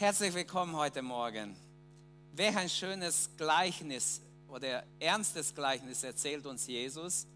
Herzlich 0.00 0.32
willkommen 0.32 0.76
heute 0.76 1.02
Morgen. 1.02 1.56
Welch 2.32 2.56
ein 2.56 2.68
schönes 2.68 3.28
Gleichnis 3.36 4.20
oder 4.46 4.84
ernstes 5.00 5.52
Gleichnis 5.52 6.04
erzählt 6.04 6.46
uns 6.46 6.68
Jesus 6.68 7.26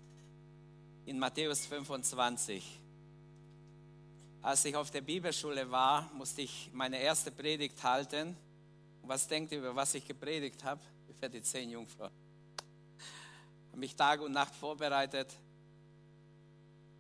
in 1.05 1.19
Matthäus 1.19 1.67
25. 1.67 2.79
Als 4.43 4.65
ich 4.65 4.77
auf 4.77 4.93
der 4.93 5.01
Bibelschule 5.01 5.69
war, 5.73 6.09
musste 6.15 6.43
ich 6.43 6.71
meine 6.73 7.01
erste 7.01 7.33
Predigt 7.33 7.83
halten. 7.83 8.37
Was 9.03 9.27
denkt 9.27 9.51
ihr, 9.51 9.59
über 9.59 9.75
was 9.75 9.95
ich 9.95 10.07
gepredigt 10.07 10.63
habe? 10.63 10.81
Über 11.09 11.29
die 11.29 11.43
zehn 11.43 11.69
Jungfrauen. 11.69 12.13
Ich 12.59 13.71
habe 13.71 13.81
mich 13.81 13.97
Tag 13.97 14.21
und 14.21 14.31
Nacht 14.31 14.55
vorbereitet 14.55 15.35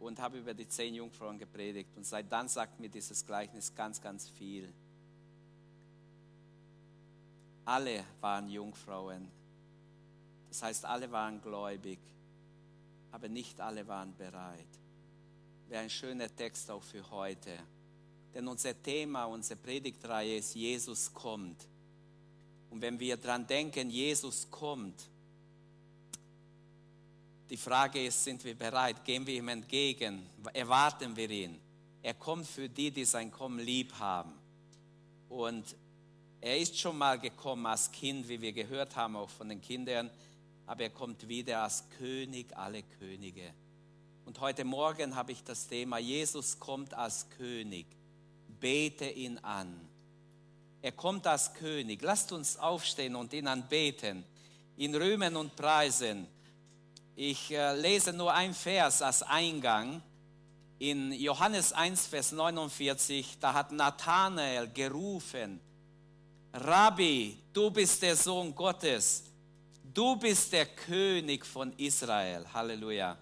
und 0.00 0.18
habe 0.18 0.38
über 0.38 0.54
die 0.54 0.66
zehn 0.66 0.92
Jungfrauen 0.96 1.38
gepredigt. 1.38 1.96
Und 1.96 2.04
seit 2.04 2.32
dann 2.32 2.48
sagt 2.48 2.80
mir 2.80 2.88
dieses 2.88 3.24
Gleichnis 3.24 3.72
ganz, 3.72 4.00
ganz 4.00 4.29
viel. 4.29 4.74
Alle 7.64 8.04
waren 8.21 8.48
Jungfrauen. 8.48 9.30
Das 10.48 10.62
heißt, 10.62 10.84
alle 10.84 11.11
waren 11.11 11.40
gläubig, 11.40 11.98
aber 13.11 13.29
nicht 13.29 13.61
alle 13.61 13.86
waren 13.86 14.14
bereit. 14.16 14.66
Wäre 15.68 15.82
ein 15.82 15.90
schöner 15.90 16.35
Text 16.35 16.71
auch 16.71 16.82
für 16.82 17.08
heute. 17.11 17.58
Denn 18.35 18.48
unser 18.48 18.80
Thema, 18.82 19.25
unsere 19.25 19.58
Predigtreihe 19.58 20.36
ist 20.36 20.54
Jesus 20.54 21.12
kommt. 21.12 21.66
Und 22.71 22.80
wenn 22.80 22.98
wir 22.98 23.16
daran 23.16 23.46
denken, 23.46 23.90
Jesus 23.90 24.50
kommt, 24.50 25.08
die 27.50 27.57
Frage 27.58 28.07
ist, 28.07 28.24
sind 28.24 28.43
wir 28.44 28.54
bereit? 28.54 29.04
Gehen 29.04 29.26
wir 29.26 29.35
ihm 29.35 29.49
entgegen? 29.49 30.26
Erwarten 30.54 31.14
wir 31.14 31.29
ihn? 31.29 31.60
Er 32.02 32.14
kommt 32.14 32.47
für 32.47 32.69
die, 32.69 32.91
die 32.91 33.05
sein 33.05 33.30
Kommen 33.30 33.58
lieb 33.58 33.92
haben. 33.98 34.33
Und 35.28 35.77
er 36.42 36.58
ist 36.58 36.77
schon 36.77 36.98
mal 36.98 37.20
gekommen 37.20 37.64
als 37.66 37.92
Kind, 37.92 38.28
wie 38.28 38.41
wir 38.41 38.52
gehört 38.52 38.96
haben, 38.96 39.14
auch 39.14 39.30
von 39.30 39.48
den 39.48 39.60
Kindern, 39.60 40.10
aber 40.66 40.82
er 40.82 40.90
kommt 40.90 41.28
wieder 41.28 41.62
als 41.62 41.88
König 41.98 42.56
aller 42.56 42.82
Könige. 42.98 43.54
Und 44.24 44.40
heute 44.40 44.64
Morgen 44.64 45.14
habe 45.14 45.30
ich 45.30 45.44
das 45.44 45.68
Thema, 45.68 45.98
Jesus 45.98 46.58
kommt 46.58 46.94
als 46.94 47.30
König. 47.30 47.86
Bete 48.58 49.08
ihn 49.08 49.38
an. 49.38 49.88
Er 50.82 50.90
kommt 50.90 51.28
als 51.28 51.54
König. 51.54 52.02
Lasst 52.02 52.32
uns 52.32 52.56
aufstehen 52.56 53.14
und 53.14 53.32
ihn 53.32 53.46
anbeten, 53.46 54.24
ihn 54.77 54.96
rühmen 54.96 55.36
und 55.36 55.54
preisen. 55.54 56.27
Ich 57.14 57.52
äh, 57.52 57.77
lese 57.77 58.12
nur 58.12 58.34
ein 58.34 58.52
Vers 58.52 59.00
als 59.00 59.22
Eingang. 59.22 60.02
In 60.80 61.12
Johannes 61.12 61.72
1, 61.72 62.08
Vers 62.08 62.32
49, 62.32 63.38
da 63.38 63.54
hat 63.54 63.70
Nathanael 63.70 64.68
gerufen, 64.68 65.60
Rabbi, 66.53 67.39
du 67.53 67.70
bist 67.70 68.03
der 68.03 68.14
Sohn 68.14 68.55
Gottes, 68.55 69.25
du 69.83 70.17
bist 70.17 70.53
der 70.53 70.67
König 70.67 71.47
von 71.47 71.72
Israel. 71.78 72.47
Halleluja. 72.53 73.17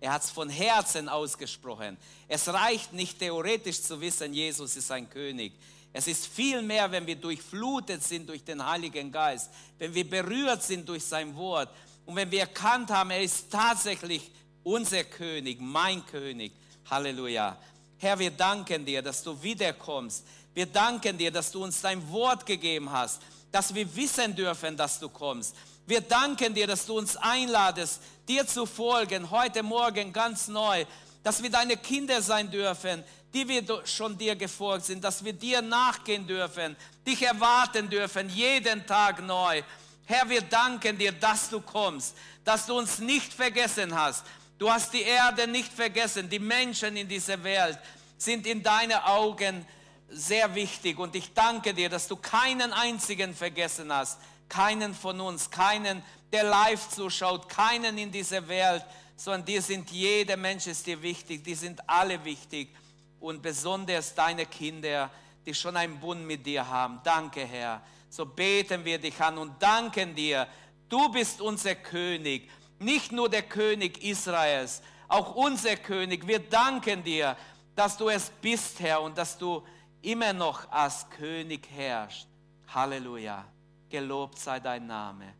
Er 0.00 0.12
hat 0.12 0.22
es 0.22 0.30
von 0.30 0.48
Herzen 0.48 1.08
ausgesprochen. 1.08 1.96
Es 2.28 2.48
reicht 2.48 2.92
nicht 2.92 3.18
theoretisch 3.18 3.82
zu 3.82 4.00
wissen, 4.00 4.32
Jesus 4.32 4.76
ist 4.76 4.90
ein 4.92 5.08
König. 5.08 5.52
Es 5.92 6.06
ist 6.06 6.26
viel 6.26 6.62
mehr, 6.62 6.90
wenn 6.90 7.06
wir 7.06 7.16
durchflutet 7.16 8.02
sind 8.02 8.28
durch 8.28 8.44
den 8.44 8.64
Heiligen 8.64 9.12
Geist, 9.12 9.50
wenn 9.78 9.92
wir 9.92 10.08
berührt 10.08 10.62
sind 10.62 10.88
durch 10.88 11.04
sein 11.04 11.34
Wort 11.36 11.68
und 12.06 12.16
wenn 12.16 12.30
wir 12.30 12.40
erkannt 12.40 12.90
haben, 12.90 13.10
er 13.10 13.22
ist 13.22 13.50
tatsächlich 13.50 14.30
unser 14.62 15.04
König, 15.04 15.60
mein 15.60 16.04
König. 16.06 16.52
Halleluja. 16.88 17.58
Herr, 17.98 18.18
wir 18.18 18.30
danken 18.32 18.84
dir, 18.84 19.02
dass 19.02 19.22
du 19.22 19.40
wiederkommst. 19.40 20.24
Wir 20.54 20.66
danken 20.66 21.16
dir, 21.16 21.30
dass 21.30 21.50
du 21.50 21.64
uns 21.64 21.80
dein 21.80 22.10
Wort 22.10 22.44
gegeben 22.44 22.90
hast, 22.90 23.22
dass 23.50 23.74
wir 23.74 23.94
wissen 23.96 24.34
dürfen, 24.34 24.76
dass 24.76 24.98
du 24.98 25.08
kommst. 25.08 25.54
Wir 25.86 26.00
danken 26.00 26.54
dir, 26.54 26.66
dass 26.66 26.86
du 26.86 26.98
uns 26.98 27.16
einladest, 27.16 28.00
dir 28.28 28.46
zu 28.46 28.66
folgen, 28.66 29.30
heute 29.30 29.62
Morgen 29.62 30.12
ganz 30.12 30.48
neu, 30.48 30.84
dass 31.22 31.42
wir 31.42 31.50
deine 31.50 31.76
Kinder 31.76 32.20
sein 32.22 32.50
dürfen, 32.50 33.02
die 33.32 33.48
wir 33.48 33.86
schon 33.86 34.16
dir 34.18 34.36
gefolgt 34.36 34.86
sind, 34.86 35.02
dass 35.02 35.24
wir 35.24 35.32
dir 35.32 35.62
nachgehen 35.62 36.26
dürfen, 36.26 36.76
dich 37.06 37.22
erwarten 37.22 37.88
dürfen, 37.88 38.28
jeden 38.28 38.86
Tag 38.86 39.22
neu. 39.22 39.62
Herr, 40.04 40.28
wir 40.28 40.42
danken 40.42 40.98
dir, 40.98 41.12
dass 41.12 41.48
du 41.48 41.60
kommst, 41.60 42.14
dass 42.44 42.66
du 42.66 42.76
uns 42.78 42.98
nicht 42.98 43.32
vergessen 43.32 43.94
hast. 43.94 44.24
Du 44.58 44.70
hast 44.70 44.92
die 44.92 45.02
Erde 45.02 45.46
nicht 45.46 45.72
vergessen. 45.72 46.28
Die 46.28 46.38
Menschen 46.38 46.96
in 46.96 47.08
dieser 47.08 47.42
Welt 47.42 47.78
sind 48.18 48.46
in 48.46 48.62
deinen 48.62 48.98
Augen 48.98 49.66
sehr 50.12 50.54
wichtig. 50.54 50.98
Und 50.98 51.14
ich 51.16 51.32
danke 51.34 51.74
dir, 51.74 51.88
dass 51.88 52.08
du 52.08 52.16
keinen 52.16 52.72
einzigen 52.72 53.34
vergessen 53.34 53.92
hast. 53.92 54.20
Keinen 54.48 54.94
von 54.94 55.20
uns, 55.20 55.50
keinen, 55.50 56.02
der 56.32 56.44
live 56.44 56.88
zuschaut, 56.88 57.48
keinen 57.48 57.96
in 57.98 58.12
dieser 58.12 58.46
Welt, 58.48 58.84
sondern 59.16 59.44
dir 59.44 59.62
sind 59.62 59.90
jeder 59.90 60.36
Mensch 60.36 60.66
ist 60.66 60.86
dir 60.86 61.00
wichtig. 61.02 61.44
Die 61.44 61.54
sind 61.54 61.88
alle 61.88 62.24
wichtig. 62.24 62.74
Und 63.20 63.42
besonders 63.42 64.14
deine 64.14 64.46
Kinder, 64.46 65.10
die 65.46 65.54
schon 65.54 65.76
einen 65.76 65.98
Bund 65.98 66.26
mit 66.26 66.44
dir 66.44 66.68
haben. 66.68 67.00
Danke, 67.02 67.44
Herr 67.44 67.82
so 68.12 68.26
beten 68.26 68.84
wir 68.84 68.98
dich 68.98 69.18
an 69.20 69.38
und 69.38 69.60
danken 69.62 70.14
dir. 70.14 70.46
Du 70.88 71.08
bist 71.08 71.40
unser 71.40 71.74
König, 71.74 72.50
nicht 72.78 73.10
nur 73.10 73.30
der 73.30 73.42
König 73.42 74.04
Israels, 74.04 74.82
auch 75.08 75.34
unser 75.34 75.76
König. 75.76 76.26
Wir 76.26 76.38
danken 76.38 77.02
dir, 77.02 77.36
dass 77.74 77.96
du 77.96 78.10
es 78.10 78.30
bist, 78.42 78.80
Herr, 78.80 79.00
und 79.00 79.16
dass 79.16 79.38
du 79.38 79.62
immer 80.02 80.32
noch 80.32 80.70
als 80.70 81.08
König 81.10 81.68
herrschst. 81.70 82.28
Halleluja. 82.68 83.44
Gelobt 83.88 84.38
sei 84.38 84.60
dein 84.60 84.86
Name. 84.86 85.34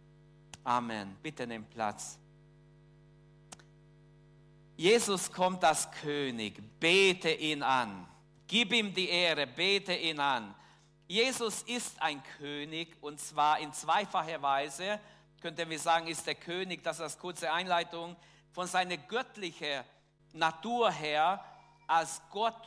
Amen. 0.65 1.17
Bitte 1.23 1.47
nimm 1.47 1.65
Platz. 1.65 2.19
Jesus 4.77 5.31
kommt 5.31 5.65
als 5.65 5.91
König. 5.91 6.63
Bete 6.79 7.31
ihn 7.31 7.63
an. 7.63 8.07
Gib 8.47 8.73
ihm 8.73 8.93
die 8.93 9.09
Ehre. 9.09 9.47
Bete 9.47 9.95
ihn 9.95 10.21
an. 10.21 10.55
Jesus 11.13 11.63
ist 11.65 12.01
ein 12.01 12.23
König 12.39 12.97
und 13.03 13.21
zwar 13.21 13.59
in 13.59 13.71
zweifacher 13.73 14.41
Weise, 14.41 14.99
könnten 15.43 15.69
wir 15.69 15.79
sagen, 15.79 16.07
ist 16.07 16.27
der 16.27 16.37
König, 16.37 16.83
das 16.83 16.97
ist 16.97 17.03
als 17.03 17.19
kurze 17.19 17.53
Einleitung, 17.53 18.17
von 18.53 18.67
seiner 18.67 18.97
göttlichen 18.97 19.83
Natur 20.33 20.91
her 20.91 21.45
als 21.87 22.23
Gott 22.31 22.67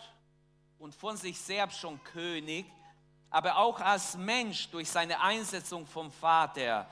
und 0.80 0.94
von 0.94 1.18
sich 1.18 1.40
selbst 1.40 1.80
schon 1.80 2.04
König, 2.04 2.66
aber 3.30 3.58
auch 3.58 3.80
als 3.80 4.16
Mensch 4.16 4.70
durch 4.70 4.90
seine 4.90 5.20
Einsetzung 5.20 5.86
vom 5.86 6.12
Vater. 6.12 6.88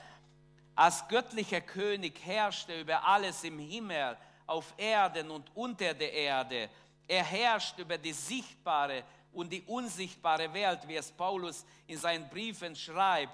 Als 0.75 1.07
göttlicher 1.07 1.61
König 1.61 2.19
herrscht 2.25 2.69
er 2.69 2.81
über 2.81 3.05
alles 3.05 3.43
im 3.43 3.59
Himmel, 3.59 4.17
auf 4.45 4.73
Erden 4.77 5.29
und 5.31 5.49
unter 5.55 5.93
der 5.93 6.11
Erde. 6.11 6.69
Er 7.07 7.23
herrscht 7.23 7.77
über 7.77 7.97
die 7.97 8.13
sichtbare 8.13 9.03
und 9.31 9.51
die 9.51 9.61
unsichtbare 9.63 10.53
Welt, 10.53 10.87
wie 10.87 10.95
es 10.95 11.11
Paulus 11.11 11.65
in 11.87 11.97
seinen 11.97 12.29
Briefen 12.29 12.75
schreibt. 12.75 13.33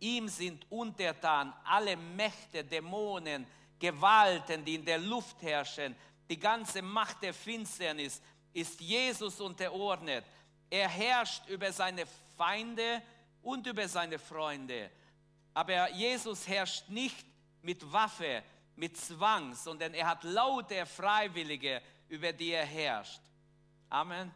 Ihm 0.00 0.28
sind 0.28 0.66
untertan 0.70 1.52
alle 1.64 1.96
Mächte, 1.96 2.64
Dämonen, 2.64 3.46
Gewalten, 3.78 4.64
die 4.64 4.76
in 4.76 4.84
der 4.84 4.98
Luft 4.98 5.42
herrschen. 5.42 5.94
Die 6.28 6.38
ganze 6.38 6.82
Macht 6.82 7.22
der 7.22 7.34
Finsternis 7.34 8.20
ist 8.54 8.80
Jesus 8.80 9.40
unterordnet. 9.40 10.24
Er 10.70 10.88
herrscht 10.88 11.46
über 11.48 11.70
seine 11.72 12.06
Feinde 12.38 13.02
und 13.42 13.66
über 13.66 13.86
seine 13.86 14.18
Freunde. 14.18 14.90
Aber 15.52 15.90
Jesus 15.90 16.48
herrscht 16.48 16.88
nicht 16.88 17.26
mit 17.62 17.92
Waffe, 17.92 18.42
mit 18.76 18.96
Zwang, 18.96 19.54
sondern 19.54 19.92
er 19.94 20.06
hat 20.06 20.24
laute 20.24 20.86
Freiwillige, 20.86 21.82
über 22.08 22.32
die 22.32 22.50
er 22.50 22.64
herrscht. 22.64 23.20
Amen. 23.90 24.32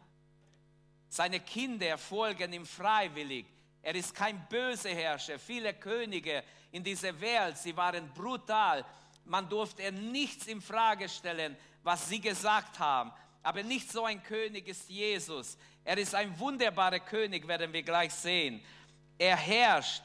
Seine 1.09 1.39
Kinder 1.39 1.97
folgen 1.97 2.53
ihm 2.53 2.65
freiwillig. 2.65 3.45
Er 3.81 3.95
ist 3.95 4.13
kein 4.13 4.47
böser 4.47 4.89
Herrscher. 4.89 5.39
Viele 5.39 5.73
Könige 5.73 6.43
in 6.71 6.83
dieser 6.83 7.19
Welt, 7.19 7.57
sie 7.57 7.75
waren 7.75 8.07
brutal. 8.13 8.85
Man 9.25 9.49
durfte 9.49 9.91
nichts 9.91 10.47
in 10.47 10.61
Frage 10.61 11.09
stellen, 11.09 11.57
was 11.83 12.07
sie 12.07 12.19
gesagt 12.19 12.77
haben. 12.79 13.11
Aber 13.49 13.63
nicht 13.63 13.91
so 13.91 14.05
ein 14.05 14.21
König 14.21 14.67
ist 14.67 14.87
Jesus. 14.91 15.57
Er 15.83 15.97
ist 15.97 16.13
ein 16.13 16.37
wunderbarer 16.37 16.99
König, 16.99 17.47
werden 17.47 17.73
wir 17.73 17.81
gleich 17.81 18.13
sehen. 18.13 18.61
Er 19.17 19.35
herrscht. 19.35 20.03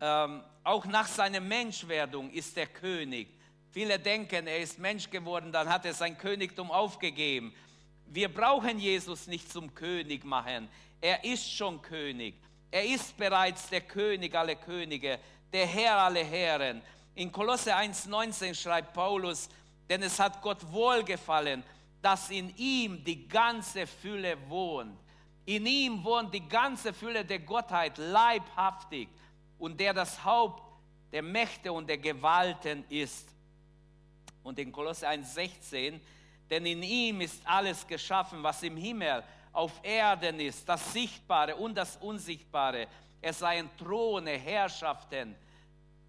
Ähm, 0.00 0.42
auch 0.64 0.84
nach 0.84 1.06
seiner 1.06 1.38
Menschwerdung 1.38 2.32
ist 2.32 2.58
er 2.58 2.66
König. 2.66 3.28
Viele 3.70 3.96
denken, 3.96 4.48
er 4.48 4.58
ist 4.58 4.80
Mensch 4.80 5.08
geworden, 5.08 5.52
dann 5.52 5.68
hat 5.68 5.84
er 5.84 5.94
sein 5.94 6.18
Königtum 6.18 6.72
aufgegeben. 6.72 7.54
Wir 8.06 8.28
brauchen 8.28 8.80
Jesus 8.80 9.28
nicht 9.28 9.52
zum 9.52 9.72
König 9.72 10.24
machen. 10.24 10.68
Er 11.00 11.22
ist 11.22 11.48
schon 11.48 11.80
König. 11.80 12.34
Er 12.72 12.84
ist 12.84 13.16
bereits 13.16 13.68
der 13.68 13.82
König 13.82 14.34
aller 14.34 14.56
Könige, 14.56 15.20
der 15.52 15.66
Herr 15.68 15.98
aller 15.98 16.24
Herren. 16.24 16.82
In 17.14 17.30
Kolosse 17.30 17.72
1,19 17.72 18.52
schreibt 18.52 18.94
Paulus, 18.94 19.48
denn 19.88 20.02
es 20.02 20.18
hat 20.18 20.42
Gott 20.42 20.72
wohlgefallen, 20.72 21.62
dass 22.04 22.28
in 22.28 22.54
ihm 22.58 23.02
die 23.02 23.26
ganze 23.26 23.86
Fülle 23.86 24.36
wohnt. 24.50 24.98
In 25.46 25.64
ihm 25.64 26.04
wohnt 26.04 26.34
die 26.34 26.46
ganze 26.46 26.92
Fülle 26.92 27.24
der 27.24 27.38
Gottheit 27.38 27.96
leibhaftig 27.96 29.08
und 29.58 29.80
der 29.80 29.94
das 29.94 30.22
Haupt 30.22 30.62
der 31.10 31.22
Mächte 31.22 31.72
und 31.72 31.88
der 31.88 31.96
Gewalten 31.96 32.84
ist. 32.90 33.26
Und 34.42 34.58
in 34.58 34.70
Kolosse 34.70 35.08
1,16, 35.08 35.98
denn 36.50 36.66
in 36.66 36.82
ihm 36.82 37.22
ist 37.22 37.40
alles 37.46 37.86
geschaffen, 37.86 38.42
was 38.42 38.62
im 38.62 38.76
Himmel, 38.76 39.24
auf 39.50 39.72
Erden 39.82 40.40
ist, 40.40 40.68
das 40.68 40.92
Sichtbare 40.92 41.56
und 41.56 41.74
das 41.74 41.96
Unsichtbare. 41.96 42.86
Es 43.22 43.38
seien 43.38 43.70
Throne, 43.78 44.32
Herrschaften, 44.32 45.34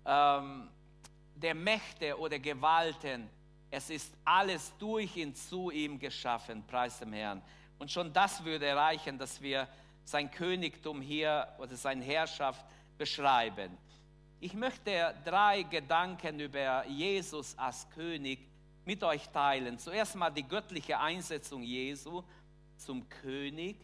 ähm, 0.06 0.69
der 1.36 1.56
Mächte 1.56 2.19
oder 2.19 2.38
Gewalten. 2.38 3.30
Es 3.75 3.89
ist 3.89 4.13
alles 4.24 4.72
durch 4.80 5.18
ihn 5.18 5.36
zu 5.36 5.69
ihm 5.69 6.00
geschaffen, 6.00 6.63
preis 6.66 6.98
dem 7.00 7.12
Herrn. 7.12 7.42
Und 7.77 7.92
schon 7.92 8.13
das 8.13 8.42
würde 8.45 8.66
erreichen, 8.68 9.18
dass 9.18 9.42
wir 9.42 9.68
sein 10.06 10.31
Königtum 10.31 11.01
hier 11.01 11.45
oder 11.60 11.75
seine 11.75 12.06
Herrschaft 12.06 12.66
beschreiben. 12.98 13.77
Ich 14.39 14.54
möchte 14.54 15.13
drei 15.25 15.63
Gedanken 15.63 16.39
über 16.39 16.88
Jesus 16.88 17.54
als 17.57 17.89
König 17.89 18.48
mit 18.86 19.04
euch 19.04 19.27
teilen. 19.27 19.78
Zuerst 19.78 20.16
mal 20.16 20.30
die 20.30 20.48
göttliche 20.48 20.98
Einsetzung 20.98 21.62
Jesu 21.62 22.24
zum 22.78 23.10
König 23.10 23.75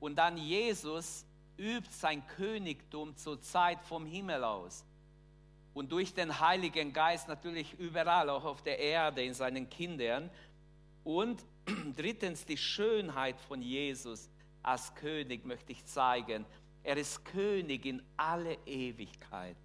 und 0.00 0.16
dann 0.16 0.36
Jesus 0.36 1.24
übt 1.56 1.90
sein 1.90 2.26
Königtum 2.26 3.16
zur 3.16 3.40
Zeit 3.40 3.82
vom 3.84 4.04
Himmel 4.04 4.44
aus 4.44 4.84
und 5.74 5.90
durch 5.90 6.14
den 6.14 6.40
Heiligen 6.40 6.92
Geist 6.92 7.28
natürlich 7.28 7.74
überall, 7.78 8.30
auch 8.30 8.44
auf 8.44 8.62
der 8.62 8.78
Erde, 8.78 9.22
in 9.24 9.34
seinen 9.34 9.68
Kindern. 9.68 10.30
Und 11.02 11.44
drittens 11.96 12.46
die 12.46 12.56
Schönheit 12.56 13.40
von 13.40 13.60
Jesus 13.60 14.30
als 14.62 14.94
König 14.94 15.44
möchte 15.44 15.72
ich 15.72 15.84
zeigen. 15.84 16.46
Er 16.82 16.96
ist 16.96 17.24
König 17.24 17.84
in 17.84 18.02
alle 18.16 18.56
Ewigkeit. 18.66 19.56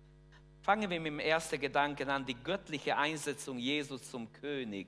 Fangen 0.61 0.89
wir 0.89 0.99
mit 0.99 1.13
dem 1.13 1.19
ersten 1.19 1.59
Gedanken 1.59 2.09
an, 2.09 2.25
die 2.25 2.35
göttliche 2.35 2.97
Einsetzung 2.97 3.57
Jesus 3.57 4.09
zum 4.09 4.31
König. 4.33 4.87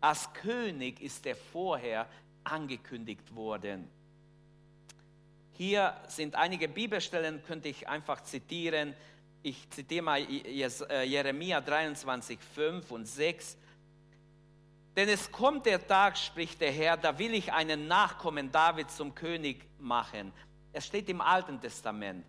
Als 0.00 0.32
König 0.32 1.00
ist 1.00 1.26
er 1.26 1.34
vorher 1.34 2.08
angekündigt 2.44 3.34
worden. 3.34 3.88
Hier 5.52 5.96
sind 6.06 6.36
einige 6.36 6.68
Bibelstellen, 6.68 7.42
könnte 7.42 7.68
ich 7.68 7.88
einfach 7.88 8.22
zitieren. 8.22 8.94
Ich 9.42 9.70
zitiere 9.70 10.02
mal 10.02 10.20
äh, 10.20 11.04
Jeremia 11.04 11.60
23, 11.60 12.38
5 12.54 12.90
und 12.90 13.06
6. 13.06 13.56
Denn 14.96 15.08
es 15.08 15.30
kommt 15.30 15.66
der 15.66 15.86
Tag, 15.86 16.18
spricht 16.18 16.60
der 16.60 16.72
Herr, 16.72 16.96
da 16.96 17.16
will 17.16 17.34
ich 17.34 17.52
einen 17.52 17.86
Nachkommen 17.86 18.50
David 18.50 18.90
zum 18.90 19.14
König 19.14 19.64
machen. 19.78 20.32
Es 20.72 20.86
steht 20.86 21.08
im 21.08 21.20
Alten 21.20 21.60
Testament. 21.60 22.26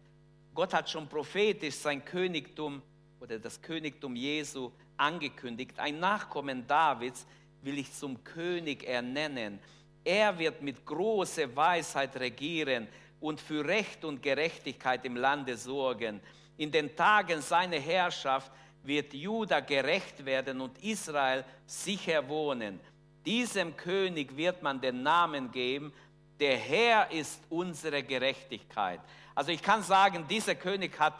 Gott 0.53 0.73
hat 0.73 0.89
schon 0.89 1.07
prophetisch 1.07 1.75
sein 1.75 2.05
Königtum 2.05 2.81
oder 3.19 3.39
das 3.39 3.59
Königtum 3.61 4.15
Jesu 4.15 4.71
angekündigt. 4.97 5.79
Ein 5.79 5.99
Nachkommen 5.99 6.67
Davids 6.67 7.25
will 7.61 7.79
ich 7.79 7.91
zum 7.91 8.23
König 8.23 8.83
ernennen. 8.87 9.59
Er 10.03 10.37
wird 10.37 10.61
mit 10.61 10.85
großer 10.85 11.55
Weisheit 11.55 12.15
regieren 12.17 12.87
und 13.19 13.41
für 13.41 13.65
Recht 13.65 14.05
und 14.05 14.21
Gerechtigkeit 14.21 15.03
im 15.05 15.15
Lande 15.15 15.57
sorgen. 15.57 16.21
In 16.59 16.69
den 16.69 16.93
Tagen 16.93 17.41
seiner 17.41 17.79
Herrschaft 17.79 18.51
wird 18.83 19.13
Juda 19.13 19.61
gerecht 19.61 20.25
werden 20.25 20.59
und 20.59 20.77
Israel 20.83 21.45
sicher 21.65 22.27
wohnen. 22.27 22.81
Diesem 23.25 23.77
König 23.77 24.35
wird 24.35 24.61
man 24.61 24.81
den 24.81 25.01
Namen 25.01 25.49
geben, 25.51 25.93
der 26.37 26.57
Herr 26.57 27.09
ist 27.11 27.41
unsere 27.49 28.03
Gerechtigkeit. 28.03 28.99
Also 29.33 29.53
ich 29.53 29.63
kann 29.63 29.81
sagen, 29.83 30.25
dieser 30.29 30.53
König 30.55 30.99
hat 30.99 31.13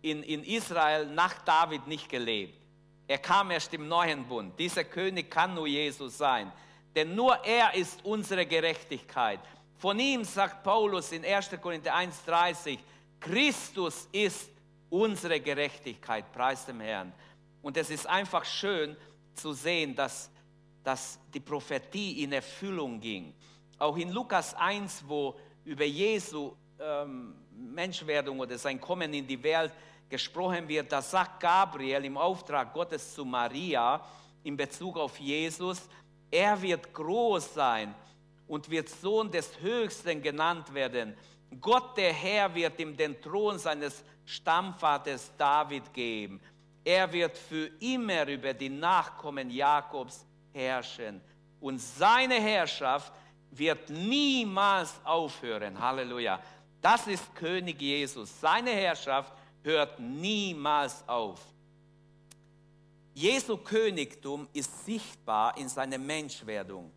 in, 0.00 0.22
in 0.22 0.42
Israel 0.44 1.04
nach 1.04 1.42
David 1.44 1.86
nicht 1.86 2.08
gelebt. 2.08 2.58
Er 3.06 3.18
kam 3.18 3.50
erst 3.50 3.74
im 3.74 3.86
neuen 3.86 4.24
Bund. 4.24 4.58
Dieser 4.58 4.84
König 4.84 5.30
kann 5.30 5.52
nur 5.54 5.66
Jesus 5.66 6.16
sein. 6.16 6.50
Denn 6.96 7.14
nur 7.14 7.44
er 7.44 7.74
ist 7.74 8.02
unsere 8.02 8.46
Gerechtigkeit. 8.46 9.40
Von 9.76 9.98
ihm 9.98 10.24
sagt 10.24 10.62
Paulus 10.62 11.12
in 11.12 11.22
1. 11.22 11.50
Korinther 11.60 11.94
1,30, 11.94 12.78
Christus 13.20 14.08
ist 14.10 14.48
unsere 14.90 15.40
Gerechtigkeit, 15.40 16.30
preis 16.32 16.66
dem 16.66 16.80
Herrn. 16.80 17.12
Und 17.62 17.76
es 17.76 17.90
ist 17.90 18.06
einfach 18.06 18.44
schön 18.44 18.96
zu 19.34 19.52
sehen, 19.52 19.94
dass, 19.94 20.30
dass 20.82 21.18
die 21.32 21.40
Prophetie 21.40 22.22
in 22.22 22.32
Erfüllung 22.32 23.00
ging. 23.00 23.32
Auch 23.78 23.96
in 23.96 24.10
Lukas 24.10 24.54
1, 24.54 25.04
wo 25.06 25.38
über 25.64 25.84
Jesu 25.84 26.52
ähm, 26.78 27.34
Menschwerdung 27.52 28.40
oder 28.40 28.58
sein 28.58 28.80
Kommen 28.80 29.12
in 29.14 29.26
die 29.26 29.42
Welt 29.42 29.72
gesprochen 30.08 30.66
wird, 30.68 30.90
da 30.90 31.00
sagt 31.00 31.40
Gabriel 31.40 32.04
im 32.04 32.16
Auftrag 32.16 32.72
Gottes 32.74 33.14
zu 33.14 33.24
Maria 33.24 34.04
in 34.42 34.56
Bezug 34.56 34.96
auf 34.98 35.18
Jesus, 35.18 35.88
er 36.30 36.60
wird 36.60 36.92
groß 36.92 37.54
sein 37.54 37.94
und 38.48 38.68
wird 38.70 38.88
Sohn 38.88 39.30
des 39.30 39.60
Höchsten 39.60 40.22
genannt 40.22 40.72
werden. 40.74 41.14
Gott 41.60 41.96
der 41.96 42.12
Herr 42.12 42.54
wird 42.54 42.78
ihm 42.80 42.96
den 42.96 43.20
Thron 43.20 43.58
seines 43.58 44.04
Stammvaters 44.30 45.30
David 45.36 45.92
geben. 45.92 46.40
Er 46.84 47.12
wird 47.12 47.36
für 47.36 47.66
immer 47.80 48.26
über 48.28 48.54
die 48.54 48.68
Nachkommen 48.68 49.50
Jakobs 49.50 50.24
herrschen. 50.52 51.20
Und 51.60 51.78
seine 51.78 52.40
Herrschaft 52.40 53.12
wird 53.50 53.90
niemals 53.90 54.94
aufhören. 55.04 55.78
Halleluja. 55.78 56.40
Das 56.80 57.06
ist 57.06 57.34
König 57.34 57.80
Jesus. 57.82 58.40
Seine 58.40 58.70
Herrschaft 58.70 59.32
hört 59.62 59.98
niemals 59.98 61.06
auf. 61.06 61.40
Jesu 63.12 63.56
Königtum 63.58 64.48
ist 64.52 64.86
sichtbar 64.86 65.56
in 65.58 65.68
seiner 65.68 65.98
Menschwerdung. 65.98 66.90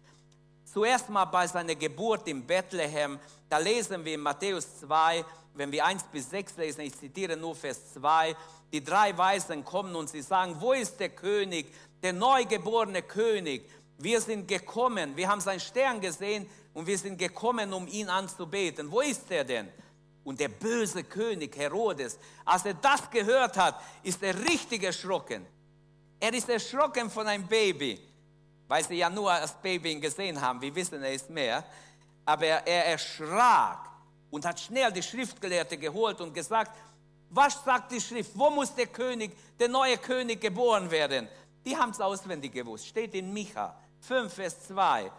Zuerst 0.63 1.09
mal 1.09 1.25
bei 1.25 1.45
seiner 1.47 1.75
Geburt 1.75 2.27
in 2.27 2.45
Bethlehem, 2.45 3.19
da 3.50 3.57
lesen 3.57 4.06
wir 4.06 4.13
in 4.13 4.21
Matthäus 4.21 4.80
2, 4.80 5.25
wenn 5.56 5.72
wir 5.72 5.86
1 5.86 6.04
bis 6.12 6.30
6 6.30 6.58
lesen, 6.58 6.82
ich 6.82 6.98
zitiere 6.98 7.38
nur 7.38 7.56
Vers 7.56 7.94
2, 7.94 8.36
die 8.72 8.84
drei 8.84 9.16
Weisen 9.18 9.64
kommen 9.64 9.96
und 9.96 10.10
sie 10.10 10.22
sagen, 10.22 10.56
wo 10.60 10.74
ist 10.74 11.00
der 11.00 11.10
König, 11.10 11.74
der 12.02 12.14
neugeborene 12.14 13.04
König? 13.04 13.70
Wir 14.00 14.20
sind 14.20 14.48
gekommen, 14.48 15.16
wir 15.16 15.28
haben 15.28 15.42
seinen 15.42 15.60
Stern 15.60 16.02
gesehen 16.02 16.50
und 16.74 16.88
wir 16.88 16.98
sind 16.98 17.18
gekommen, 17.18 17.72
um 17.72 17.88
ihn 17.88 18.10
anzubeten. 18.10 18.92
Wo 18.92 19.02
ist 19.02 19.30
er 19.30 19.44
denn? 19.44 19.70
Und 20.24 20.40
der 20.40 20.48
böse 20.48 21.04
König 21.04 21.56
Herodes, 21.56 22.18
als 22.45 22.66
er 22.66 22.74
das 22.74 23.10
gehört 23.12 23.57
hat, 23.57 23.80
ist 24.02 24.24
er 24.24 24.38
richtig 24.45 24.83
erschrocken. 24.83 25.45
Er 26.19 26.33
ist 26.33 26.50
erschrocken 26.50 27.10
von 27.10 27.28
einem 27.28 27.45
Baby, 27.45 28.00
weil 28.68 28.83
sie 28.83 28.95
ja 28.95 29.10
nur 29.10 29.30
das 29.30 29.54
Baby 29.62 29.92
ihn 29.92 30.02
gesehen 30.02 30.40
haben. 30.40 30.62
Wir 30.62 30.74
wissen, 30.74 31.04
er 31.04 31.14
ist 31.14 31.30
mehr. 31.30 31.64
Aber 32.26 32.45
er 32.45 32.86
erschrak 32.86 33.93
und 34.33 34.45
hat 34.45 34.59
schnell 34.59 34.92
die 34.92 35.04
Schriftgelehrte 35.04 35.78
geholt 35.78 36.19
und 36.19 36.33
gesagt, 36.33 36.75
was 37.30 37.63
sagt 37.63 37.92
die 37.92 38.02
Schrift? 38.02 38.31
Wo 38.33 38.49
muss 38.49 38.73
der 38.73 38.87
König, 38.87 39.31
der 39.59 39.68
neue 39.68 39.95
König 39.99 40.42
geboren 40.42 40.90
werden? 40.90 41.28
Die 41.63 41.78
haben 41.78 41.92
es 41.92 42.02
auswendig 42.02 42.52
gewusst. 42.52 42.87
Steht 42.87 43.13
in 43.13 43.31
Micha 43.31 43.78
5, 43.99 44.33
Vers 44.33 44.68
2. 44.69 45.11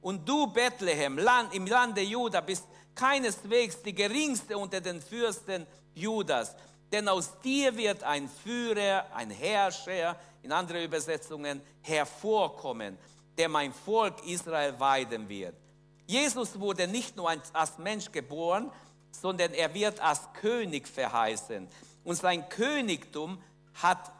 Und 0.00 0.26
du, 0.26 0.46
Bethlehem, 0.46 1.18
Land, 1.18 1.54
im 1.54 1.66
Lande 1.66 2.00
Juda, 2.00 2.40
bist 2.40 2.64
keineswegs 2.94 3.82
die 3.82 3.94
geringste 3.94 4.56
unter 4.56 4.80
den 4.80 5.02
Fürsten 5.02 5.66
Judas. 5.94 6.56
Denn 6.90 7.08
aus 7.08 7.38
dir 7.40 7.76
wird 7.76 8.02
ein 8.02 8.26
Führer, 8.26 9.04
ein 9.14 9.28
Herrscher, 9.28 10.16
in 10.42 10.50
anderen 10.50 10.84
Übersetzungen, 10.84 11.60
hervorkommen, 11.82 12.96
der 13.36 13.50
mein 13.50 13.74
Volk 13.74 14.26
Israel 14.26 14.80
weiden 14.80 15.28
wird. 15.28 15.61
Jesus 16.06 16.58
wurde 16.58 16.86
nicht 16.86 17.16
nur 17.16 17.30
als 17.30 17.78
Mensch 17.78 18.10
geboren, 18.10 18.70
sondern 19.10 19.52
er 19.52 19.72
wird 19.74 20.00
als 20.00 20.20
König 20.34 20.88
verheißen. 20.88 21.68
Und 22.04 22.16
sein 22.16 22.48
Königtum 22.48 23.38
hat 23.74 24.12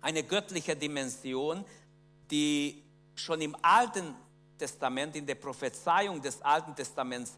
eine 0.00 0.22
göttliche 0.22 0.76
Dimension, 0.76 1.64
die 2.30 2.82
schon 3.14 3.40
im 3.40 3.56
Alten 3.62 4.14
Testament, 4.58 5.16
in 5.16 5.26
der 5.26 5.34
Prophezeiung 5.34 6.20
des 6.20 6.40
Alten 6.42 6.74
Testaments 6.74 7.36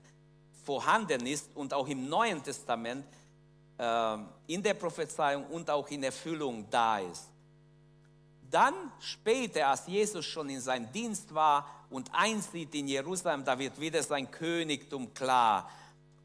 vorhanden 0.64 1.26
ist 1.26 1.48
und 1.54 1.72
auch 1.72 1.86
im 1.88 2.08
Neuen 2.08 2.42
Testament 2.42 3.06
äh, 3.78 4.16
in 4.46 4.62
der 4.62 4.74
Prophezeiung 4.74 5.46
und 5.46 5.70
auch 5.70 5.88
in 5.88 6.02
Erfüllung 6.02 6.68
da 6.70 6.98
ist. 6.98 7.28
Dann 8.50 8.74
später, 9.00 9.68
als 9.68 9.86
Jesus 9.86 10.24
schon 10.24 10.48
in 10.48 10.60
seinem 10.60 10.90
Dienst 10.92 11.34
war 11.34 11.83
und 11.94 12.10
einzieht 12.12 12.74
in 12.74 12.88
Jerusalem, 12.88 13.44
da 13.44 13.58
wird 13.58 13.80
wieder 13.80 14.02
sein 14.02 14.30
Königtum 14.30 15.14
klar. 15.14 15.70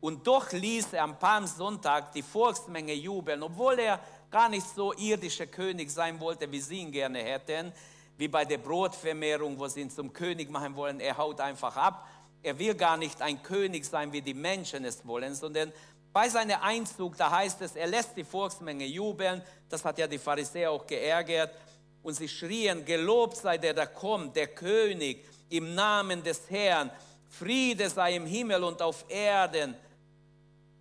Und 0.02 0.26
doch 0.26 0.52
ließ 0.52 0.94
er 0.94 1.04
am 1.04 1.20
Palmsonntag 1.20 2.12
die 2.14 2.22
Volksmenge 2.22 2.94
jubeln, 2.94 3.44
obwohl 3.44 3.80
er 3.80 4.00
gar 4.32 4.50
nicht 4.50 4.68
so 4.68 4.94
irdischer 4.94 5.48
König 5.48 5.92
sein 5.92 6.20
wollte, 6.20 6.52
wie 6.52 6.60
sie 6.60 6.80
ihn 6.80 6.92
gerne 6.92 7.20
hätten, 7.20 7.72
wie 8.18 8.28
bei 8.28 8.46
der 8.46 8.58
Brotvermehrung, 8.58 9.58
wo 9.60 9.68
sie 9.68 9.82
ihn 9.82 9.90
zum 9.90 10.12
König 10.14 10.50
machen 10.50 10.76
wollen. 10.76 11.00
Er 11.00 11.18
haut 11.18 11.40
einfach 11.40 11.76
ab 11.76 12.08
er 12.42 12.58
will 12.58 12.76
gar 12.76 12.98
nicht 12.98 13.22
ein 13.22 13.42
König 13.44 13.86
sein, 13.86 14.12
wie 14.14 14.22
die 14.22 14.34
Menschen 14.34 14.86
es 14.86 15.06
wollen, 15.06 15.36
sondern 15.36 15.74
bei 16.12 16.30
seinem 16.30 16.60
Einzug, 16.62 17.18
da 17.18 17.30
heißt 17.30 17.62
es, 17.62 17.76
er 17.76 17.88
lässt 17.88 18.16
die 18.18 18.24
Volksmenge 18.24 18.86
jubeln. 18.86 19.44
Das 19.70 19.86
hat 19.86 20.00
ja 20.00 20.08
die 20.08 20.18
Pharisäer 20.18 20.72
auch 20.72 20.88
geärgert. 20.88 21.54
Und 22.02 22.14
sie 22.14 22.28
schrien, 22.28 22.84
gelobt 22.86 23.38
sei 23.38 23.58
der, 23.58 23.74
der 23.74 23.88
kommt, 23.88 24.36
der 24.36 24.48
König, 24.48 25.26
im 25.50 25.76
Namen 25.76 26.24
des 26.24 26.50
Herrn. 26.50 26.90
Friede 27.28 27.90
sei 27.90 28.16
im 28.16 28.26
Himmel 28.26 28.64
und 28.64 28.82
auf 28.82 29.06
Erden 29.08 29.76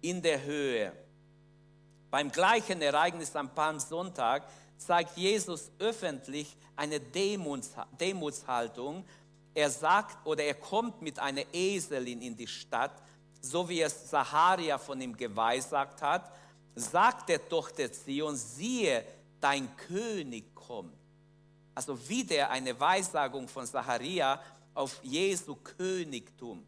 in 0.01 0.23
der 0.23 0.43
Höhe. 0.43 0.93
Beim 2.11 2.31
gleichen 2.31 2.81
Ereignis 2.81 3.37
am 3.37 3.55
Palmsonntag 3.55 4.45
zeigt 4.79 5.17
Jesus 5.17 5.71
öffentlich 5.79 6.57
eine 6.77 7.01
Demutshaltung. 7.01 9.05
Er 9.55 9.71
sagt 9.71 10.27
oder 10.27 10.45
er 10.45 10.55
kommt 10.55 11.03
mit 11.03 11.19
einer 11.19 11.43
Eselin 11.53 12.23
in 12.23 12.37
die 12.37 12.47
Stadt, 12.47 13.03
so 13.41 13.69
wie 13.69 13.83
es 13.83 14.11
Saharia 14.11 14.79
von 14.79 15.01
ihm 15.01 15.17
geweissagt 15.17 16.01
hat. 16.01 16.31
Sagt 16.75 17.29
der 17.29 17.49
Tochter 17.49 17.93
Zion, 17.93 18.37
siehe, 18.37 19.05
dein 19.41 19.69
König 19.77 20.55
kommt. 20.55 20.95
Also 21.75 22.09
wieder 22.09 22.51
eine 22.51 22.79
Weissagung 22.79 23.49
von 23.49 23.67
Saharia 23.67 24.41
auf 24.79 25.01
Jesu 25.03 25.57
Königtum. 25.57 26.65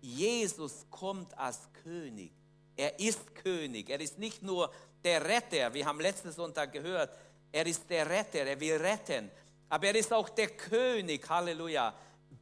Jesus 0.00 0.86
kommt 0.88 1.36
als 1.36 1.68
König. 1.82 2.30
Er 2.76 2.98
ist 3.00 3.34
König. 3.34 3.90
Er 3.90 4.00
ist 4.00 4.18
nicht 4.18 4.40
nur 4.40 4.72
der 5.02 5.24
Retter. 5.24 5.74
Wir 5.74 5.84
haben 5.84 6.00
letzten 6.00 6.30
Sonntag 6.30 6.72
gehört, 6.72 7.10
er 7.50 7.66
ist 7.66 7.90
der 7.90 8.08
Retter. 8.08 8.46
Er 8.46 8.60
will 8.60 8.76
retten. 8.76 9.30
Aber 9.68 9.86
er 9.88 9.96
ist 9.96 10.12
auch 10.12 10.28
der 10.28 10.50
König. 10.50 11.28
Halleluja. 11.28 11.92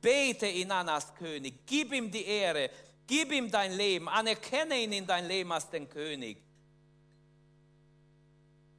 Bete 0.01 0.47
ihn 0.47 0.71
an 0.71 0.91
als 0.91 1.15
König. 1.15 1.55
Gib 1.65 1.91
ihm 1.95 2.11
die 2.11 2.27
Ehre. 2.27 2.69
Gib 3.07 3.33
ihm 3.33 3.51
dein 3.51 3.73
Leben. 3.73 4.11
Anerkenne 4.11 4.79
ihn 4.79 4.93
in 4.93 5.07
dein 5.07 5.27
Leben 5.27 5.51
als 5.51 5.71
den 5.71 5.89
König. 5.89 6.37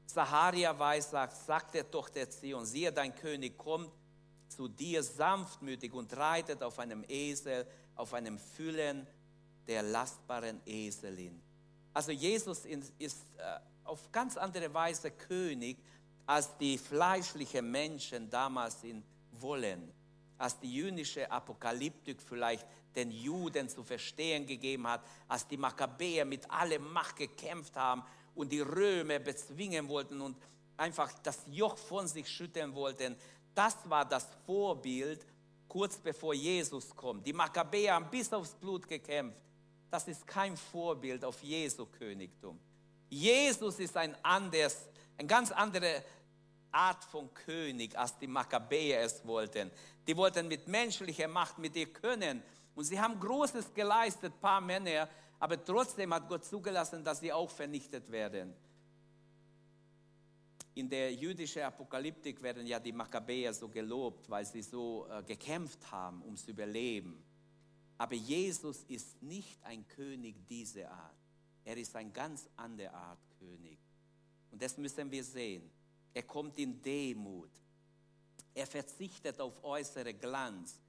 Saharia 0.06 0.78
weiß, 0.78 1.10
sagt, 1.10 1.36
sagt 1.36 1.74
der 1.74 1.90
Tochter 1.90 2.30
Zion, 2.30 2.66
siehe, 2.66 2.92
dein 2.92 3.16
König 3.16 3.58
kommt 3.58 3.92
zu 4.60 4.68
dir 4.68 5.02
sanftmütig 5.02 5.94
und 5.94 6.12
reitet 6.18 6.62
auf 6.64 6.80
einem 6.80 7.06
Esel, 7.08 7.66
auf 7.96 8.14
einem 8.14 8.38
Füllen 8.38 9.08
der 9.66 9.84
lastbaren 9.84 10.60
Eselin. 10.66 11.42
Also 11.94 12.12
Jesus 12.12 12.66
ist 12.98 13.22
äh, 13.38 13.58
auf 13.86 14.12
ganz 14.12 14.36
andere 14.36 14.74
Weise 14.74 15.12
König, 15.12 15.78
als 16.26 16.58
die 16.58 16.78
fleischlichen 16.78 17.72
Menschen 17.72 18.30
damals 18.30 18.84
in 18.84 19.02
wollen, 19.32 19.94
als 20.38 20.60
die 20.60 20.76
jüdische 20.76 21.32
Apokalyptik 21.32 22.22
vielleicht 22.22 22.68
den 22.94 23.12
Juden 23.12 23.70
zu 23.70 23.82
verstehen 23.82 24.46
gegeben 24.46 24.86
hat, 24.86 25.06
als 25.30 25.48
die 25.48 25.56
Makkabäer 25.56 26.26
mit 26.26 26.52
aller 26.52 26.80
Macht 26.80 27.16
gekämpft 27.16 27.78
haben 27.78 28.04
und 28.36 28.52
die 28.52 28.60
Römer 28.60 29.20
bezwingen 29.20 29.88
wollten 29.88 30.20
und 30.20 30.36
einfach 30.76 31.12
das 31.24 31.46
Joch 31.48 31.78
von 31.78 32.08
sich 32.08 32.28
schütteln 32.28 32.74
wollten. 32.74 33.16
Das 33.54 33.78
war 33.90 34.06
das 34.06 34.28
Vorbild 34.46 35.26
kurz 35.68 35.98
bevor 35.98 36.34
Jesus 36.34 36.96
kommt. 36.96 37.26
Die 37.26 37.34
Makkabäer 37.34 37.96
haben 37.96 38.10
bis 38.10 38.32
aufs 38.34 38.54
Blut 38.54 38.88
gekämpft 38.88 39.38
das 39.90 40.08
ist 40.08 40.26
kein 40.28 40.56
Vorbild 40.56 41.26
auf 41.26 41.42
Jesu 41.42 41.86
Königtum. 41.86 42.60
Jesus 43.10 43.80
ist 43.80 43.98
ein 43.98 44.16
anderes, 44.24 44.88
eine 45.18 45.28
ganz 45.28 45.52
andere 45.52 46.04
Art 46.72 47.04
von 47.06 47.34
König, 47.34 47.98
als 47.98 48.18
die 48.20 48.28
Makkabäer 48.28 49.02
es 49.02 49.26
wollten. 49.26 49.72
Die 50.08 50.16
wollten 50.16 50.48
mit 50.48 50.68
menschlicher 50.68 51.28
Macht, 51.28 51.58
mit 51.58 51.76
ihr 51.76 51.92
können. 51.92 52.44
Und 52.76 52.84
sie 52.84 53.00
haben 53.00 53.20
Großes 53.20 53.74
geleistet, 53.74 54.40
paar 54.40 54.62
Männer, 54.62 55.10
aber 55.40 55.64
trotzdem 55.64 56.14
hat 56.14 56.30
Gott 56.30 56.46
zugelassen, 56.46 57.04
dass 57.04 57.20
sie 57.20 57.34
auch 57.34 57.50
vernichtet 57.50 58.12
werden. 58.12 58.54
In 60.80 60.88
der 60.88 61.14
jüdischen 61.14 61.64
Apokalyptik 61.64 62.42
werden 62.42 62.66
ja 62.66 62.80
die 62.80 62.94
Makkabäer 62.94 63.54
so 63.54 63.68
gelobt, 63.68 64.30
weil 64.30 64.46
sie 64.46 64.62
so 64.62 65.06
äh, 65.10 65.22
gekämpft 65.24 65.92
haben 65.92 66.24
ums 66.24 66.48
Überleben. 66.48 67.22
Aber 67.98 68.16
Jesus 68.16 68.86
ist 68.88 69.22
nicht 69.22 69.62
ein 69.66 69.86
König 69.90 70.48
dieser 70.48 70.90
Art. 70.90 71.18
Er 71.66 71.76
ist 71.76 71.94
ein 71.98 72.14
ganz 72.14 72.48
andere 72.56 72.94
Art 72.94 73.20
König. 73.38 73.78
Und 74.52 74.62
das 74.62 74.78
müssen 74.78 75.12
wir 75.12 75.22
sehen. 75.22 75.70
Er 76.14 76.24
kommt 76.24 76.58
in 76.58 76.82
Demut. 76.82 77.52
Er 78.54 78.66
verzichtet 78.66 79.38
auf 79.42 79.62
äußere 79.62 80.14
Glanz. 80.14 80.80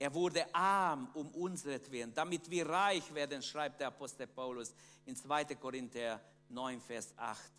Er 0.00 0.12
wurde 0.12 0.52
arm 0.52 1.10
um 1.14 1.28
unseretwillen, 1.28 2.12
damit 2.12 2.50
wir 2.50 2.68
reich 2.68 3.14
werden, 3.14 3.40
schreibt 3.40 3.78
der 3.78 3.86
Apostel 3.86 4.26
Paulus 4.26 4.74
in 5.06 5.14
2. 5.14 5.44
Korinther 5.54 6.20
9, 6.48 6.80
Vers 6.80 7.14
8. 7.16 7.52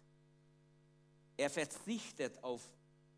Er 1.40 1.50
verzichtet 1.50 2.44
auf 2.44 2.62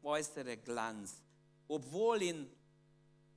äußere 0.03 0.55
Glanz, 0.57 1.23
obwohl 1.67 2.21
ihn 2.21 2.51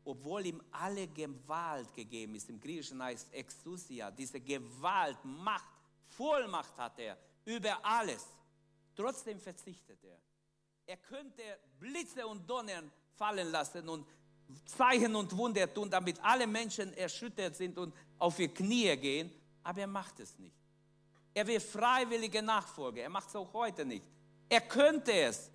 obwohl 0.04 0.44
ihm 0.44 0.62
alle 0.70 1.08
Gewalt 1.08 1.90
gegeben 1.94 2.34
ist, 2.34 2.50
im 2.50 2.60
Griechischen 2.60 3.02
heißt 3.02 3.32
Exousia, 3.32 4.10
diese 4.10 4.38
Gewalt, 4.38 5.16
Macht, 5.24 5.64
Vollmacht 6.08 6.76
hat 6.76 6.98
er 6.98 7.16
über 7.46 7.82
alles. 7.82 8.26
Trotzdem 8.94 9.40
verzichtet 9.40 10.04
er. 10.04 10.18
Er 10.84 10.98
könnte 10.98 11.42
Blitze 11.80 12.26
und 12.26 12.46
Donnern 12.46 12.92
fallen 13.16 13.50
lassen 13.50 13.88
und 13.88 14.06
Zeichen 14.66 15.16
und 15.16 15.34
Wunder 15.34 15.72
tun, 15.72 15.88
damit 15.88 16.22
alle 16.22 16.46
Menschen 16.46 16.92
erschüttert 16.92 17.56
sind 17.56 17.78
und 17.78 17.94
auf 18.18 18.38
ihr 18.38 18.52
Knie 18.52 18.94
gehen, 18.98 19.32
aber 19.62 19.80
er 19.80 19.86
macht 19.86 20.20
es 20.20 20.38
nicht. 20.38 20.58
Er 21.32 21.46
will 21.46 21.60
freiwillige 21.60 22.42
Nachfolge, 22.42 23.00
er 23.00 23.08
macht 23.08 23.28
es 23.28 23.36
auch 23.36 23.50
heute 23.54 23.86
nicht. 23.86 24.04
Er 24.48 24.60
könnte 24.60 25.12
es, 25.12 25.50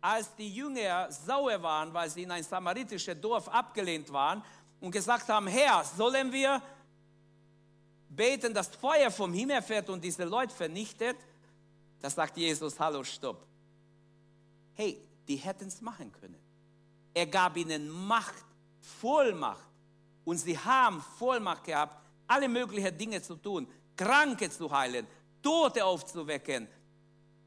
als 0.00 0.34
die 0.34 0.54
Jünger 0.54 1.10
sauer 1.10 1.62
waren, 1.62 1.92
weil 1.92 2.08
sie 2.08 2.22
in 2.22 2.30
ein 2.30 2.42
samaritisches 2.42 3.20
Dorf 3.20 3.48
abgelehnt 3.48 4.12
waren 4.12 4.42
und 4.80 4.90
gesagt 4.90 5.28
haben, 5.28 5.46
Herr, 5.46 5.84
sollen 5.84 6.32
wir 6.32 6.62
beten, 8.08 8.54
dass 8.54 8.68
Feuer 8.68 9.10
vom 9.10 9.32
Himmel 9.32 9.62
fährt 9.62 9.88
und 9.90 10.02
diese 10.02 10.24
Leute 10.24 10.54
vernichtet? 10.54 11.16
Da 12.00 12.08
sagt 12.08 12.36
Jesus, 12.36 12.78
hallo, 12.80 13.04
stopp. 13.04 13.46
Hey, 14.74 14.98
die 15.28 15.36
hätten 15.36 15.68
es 15.68 15.80
machen 15.80 16.10
können. 16.12 16.38
Er 17.12 17.26
gab 17.26 17.56
ihnen 17.56 17.88
Macht, 17.88 18.44
Vollmacht. 18.80 19.66
Und 20.24 20.38
sie 20.38 20.58
haben 20.58 21.02
Vollmacht 21.18 21.64
gehabt, 21.64 21.96
alle 22.26 22.48
möglichen 22.48 22.96
Dinge 22.96 23.20
zu 23.20 23.36
tun, 23.36 23.66
Kranke 23.96 24.48
zu 24.50 24.70
heilen, 24.70 25.06
Tote 25.42 25.84
aufzuwecken, 25.84 26.68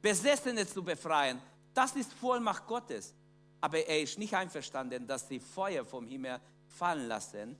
Besessene 0.03 0.67
zu 0.67 0.83
befreien. 0.83 1.41
Das 1.73 1.95
ist 1.95 2.13
Vollmacht 2.13 2.67
Gottes. 2.67 3.15
Aber 3.61 3.77
er 3.77 4.01
ist 4.01 4.19
nicht 4.19 4.33
einverstanden, 4.33 5.07
dass 5.07 5.29
sie 5.29 5.39
Feuer 5.39 5.85
vom 5.85 6.05
Himmel 6.05 6.41
fallen 6.67 7.07
lassen, 7.07 7.55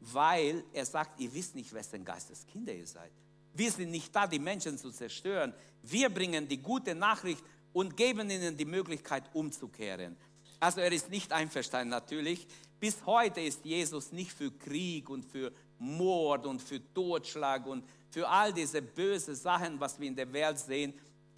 weil 0.00 0.62
er 0.72 0.86
sagt, 0.86 1.18
ihr 1.18 1.34
wisst 1.34 1.56
nicht, 1.56 1.72
wessen 1.72 2.04
Geistes 2.04 2.46
Kinder 2.46 2.72
ihr 2.72 2.86
seid. 2.86 3.10
Wir 3.52 3.72
sind 3.72 3.90
nicht 3.90 4.14
da, 4.14 4.28
die 4.28 4.38
Menschen 4.38 4.78
zu 4.78 4.92
zerstören. 4.92 5.52
Wir 5.82 6.08
bringen 6.08 6.46
die 6.46 6.58
gute 6.58 6.94
Nachricht 6.94 7.42
und 7.72 7.96
geben 7.96 8.30
ihnen 8.30 8.56
die 8.56 8.64
Möglichkeit 8.64 9.24
umzukehren. 9.32 10.16
Also 10.60 10.80
er 10.80 10.92
ist 10.92 11.10
nicht 11.10 11.32
einverstanden 11.32 11.90
natürlich. 11.90 12.46
Bis 12.78 13.04
heute 13.06 13.40
ist 13.40 13.64
Jesus 13.64 14.12
nicht 14.12 14.30
für 14.30 14.52
Krieg 14.52 15.10
und 15.10 15.24
für 15.24 15.52
Mord 15.80 16.46
und 16.46 16.62
für 16.62 16.80
Totschlag 16.94 17.66
und 17.66 17.84
für 18.10 18.28
all 18.28 18.52
diese 18.52 18.80
bösen 18.82 19.34
Sachen, 19.34 19.80
was 19.80 19.98
wir 19.98 20.06
in 20.06 20.14
der 20.14 20.32
Welt 20.32 20.60
sehen, 20.60 20.94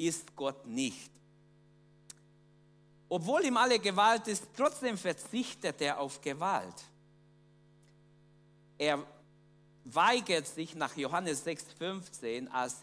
ist 0.07 0.35
Gott 0.35 0.67
nicht 0.67 1.11
obwohl 3.13 3.45
ihm 3.45 3.57
alle 3.57 3.81
Gewalt 3.81 4.29
ist, 4.29 4.45
trotzdem 4.57 4.97
verzichtet 4.97 5.81
er 5.83 5.99
auf 5.99 6.21
Gewalt. 6.21 6.85
Er 8.79 9.05
weigert 9.85 10.47
sich 10.47 10.77
nach 10.77 10.97
Johannes 10.97 11.45
6,15, 11.45 12.49
als, 12.49 12.79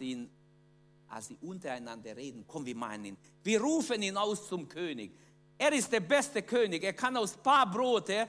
als 1.08 1.28
sie 1.28 1.38
untereinander 1.40 2.14
reden, 2.14 2.44
komm, 2.46 2.66
wir 2.66 2.76
meinen 2.76 3.06
ihn, 3.06 3.16
wir 3.42 3.60
rufen 3.60 4.02
ihn 4.02 4.18
aus 4.18 4.46
zum 4.46 4.68
König. 4.68 5.12
Er 5.56 5.72
ist 5.72 5.90
der 5.90 6.00
beste 6.00 6.42
König, 6.42 6.84
er 6.84 6.92
kann 6.92 7.16
aus 7.16 7.34
paar 7.34 7.68
Brote 7.68 8.28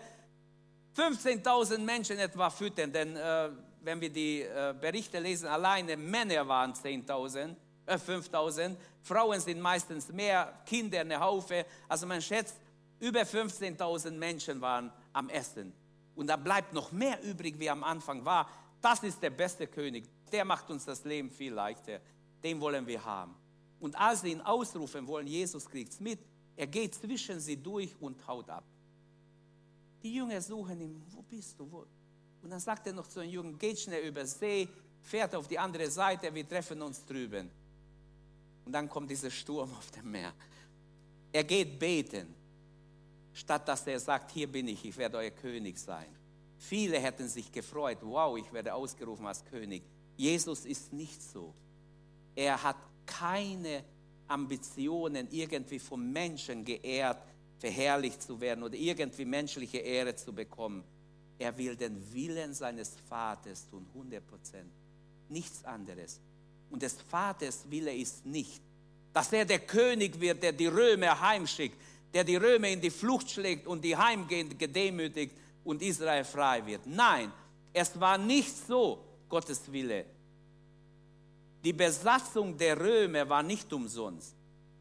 15.000 0.96 1.79
Menschen 1.79 2.17
etwa 2.17 2.50
füttern, 2.50 2.93
denn 2.93 3.15
äh, 3.17 3.50
wenn 3.81 4.00
wir 4.00 4.10
die 4.10 4.41
äh, 4.41 4.74
Berichte 4.79 5.19
lesen, 5.19 5.48
alleine 5.48 5.98
Männer 5.98 6.48
waren 6.48 6.74
10.000 6.74 7.55
5000. 7.98 8.75
Äh, 8.75 8.81
Frauen 9.01 9.39
sind 9.39 9.60
meistens 9.60 10.10
mehr, 10.10 10.62
Kinder 10.65 11.01
eine 11.01 11.19
Haufe. 11.19 11.65
Also 11.88 12.05
man 12.05 12.22
schätzt, 12.22 12.55
über 13.00 13.22
15.000 13.22 14.12
Menschen 14.12 14.60
waren 14.62 14.91
am 15.13 15.29
Essen. 15.29 15.74
Und 16.15 16.27
da 16.27 16.36
bleibt 16.36 16.74
noch 16.74 16.91
mehr 16.91 17.24
übrig, 17.24 17.58
wie 17.58 17.69
am 17.69 17.84
Anfang 17.84 18.25
war. 18.25 18.50
Das 18.81 19.03
ist 19.03 19.22
der 19.22 19.29
beste 19.29 19.67
König. 19.67 20.05
Der 20.31 20.46
macht 20.46 20.69
uns 20.69 20.86
das 20.86 21.03
Leben 21.05 21.31
viel 21.31 21.53
leichter. 21.53 22.01
Den 22.43 22.60
wollen 22.60 22.86
wir 22.86 23.03
haben. 23.03 23.36
Und 23.79 23.98
als 24.00 24.22
sie 24.22 24.31
ihn 24.31 24.41
ausrufen 24.41 25.08
wollen, 25.08 25.27
Jesus 25.27 25.69
kriegt 25.69 25.93
es 25.93 26.00
mit, 26.00 26.19
er 26.55 26.67
geht 26.67 26.93
zwischen 26.96 27.39
sie 27.39 27.55
durch 27.55 27.96
und 28.01 28.27
haut 28.27 28.50
ab. 28.50 28.65
Die 30.03 30.13
Jünger 30.13 30.41
suchen 30.41 30.81
ihn, 30.81 31.01
wo 31.10 31.22
bist 31.22 31.58
du? 31.60 31.72
Wo? 31.72 31.86
Und 32.41 32.50
dann 32.50 32.60
sagt 32.60 32.88
er 32.88 32.93
noch 32.93 33.08
zu 33.08 33.22
einem 33.22 33.31
Jungen, 33.31 33.58
geht 33.58 33.79
schnell 33.79 34.05
über 34.05 34.25
See, 34.25 34.67
fährt 35.01 35.36
auf 35.36 35.48
die 35.48 35.60
andere 35.60 35.89
Seite, 35.89 36.34
wir 36.34 36.48
treffen 36.48 36.81
uns 36.81 37.05
drüben. 37.05 37.50
Und 38.66 38.72
dann 38.74 38.89
kommt 38.89 39.10
dieser 39.10 39.32
Sturm 39.32 39.74
auf 39.74 39.92
dem 39.92 40.12
Meer. 40.12 40.34
Er 41.32 41.44
geht 41.44 41.80
beten, 41.80 42.34
statt 43.34 43.68
dass 43.68 43.86
er 43.88 44.00
sagt, 44.00 44.32
hier 44.32 44.48
bin 44.48 44.68
ich, 44.68 44.84
ich 44.86 44.98
werde 44.98 45.18
euer 45.18 45.32
König 45.32 45.78
sein. 45.78 46.08
Viele 46.58 47.00
hätten 47.00 47.28
sich 47.28 47.51
gefreut, 47.51 48.00
wow, 48.01 48.38
ich 48.38 48.51
werde 48.51 48.74
ausgerufen 48.74 49.25
als 49.25 49.44
König. 49.46 49.84
Jesus 50.18 50.66
ist 50.66 50.92
nicht 50.92 51.22
so. 51.22 51.54
Er 52.36 52.62
hat 52.62 52.78
keine 53.06 53.84
Ambitionen, 54.28 55.28
irgendwie 55.32 55.80
vom 55.80 56.12
Menschen 56.12 56.66
geehrt, 56.66 57.24
verherrlicht 57.58 58.22
zu 58.22 58.39
werden 58.39 58.63
oder 58.63 58.75
irgendwie 58.75 59.25
menschliche 59.25 59.80
Ehre 59.80 60.16
zu 60.16 60.34
bekommen. 60.34 60.84
Er 61.38 61.58
will 61.58 61.75
den 61.75 62.13
Willen 62.13 62.54
seines 62.54 62.96
Vaters 63.08 63.68
tun, 63.70 63.86
100 63.94 64.25
Prozent. 64.28 64.72
Nichts 65.30 65.63
anderes. 65.63 66.20
Und 66.70 66.82
des 66.82 67.02
Vaters 67.02 67.64
Wille 67.70 67.94
ist 67.94 68.26
nicht, 68.26 68.62
dass 69.14 69.34
er 69.34 69.46
der 69.46 69.60
König 69.60 70.20
wird, 70.20 70.44
der 70.44 70.52
die 70.52 70.68
Römer 70.68 71.20
heimschickt, 71.20 71.78
der 72.14 72.24
die 72.24 72.36
Römer 72.36 72.68
in 72.68 72.82
die 72.82 72.90
Flucht 72.90 73.30
schlägt 73.30 73.68
und 73.68 73.84
die 73.84 73.96
heimgehen 73.96 74.58
gedemütigt 74.58 75.36
und 75.64 75.82
Israel 75.82 76.24
frei 76.24 76.66
wird. 76.66 76.86
Nein, 76.86 77.32
es 77.74 78.00
war 78.00 78.18
nicht 78.18 78.56
so 78.68 79.04
Gottes 79.28 79.72
Wille. 79.72 80.06
Die 81.64 81.74
Besatzung 81.74 82.58
der 82.58 82.80
Römer 82.80 83.28
war 83.28 83.44
nicht 83.44 83.72
umsonst. 83.74 84.34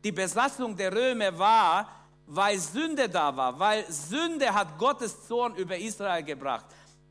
Die 0.03 0.13
Besatzung 0.13 0.77
der 0.77 0.95
Römer 0.95 1.37
war, 1.37 1.89
weil 2.27 2.59
Sünde 2.59 3.09
da 3.09 3.35
war, 3.35 3.59
weil 3.59 3.91
Sünde 3.91 4.53
hat 4.53 4.79
Gottes 4.79 5.27
Zorn 5.27 5.57
über 5.57 5.77
Israel 5.77 6.23
gebracht. 6.23 6.67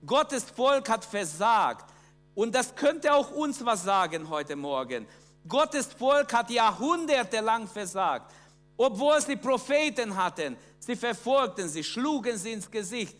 Gottes 0.06 0.44
Volk 0.44 0.88
hat 0.90 1.04
versagt. 1.04 1.94
Und 2.38 2.54
das 2.54 2.76
könnte 2.76 3.12
auch 3.16 3.32
uns 3.32 3.66
was 3.66 3.84
sagen 3.84 4.30
heute 4.30 4.56
Morgen. 4.56 5.08
Gottes 5.48 5.88
Volk 5.88 6.32
hat 6.34 6.52
jahrhundertelang 6.52 7.68
versagt. 7.68 8.32
Obwohl 8.78 9.20
sie 9.22 9.38
Propheten 9.38 10.16
hatten, 10.16 10.56
sie 10.78 10.96
verfolgten 10.96 11.68
sie, 11.68 11.84
schlugen 11.84 12.38
sie 12.38 12.52
ins 12.52 12.70
Gesicht, 12.70 13.18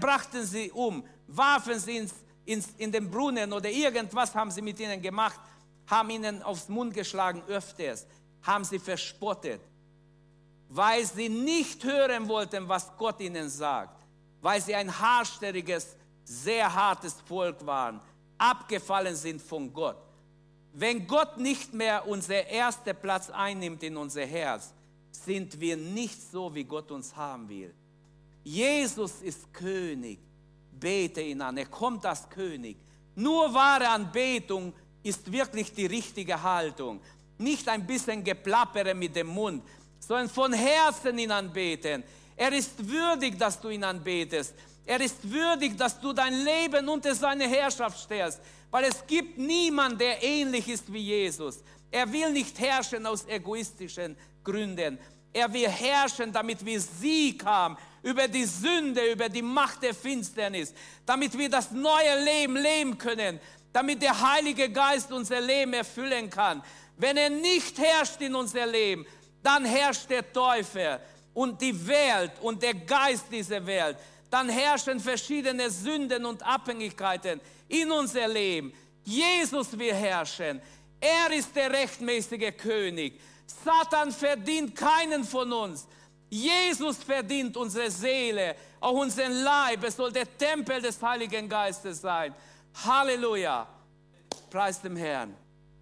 brachten 0.00 0.46
sie 0.46 0.70
um, 0.70 1.04
warfen 1.26 1.78
sie 1.78 1.98
ins, 1.98 2.14
ins, 2.46 2.68
in 2.78 2.90
den 2.90 3.10
Brunnen 3.10 3.52
oder 3.52 3.68
irgendwas 3.68 4.34
haben 4.34 4.50
sie 4.50 4.62
mit 4.62 4.80
ihnen 4.80 5.02
gemacht, 5.02 5.38
haben 5.86 6.08
ihnen 6.08 6.42
aufs 6.42 6.70
Mund 6.70 6.94
geschlagen 6.94 7.42
öfters, 7.48 8.06
haben 8.40 8.64
sie 8.64 8.78
verspottet, 8.78 9.60
weil 10.70 11.04
sie 11.04 11.28
nicht 11.28 11.84
hören 11.84 12.26
wollten, 12.26 12.66
was 12.66 12.90
Gott 12.96 13.20
ihnen 13.20 13.50
sagt, 13.50 14.02
weil 14.40 14.58
sie 14.62 14.74
ein 14.74 14.98
haarstelliges, 14.98 15.96
sehr 16.24 16.74
hartes 16.74 17.20
Volk 17.28 17.66
waren, 17.66 18.00
abgefallen 18.38 19.16
sind 19.16 19.42
von 19.42 19.72
Gott. 19.72 19.96
Wenn 20.72 21.06
Gott 21.06 21.38
nicht 21.38 21.74
mehr 21.74 22.06
unser 22.06 22.46
erster 22.46 22.94
Platz 22.94 23.30
einnimmt 23.30 23.82
in 23.82 23.96
unser 23.96 24.24
Herz, 24.24 24.72
sind 25.10 25.58
wir 25.60 25.76
nicht 25.76 26.20
so, 26.30 26.54
wie 26.54 26.64
Gott 26.64 26.90
uns 26.90 27.14
haben 27.14 27.48
will. 27.48 27.74
Jesus 28.44 29.20
ist 29.22 29.52
König. 29.52 30.20
Bete 30.70 31.20
ihn 31.20 31.42
an. 31.42 31.56
Er 31.56 31.66
kommt 31.66 32.06
als 32.06 32.28
König. 32.28 32.76
Nur 33.16 33.52
wahre 33.52 33.88
Anbetung 33.88 34.72
ist 35.02 35.30
wirklich 35.30 35.72
die 35.72 35.86
richtige 35.86 36.40
Haltung. 36.40 37.00
Nicht 37.38 37.68
ein 37.68 37.86
bisschen 37.86 38.22
Geplappere 38.22 38.94
mit 38.94 39.16
dem 39.16 39.26
Mund, 39.26 39.62
sondern 39.98 40.28
von 40.28 40.52
Herzen 40.52 41.18
ihn 41.18 41.30
anbeten. 41.30 42.04
Er 42.36 42.52
ist 42.52 42.88
würdig, 42.88 43.36
dass 43.38 43.60
du 43.60 43.68
ihn 43.68 43.82
anbetest. 43.82 44.54
Er 44.88 45.02
ist 45.02 45.30
würdig, 45.30 45.76
dass 45.76 46.00
du 46.00 46.14
dein 46.14 46.32
Leben 46.32 46.88
unter 46.88 47.14
seine 47.14 47.46
Herrschaft 47.46 47.98
stellst, 47.98 48.40
weil 48.70 48.84
es 48.84 49.06
gibt 49.06 49.36
niemanden, 49.36 49.98
der 49.98 50.22
ähnlich 50.22 50.66
ist 50.66 50.90
wie 50.90 51.00
Jesus. 51.00 51.62
Er 51.90 52.10
will 52.10 52.32
nicht 52.32 52.58
herrschen 52.58 53.04
aus 53.04 53.26
egoistischen 53.26 54.16
Gründen. 54.42 54.98
Er 55.30 55.52
will 55.52 55.68
herrschen, 55.68 56.32
damit 56.32 56.64
wir 56.64 56.80
Sieg 56.80 57.44
haben 57.44 57.76
über 58.02 58.28
die 58.28 58.46
Sünde, 58.46 59.12
über 59.12 59.28
die 59.28 59.42
Macht 59.42 59.82
der 59.82 59.94
Finsternis, 59.94 60.72
damit 61.04 61.36
wir 61.36 61.50
das 61.50 61.70
neue 61.70 62.24
Leben 62.24 62.56
leben 62.56 62.96
können, 62.96 63.38
damit 63.74 64.00
der 64.00 64.18
Heilige 64.18 64.70
Geist 64.70 65.12
unser 65.12 65.42
Leben 65.42 65.74
erfüllen 65.74 66.30
kann. 66.30 66.62
Wenn 66.96 67.18
er 67.18 67.28
nicht 67.28 67.76
herrscht 67.76 68.22
in 68.22 68.34
unser 68.34 68.64
Leben, 68.64 69.04
dann 69.42 69.66
herrscht 69.66 70.08
der 70.08 70.32
Teufel 70.32 70.98
und 71.34 71.60
die 71.60 71.86
Welt 71.86 72.32
und 72.40 72.62
der 72.62 72.72
Geist 72.72 73.26
dieser 73.30 73.66
Welt 73.66 73.98
dann 74.30 74.48
herrschen 74.48 75.00
verschiedene 75.00 75.70
Sünden 75.70 76.24
und 76.24 76.42
Abhängigkeiten 76.42 77.40
in 77.68 77.90
unser 77.90 78.28
Leben. 78.28 78.72
Jesus 79.04 79.76
will 79.78 79.94
herrschen. 79.94 80.60
Er 81.00 81.32
ist 81.32 81.54
der 81.54 81.70
rechtmäßige 81.70 82.56
König. 82.56 83.20
Satan 83.64 84.12
verdient 84.12 84.74
keinen 84.74 85.24
von 85.24 85.52
uns. 85.52 85.86
Jesus 86.30 86.98
verdient 86.98 87.56
unsere 87.56 87.90
Seele, 87.90 88.54
auch 88.80 88.92
unseren 88.92 89.32
Leib. 89.32 89.84
Es 89.84 89.96
soll 89.96 90.12
der 90.12 90.36
Tempel 90.36 90.82
des 90.82 91.00
Heiligen 91.00 91.48
Geistes 91.48 92.00
sein. 92.00 92.34
Halleluja. 92.84 93.66
Preis 94.50 94.80
dem 94.80 94.96
Herrn. 94.96 95.34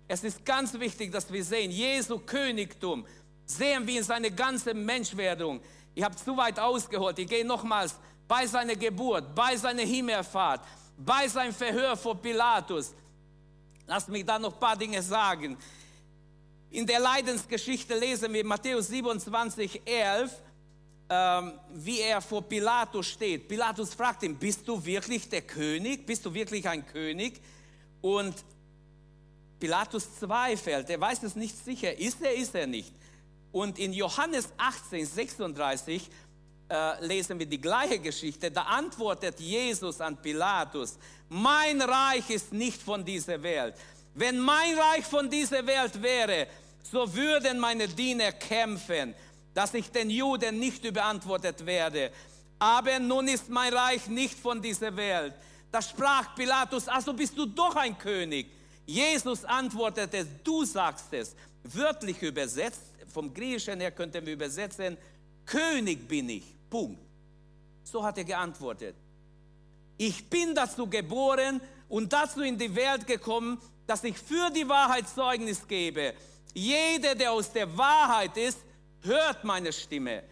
Es 0.09 0.22
ist 0.22 0.44
ganz 0.44 0.78
wichtig, 0.78 1.11
dass 1.11 1.32
wir 1.32 1.44
sehen, 1.44 1.70
Jesu 1.70 2.18
Königtum 2.20 3.04
sehen 3.44 3.87
wir 3.87 3.98
in 3.98 4.04
seine 4.04 4.30
ganze 4.30 4.72
Menschwerdung. 4.72 5.61
Ich 5.94 6.04
habe 6.04 6.14
zu 6.14 6.37
weit 6.37 6.61
ausgeholt. 6.61 7.18
Ich 7.18 7.28
gehe 7.28 7.44
nochmals 7.44 7.96
bei 8.27 8.47
seiner 8.47 8.77
Geburt, 8.77 9.35
bei 9.35 9.57
seiner 9.57 9.83
Himmelfahrt, 9.83 10.62
bei 10.97 11.29
seinem 11.29 11.55
Verhör 11.55 11.97
vor 11.97 12.17
Pilatus. 12.17 12.95
Lass 13.87 14.09
mich 14.09 14.25
da 14.25 14.39
noch 14.39 14.55
ein 14.55 14.61
paar 14.61 14.77
Dinge 14.77 15.03
sagen. 15.03 15.57
In 16.71 16.87
der 16.87 16.99
Leidensgeschichte 16.99 17.97
lesen 17.99 18.33
wir 18.33 18.45
Matthäus 18.45 18.89
27, 18.89 19.83
11, 19.85 20.43
ähm, 21.09 21.53
wie 21.73 22.01
er 22.01 22.21
vor 22.21 22.43
Pilatus 22.43 23.07
steht. 23.07 23.47
Pilatus 23.47 23.95
fragt 23.95 24.25
ihn, 24.25 24.37
bist 24.37 24.67
du 24.67 24.85
wirklich 24.85 25.29
der 25.29 25.43
König? 25.43 26.05
Bist 26.05 26.27
du 26.27 26.35
wirklich 26.35 26.69
ein 26.69 26.85
König? 26.85 27.41
Und 28.01 28.35
Pilatus 29.59 30.19
zweifelt, 30.19 30.91
er 30.91 31.01
weiß 31.01 31.23
es 31.23 31.35
nicht 31.35 31.57
sicher, 31.57 31.97
ist 31.99 32.21
er, 32.21 32.35
ist 32.35 32.55
er 32.55 32.67
nicht. 32.67 32.93
Und 33.53 33.79
in 33.79 33.93
Johannes 33.93 34.49
18, 34.59 35.07
36 35.07 36.11
äh, 36.68 37.05
lesen 37.05 37.38
wir 37.38 37.46
die 37.46 37.61
gleiche 37.61 37.98
Geschichte. 37.98 38.50
Da 38.50 38.62
antwortet 38.62 39.38
Jesus 39.40 40.00
an 40.00 40.16
Pilatus, 40.16 40.98
mein 41.29 41.81
Reich 41.81 42.31
ist 42.31 42.52
nicht 42.52 42.81
von 42.81 43.05
dieser 43.05 43.42
Welt. 43.42 43.74
Wenn 44.14 44.38
mein 44.38 44.79
Reich 44.79 45.05
von 45.05 45.29
dieser 45.29 45.66
Welt 45.66 46.00
wäre, 46.02 46.46
so 46.83 47.12
würden 47.14 47.59
meine 47.59 47.87
Diener 47.88 48.33
kämpfen, 48.33 49.14
dass 49.52 49.74
ich 49.74 49.90
den 49.90 50.11
Juden 50.11 50.59
nicht 50.59 50.85
überantwortet 50.85 51.64
werde. 51.64 52.11
Aber 52.59 52.98
nun 52.98 53.29
ist 53.29 53.48
mein 53.48 53.72
Reich 53.72 54.07
nicht 54.09 54.38
von 54.38 54.61
dieser 54.62 54.96
Welt. 54.96 55.35
Da 55.70 55.83
sprach 55.83 56.35
Pilatus, 56.35 56.88
also 56.88 57.12
bist 57.12 57.37
du 57.37 57.46
doch 57.46 57.76
ein 57.76 57.98
König. 57.98 58.46
Jesus 58.87 59.44
antwortete, 59.44 60.26
du 60.42 60.64
sagst 60.64 61.12
es. 61.12 61.35
Wörtlich 61.64 62.22
übersetzt, 62.22 62.83
vom 63.12 63.35
Griechischen 63.35 63.81
her 63.81 63.90
könnten 63.90 64.24
wir 64.24 64.33
übersetzen, 64.33 64.96
König 65.44 66.07
bin 66.09 66.29
ich. 66.29 66.56
Punkt. 66.70 67.00
So 67.85 68.02
hat 68.02 68.18
er 68.18 68.24
geantwortet. 68.24 68.96
Ich 69.96 70.29
bin 70.29 70.55
dazu 70.55 70.87
geboren 70.87 71.61
und 71.88 72.12
dazu 72.12 72.42
in 72.42 72.59
die 72.59 72.74
Welt 72.74 73.07
gekommen, 73.07 73.59
dass 73.87 74.05
ich 74.05 74.18
für 74.18 74.50
die 74.50 74.68
Wahrheit 74.68 75.09
Zeugnis 75.09 75.66
gebe. 75.66 76.14
Jeder, 76.52 77.14
der 77.14 77.33
aus 77.33 77.52
der 77.52 77.76
Wahrheit 77.76 78.37
ist, 78.37 78.59
hört 79.02 79.44
meine 79.44 79.72
Stimme. 79.72 80.22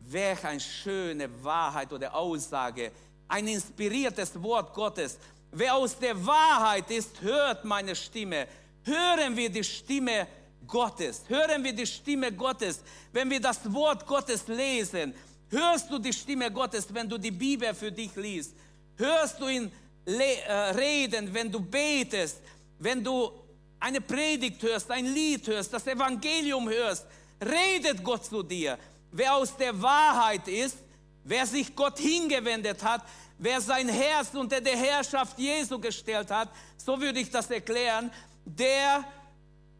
Welch 0.00 0.44
eine 0.44 0.60
schöne 0.60 1.28
Wahrheit 1.42 1.92
oder 1.92 2.14
Aussage, 2.14 2.92
ein 3.26 3.46
inspiriertes 3.46 4.40
Wort 4.42 4.72
Gottes. 4.72 5.18
Wer 5.50 5.74
aus 5.74 5.98
der 5.98 6.26
Wahrheit 6.26 6.90
ist, 6.90 7.20
hört 7.20 7.64
meine 7.64 7.94
Stimme. 7.94 8.46
Hören 8.84 9.36
wir 9.36 9.50
die 9.50 9.64
Stimme 9.64 10.26
Gottes. 10.68 11.24
Hören 11.26 11.64
wir 11.64 11.72
die 11.72 11.86
Stimme 11.86 12.30
Gottes, 12.30 12.82
wenn 13.12 13.28
wir 13.30 13.40
das 13.40 13.60
Wort 13.72 14.06
Gottes 14.06 14.46
lesen. 14.46 15.14
Hörst 15.50 15.90
du 15.90 15.98
die 15.98 16.12
Stimme 16.12 16.50
Gottes, 16.52 16.86
wenn 16.92 17.08
du 17.08 17.16
die 17.18 17.30
Bibel 17.30 17.74
für 17.74 17.90
dich 17.90 18.14
liest? 18.14 18.54
Hörst 18.96 19.40
du 19.40 19.48
ihn 19.48 19.72
äh, 20.04 20.52
reden, 20.76 21.32
wenn 21.32 21.50
du 21.50 21.60
betest, 21.60 22.40
wenn 22.78 23.02
du 23.02 23.32
eine 23.80 24.00
Predigt 24.00 24.62
hörst, 24.62 24.90
ein 24.90 25.06
Lied 25.06 25.46
hörst, 25.46 25.72
das 25.72 25.86
Evangelium 25.86 26.68
hörst? 26.68 27.06
Redet 27.40 28.04
Gott 28.04 28.26
zu 28.26 28.42
dir. 28.42 28.78
Wer 29.10 29.34
aus 29.34 29.56
der 29.56 29.80
Wahrheit 29.80 30.46
ist, 30.48 30.76
wer 31.24 31.46
sich 31.46 31.74
Gott 31.74 31.98
hingewendet 31.98 32.82
hat, 32.82 33.02
wer 33.38 33.60
sein 33.60 33.88
Herz 33.88 34.34
unter 34.34 34.60
der 34.60 34.76
Herrschaft 34.76 35.38
Jesu 35.38 35.78
gestellt 35.78 36.30
hat, 36.30 36.50
so 36.76 37.00
würde 37.00 37.20
ich 37.20 37.30
das 37.30 37.50
erklären, 37.50 38.10
der 38.44 39.04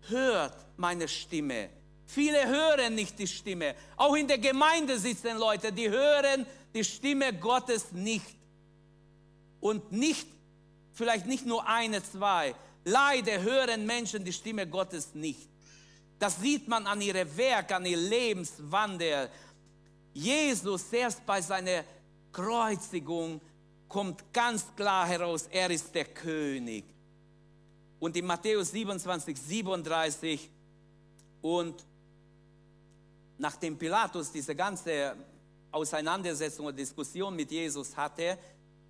hört 0.09 0.68
meine 0.79 1.09
Stimme. 1.09 1.71
Viele 2.07 2.47
hören 2.47 2.95
nicht 2.95 3.19
die 3.19 3.27
Stimme. 3.27 3.75
Auch 3.97 4.15
in 4.15 4.27
der 4.27 4.39
Gemeinde 4.39 4.99
sitzen 4.99 5.37
Leute, 5.37 5.73
die 5.73 5.91
hören 5.91 6.47
die 6.75 6.85
Stimme 6.85 7.35
Gottes 7.35 7.93
nicht. 7.93 8.25
Und 9.61 9.93
nicht, 9.93 10.27
vielleicht 10.93 11.27
nicht 11.27 11.45
nur 11.45 11.67
eine, 11.69 12.03
zwei. 12.03 12.55
Leider 12.85 13.43
hören 13.43 13.85
Menschen 13.85 14.25
die 14.25 14.33
Stimme 14.33 14.67
Gottes 14.67 15.15
nicht. 15.15 15.49
Das 16.19 16.41
sieht 16.41 16.67
man 16.67 16.87
an 16.87 17.01
ihrem 17.01 17.37
Werk, 17.37 17.73
an 17.73 17.85
ihrem 17.85 18.09
Lebenswandel. 18.09 19.29
Jesus 20.15 20.93
erst 20.93 21.25
bei 21.27 21.41
seiner 21.41 21.85
Kreuzigung 22.33 23.41
kommt 23.89 24.33
ganz 24.33 24.65
klar 24.77 25.07
heraus, 25.07 25.49
er 25.51 25.71
ist 25.71 25.95
der 25.95 26.07
König. 26.07 26.85
Und 28.01 28.17
in 28.17 28.27
Matthäus 28.27 28.71
27, 28.71 29.37
37 29.37 30.51
und 31.43 31.85
nachdem 33.39 33.79
Pilatus 33.79 34.33
diese 34.33 34.55
ganze 34.55 35.15
Auseinandersetzung 35.71 36.67
und 36.67 36.79
Diskussion 36.79 37.35
mit 37.37 37.51
Jesus 37.51 37.97
hatte, 37.97 38.39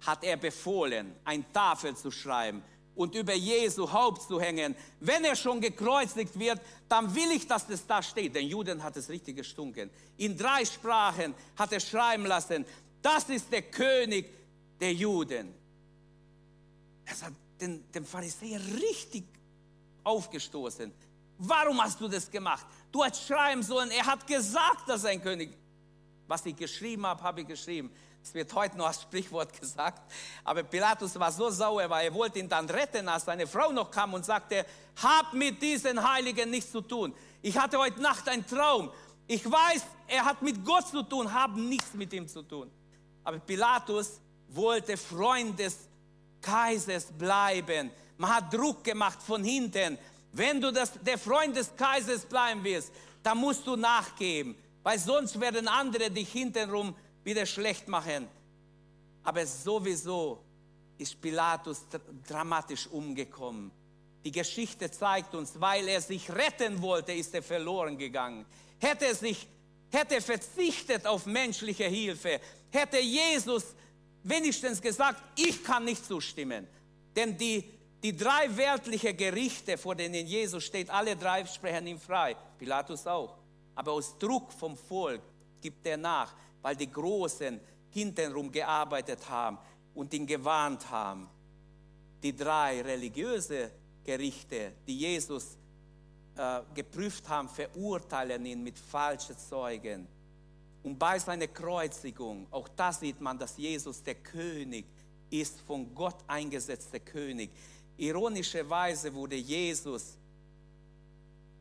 hat 0.01 0.23
er 0.25 0.37
befohlen, 0.37 1.15
ein 1.25 1.53
Tafel 1.53 1.97
zu 1.97 2.11
schreiben 2.11 2.63
und 2.95 3.15
über 3.15 3.35
Jesu 3.35 3.91
Haupt 3.91 4.23
zu 4.23 4.41
hängen. 4.41 4.75
Wenn 5.01 5.25
er 5.25 5.37
schon 5.37 5.61
gekreuzigt 5.61 6.39
wird, 6.39 6.61
dann 6.89 7.15
will 7.15 7.31
ich, 7.33 7.47
dass 7.47 7.67
das 7.67 7.87
da 7.87 8.03
steht. 8.03 8.35
Den 8.35 8.47
Juden 8.47 8.83
hat 8.83 8.97
es 8.97 9.09
richtig 9.09 9.37
gestunken. 9.37 9.91
In 10.17 10.37
drei 10.37 10.65
Sprachen 10.65 11.35
hat 11.57 11.73
er 11.73 11.81
schreiben 11.81 12.27
lassen, 12.27 12.65
das 13.01 13.29
ist 13.29 13.53
der 13.53 13.63
König 13.63 14.27
der 14.81 14.93
Juden. 14.93 15.55
Das 17.07 17.23
hat 17.23 17.33
den, 17.61 17.91
den 17.93 18.05
Pharisäer 18.05 18.61
richtig 18.61 19.25
aufgestoßen. 20.03 20.93
Warum 21.39 21.81
hast 21.81 22.01
du 22.01 22.09
das 22.09 22.31
gemacht? 22.31 22.67
Du 22.91 23.05
hast 23.05 23.27
schreiben 23.27 23.63
sollen, 23.63 23.91
er 23.91 24.05
hat 24.05 24.27
gesagt, 24.27 24.89
dass 24.89 25.05
ein 25.05 25.23
König. 25.23 25.57
Was 26.27 26.45
ich 26.45 26.57
geschrieben 26.57 27.07
habe, 27.07 27.23
habe 27.23 27.41
ich 27.43 27.47
geschrieben. 27.47 27.91
Es 28.23 28.35
wird 28.35 28.53
heute 28.53 28.77
noch 28.77 28.87
als 28.87 29.03
Sprichwort 29.03 29.53
gesagt. 29.61 30.03
Aber 30.45 30.63
Pilatus 30.63 31.19
war 31.19 31.31
so 31.31 31.49
sauer, 31.49 31.89
weil 31.89 32.07
er 32.07 32.15
wollte 32.15 32.41
ihn 32.41 32.49
dann 32.49 32.69
retten, 32.69 33.09
als 33.09 33.25
seine 33.25 33.47
Frau 33.47 33.73
noch 33.73 33.91
kam 33.91 34.15
und 34.15 34.25
sagte, 34.25 34.67
hab 35.01 35.33
mit 35.33 35.63
diesen 35.63 36.07
Heiligen 36.07 36.51
nichts 36.51 36.73
zu 36.73 36.81
tun. 36.81 37.15
Ich 37.41 37.57
hatte 37.57 37.79
heute 37.79 38.03
Nacht 38.03 38.29
einen 38.29 38.47
Traum. 38.47 38.91
Ich 39.27 39.45
weiß, 39.45 39.83
er 40.09 40.25
hat 40.25 40.43
mit 40.43 40.65
Gott 40.65 40.89
zu 40.89 41.03
tun, 41.03 41.33
haben 41.33 41.69
nichts 41.69 41.95
mit 41.95 42.13
ihm 42.13 42.27
zu 42.27 42.43
tun. 42.43 42.71
Aber 43.23 43.39
Pilatus 43.39 44.21
wollte 44.49 44.97
Freund 44.97 45.59
des 45.59 45.89
Kaisers 46.41 47.07
bleiben. 47.13 47.91
Man 48.17 48.35
hat 48.35 48.53
Druck 48.53 48.83
gemacht 48.83 49.23
von 49.23 49.45
hinten. 49.45 49.99
Wenn 50.39 50.61
du 50.61 50.73
das, 50.73 50.93
der 51.05 51.19
Freund 51.19 51.57
des 51.57 51.75
Kaisers 51.75 52.25
bleiben 52.25 52.63
willst, 52.63 52.93
dann 53.25 53.39
musst 53.39 53.67
du 53.67 53.75
nachgeben, 53.75 54.55
weil 54.85 54.97
sonst 54.97 55.41
werden 55.41 55.67
andere 55.67 56.11
dich 56.13 56.31
hintenrum 56.31 56.95
wieder 57.25 57.45
schlecht 57.45 57.89
machen. 57.89 58.29
Aber 59.25 59.45
sowieso 59.45 60.45
ist 60.97 61.21
Pilatus 61.21 61.87
dramatisch 62.27 62.87
umgekommen. 62.87 63.73
Die 64.25 64.31
Geschichte 64.31 64.89
zeigt 64.91 65.35
uns, 65.35 65.61
weil 65.61 65.89
er 65.89 66.01
sich 66.01 66.31
retten 66.31 66.81
wollte, 66.83 67.13
ist 67.13 67.35
er 67.35 67.43
verloren 67.43 67.99
gegangen. 67.99 68.47
Hätte 68.79 69.07
er 69.07 69.15
sich, 69.17 69.49
hätte 69.91 70.21
verzichtet 70.21 71.05
auf 71.05 71.27
menschliche 71.27 71.87
Hilfe, 71.87 72.41
hätte 72.71 73.01
Jesus 73.01 73.75
wenigstens 74.23 74.81
gesagt, 74.81 75.21
ich 75.37 75.65
kann 75.65 75.85
nicht 75.85 76.07
zustimmen. 76.07 76.69
Denn 77.17 77.37
die, 77.37 77.65
die 78.03 78.17
drei 78.17 78.57
weltlichen 78.57 79.17
Gerichte, 79.17 79.77
vor 79.77 79.95
denen 79.95 80.27
Jesus 80.27 80.65
steht, 80.65 80.89
alle 80.91 81.17
drei 81.17 81.45
sprechen 81.47 81.87
ihm 81.87 81.99
frei. 81.99 82.37
Pilatus 82.59 83.07
auch. 83.07 83.37
Aber 83.75 83.93
aus 83.93 84.17
Druck 84.19 84.53
vom 84.53 84.77
Volk 84.77 85.23
gibt 85.61 85.85
er 85.87 85.97
nach, 85.97 86.35
weil 86.63 86.77
die 86.77 86.91
Großen 86.91 87.61
hintenrum 87.91 88.53
gearbeitet 88.53 89.29
haben 89.29 89.59
und 89.95 90.13
ihn 90.15 90.27
gewarnt 90.27 90.89
haben. 90.91 91.29
Die 92.23 92.35
drei 92.35 92.83
religiöse 92.83 93.71
Gerichte, 94.05 94.73
die 94.87 94.99
Jesus 94.99 95.57
äh, 96.37 96.61
geprüft 96.75 97.29
haben, 97.29 97.49
verurteilen 97.49 98.45
ihn 98.47 98.63
mit 98.63 98.79
falschen 98.79 99.37
Zeugen. 99.37 100.07
Und 100.83 100.99
bei 100.99 101.19
seiner 101.19 101.49
Kreuzigung, 101.49 102.47
auch 102.51 102.69
da 102.69 102.93
sieht 102.93 103.21
man, 103.21 103.39
dass 103.39 103.57
Jesus 103.57 104.03
der 104.03 104.15
König 104.15 104.87
ist, 105.31 105.61
von 105.63 105.95
Gott 105.95 106.17
eingesetzter 106.27 107.01
König. 107.01 107.51
Ironischerweise 107.99 109.13
wurde 109.13 109.37
Jesus 109.37 110.17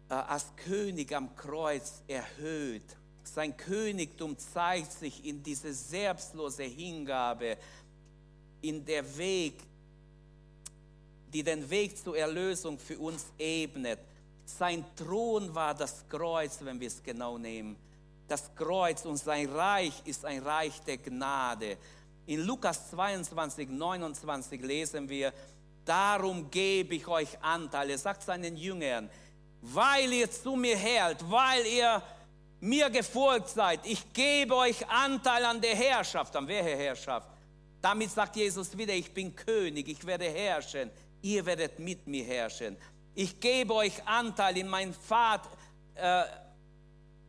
äh, 0.09 0.13
als 0.13 0.45
König 0.55 1.13
am 1.13 1.35
Kreuz 1.35 2.01
erhöht. 2.07 2.95
Sein 3.23 3.57
Königtum 3.57 4.37
zeigt 4.37 4.93
sich 4.93 5.25
in 5.25 5.43
diese 5.43 5.73
selbstlose 5.73 6.63
Hingabe, 6.63 7.57
in 8.61 8.85
der 8.85 9.17
Weg, 9.17 9.55
die 11.33 11.43
den 11.43 11.69
Weg 11.69 11.97
zur 11.97 12.17
Erlösung 12.17 12.79
für 12.79 12.97
uns 12.97 13.25
ebnet. 13.37 13.99
Sein 14.45 14.85
Thron 14.95 15.53
war 15.53 15.75
das 15.75 16.07
Kreuz, 16.07 16.59
wenn 16.61 16.79
wir 16.79 16.87
es 16.87 17.03
genau 17.03 17.37
nehmen 17.37 17.75
das 18.27 18.53
Kreuz 18.55 19.05
und 19.05 19.17
sein 19.17 19.49
Reich 19.49 19.93
ist 20.05 20.25
ein 20.25 20.43
Reich 20.43 20.81
der 20.81 20.97
Gnade. 20.97 21.77
In 22.25 22.41
Lukas 22.41 22.89
22, 22.89 23.69
29 23.69 24.61
lesen 24.61 25.07
wir, 25.07 25.33
darum 25.87 26.49
gebe 26.51 26.95
ich 26.95 27.07
euch 27.07 27.29
Anteil. 27.41 27.89
Er 27.89 27.97
sagt 27.97 28.23
seinen 28.23 28.57
Jüngern, 28.57 29.09
weil 29.61 30.11
ihr 30.11 30.29
zu 30.29 30.55
mir 30.55 30.77
hält, 30.77 31.17
weil 31.29 31.65
ihr 31.65 32.01
mir 32.59 32.89
gefolgt 32.89 33.49
seid, 33.49 33.79
ich 33.83 34.11
gebe 34.13 34.55
euch 34.55 34.87
Anteil 34.89 35.45
an 35.45 35.61
der 35.61 35.75
Herrschaft. 35.75 36.35
An 36.35 36.47
welcher 36.47 36.75
Herrschaft? 36.75 37.29
Damit 37.81 38.11
sagt 38.11 38.35
Jesus 38.35 38.75
wieder, 38.77 38.93
ich 38.93 39.13
bin 39.13 39.35
König, 39.35 39.87
ich 39.87 40.05
werde 40.05 40.25
herrschen, 40.25 40.89
ihr 41.21 41.45
werdet 41.45 41.79
mit 41.79 42.07
mir 42.07 42.23
herrschen. 42.23 42.75
Ich 43.13 43.39
gebe 43.39 43.73
euch 43.73 44.05
Anteil 44.05 44.57
in 44.57 44.67
mein 44.67 44.93
Vater. 44.93 45.49
Äh, 45.95 46.23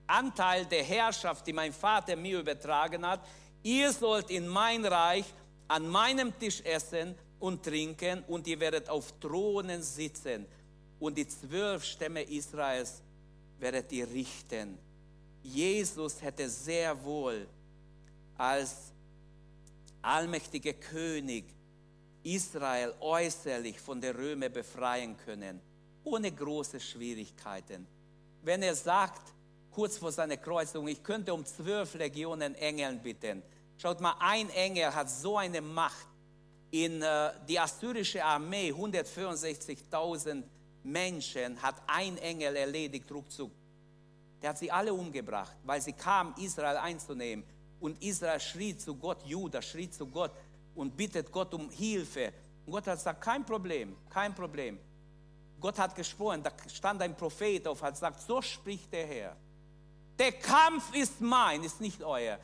Anteil 0.07 0.65
der 0.65 0.83
Herrschaft, 0.83 1.47
die 1.47 1.53
mein 1.53 1.73
Vater 1.73 2.17
mir 2.17 2.41
übertragen 2.41 3.07
hat. 3.07 3.21
Ihr 3.63 3.93
sollt 3.93 4.31
in 4.31 4.49
mein 4.49 4.85
Reich 4.85 5.27
an 5.69 5.87
meinem 5.87 6.37
Tisch 6.39 6.63
essen 6.63 7.15
und 7.41 7.63
trinken 7.63 8.25
und 8.27 8.47
ihr 8.47 8.59
werdet 8.61 8.89
auf 8.89 9.13
Thronen 9.21 9.83
sitzen 9.83 10.47
und 10.99 11.17
die 11.17 11.27
zwölf 11.27 11.85
Stämme 11.85 12.23
Israels 12.23 13.03
werdet 13.59 13.91
ihr 13.93 14.09
richten. 14.09 14.79
Jesus 15.43 16.21
hätte 16.21 16.49
sehr 16.49 17.03
wohl 17.05 17.47
als 18.37 18.93
allmächtiger 20.03 20.75
König 20.75 21.45
Israel 22.23 22.95
äußerlich 23.01 23.81
von 23.81 24.01
der 24.01 24.17
Römer 24.17 24.49
befreien 24.49 25.17
können, 25.25 25.61
ohne 26.05 26.31
große 26.31 26.81
Schwierigkeiten. 26.81 27.87
Wenn 28.43 28.63
er 28.63 28.75
sagt, 28.75 29.33
kurz 29.71 29.97
vor 29.97 30.13
seiner 30.13 30.37
Kreuzung, 30.37 30.89
ich 30.89 31.03
könnte 31.03 31.33
um 31.33 31.45
zwölf 31.45 31.95
Legionen 31.95 32.55
Engeln 32.57 33.01
bitten. 33.01 33.43
Schaut 33.77 34.01
mal, 34.01 34.15
ein 34.19 34.51
Engel 34.51 34.95
hat 34.95 35.09
so 35.09 35.37
eine 35.37 35.61
Macht. 35.61 36.08
In 36.71 37.03
äh, 37.03 37.31
die 37.49 37.59
assyrische 37.59 38.25
Armee, 38.25 38.73
164.000 38.73 40.43
Menschen, 40.85 41.61
hat 41.63 41.77
ein 41.87 42.19
Engel 42.19 42.57
erledigt, 42.57 43.11
ruckzuck. 43.11 43.51
Der 44.41 44.51
hat 44.51 44.59
sie 44.59 44.71
alle 44.71 44.93
umgebracht, 44.93 45.57
weil 45.65 45.81
sie 45.81 45.93
kamen, 45.93 46.35
Israel 46.37 46.77
einzunehmen. 46.77 47.45
Und 47.81 48.03
Israel 48.03 48.41
schrie 48.41 48.77
zu 48.77 48.95
Gott, 48.95 49.25
Judah 49.25 49.63
schrie 49.63 49.91
zu 49.91 50.07
Gott 50.07 50.33
und 50.75 50.97
bittet 50.97 51.31
Gott 51.33 51.53
um 51.55 51.71
Hilfe. 51.71 52.33
Und 52.67 52.73
Gott 52.73 52.87
hat 52.87 52.99
gesagt, 52.99 53.21
kein 53.21 53.45
Problem, 53.45 53.97
kein 54.11 54.35
Problem. 54.35 54.79
Gott 55.61 55.79
hat 55.79 55.95
gesprochen, 55.95 56.43
da 56.43 56.53
stand 56.73 57.03
ein 57.03 57.17
Prophet 57.17 57.67
auf, 57.67 57.83
hat 57.83 57.95
gesagt, 57.95 58.21
so 58.21 58.41
spricht 58.43 58.93
der 58.93 59.07
Herr. 59.07 59.37
Der 60.19 60.33
Kampf 60.33 60.95
ist 60.95 61.21
mein, 61.21 61.65
ist 61.65 61.81
nicht 61.81 62.03
euer. 62.03 62.39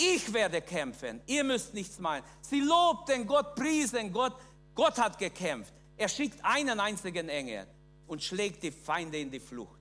Ich 0.00 0.32
werde 0.32 0.62
kämpfen, 0.62 1.20
ihr 1.26 1.42
müsst 1.42 1.74
nichts 1.74 1.98
meinen. 1.98 2.24
Sie 2.40 2.60
lobten 2.60 3.26
Gott, 3.26 3.56
priesen 3.56 4.12
Gott. 4.12 4.34
Gott 4.72 4.96
hat 4.96 5.18
gekämpft. 5.18 5.74
Er 5.96 6.08
schickt 6.08 6.38
einen 6.44 6.78
einzigen 6.78 7.28
Engel 7.28 7.66
und 8.06 8.22
schlägt 8.22 8.62
die 8.62 8.70
Feinde 8.70 9.18
in 9.18 9.28
die 9.28 9.40
Flucht. 9.40 9.80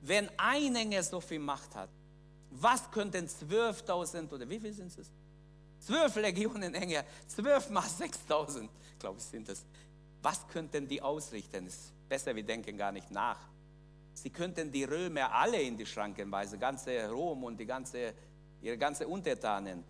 Wenn 0.00 0.30
ein 0.38 0.74
Engel 0.74 1.02
so 1.02 1.20
viel 1.20 1.40
Macht 1.40 1.74
hat, 1.74 1.90
was 2.50 2.90
könnten 2.90 3.26
12.000 3.26 4.32
oder 4.32 4.48
wie 4.48 4.58
viel 4.58 4.72
sind 4.72 4.96
es? 4.96 5.10
Zwölf 5.80 6.16
Legionen 6.16 6.74
Engel, 6.74 7.04
zwölf 7.26 7.68
mal 7.68 7.84
6.000, 7.84 8.66
glaube 8.98 9.18
ich, 9.18 9.24
sind 9.24 9.48
es. 9.50 9.62
Was 10.22 10.48
könnten 10.48 10.88
die 10.88 11.02
ausrichten? 11.02 11.66
Ist 11.66 11.92
besser, 12.08 12.34
wir 12.34 12.42
denken 12.42 12.78
gar 12.78 12.92
nicht 12.92 13.10
nach. 13.10 13.38
Sie 14.14 14.30
könnten 14.30 14.72
die 14.72 14.84
Römer 14.84 15.32
alle 15.32 15.60
in 15.60 15.76
die 15.76 15.86
Schranken 15.86 16.30
weisen, 16.32 16.58
ganze 16.58 17.08
Rom 17.08 17.44
und 17.44 17.58
die 17.58 17.66
ganze, 17.66 18.14
ihre 18.60 18.76
ganze 18.76 19.06
Untertanen. 19.06 19.84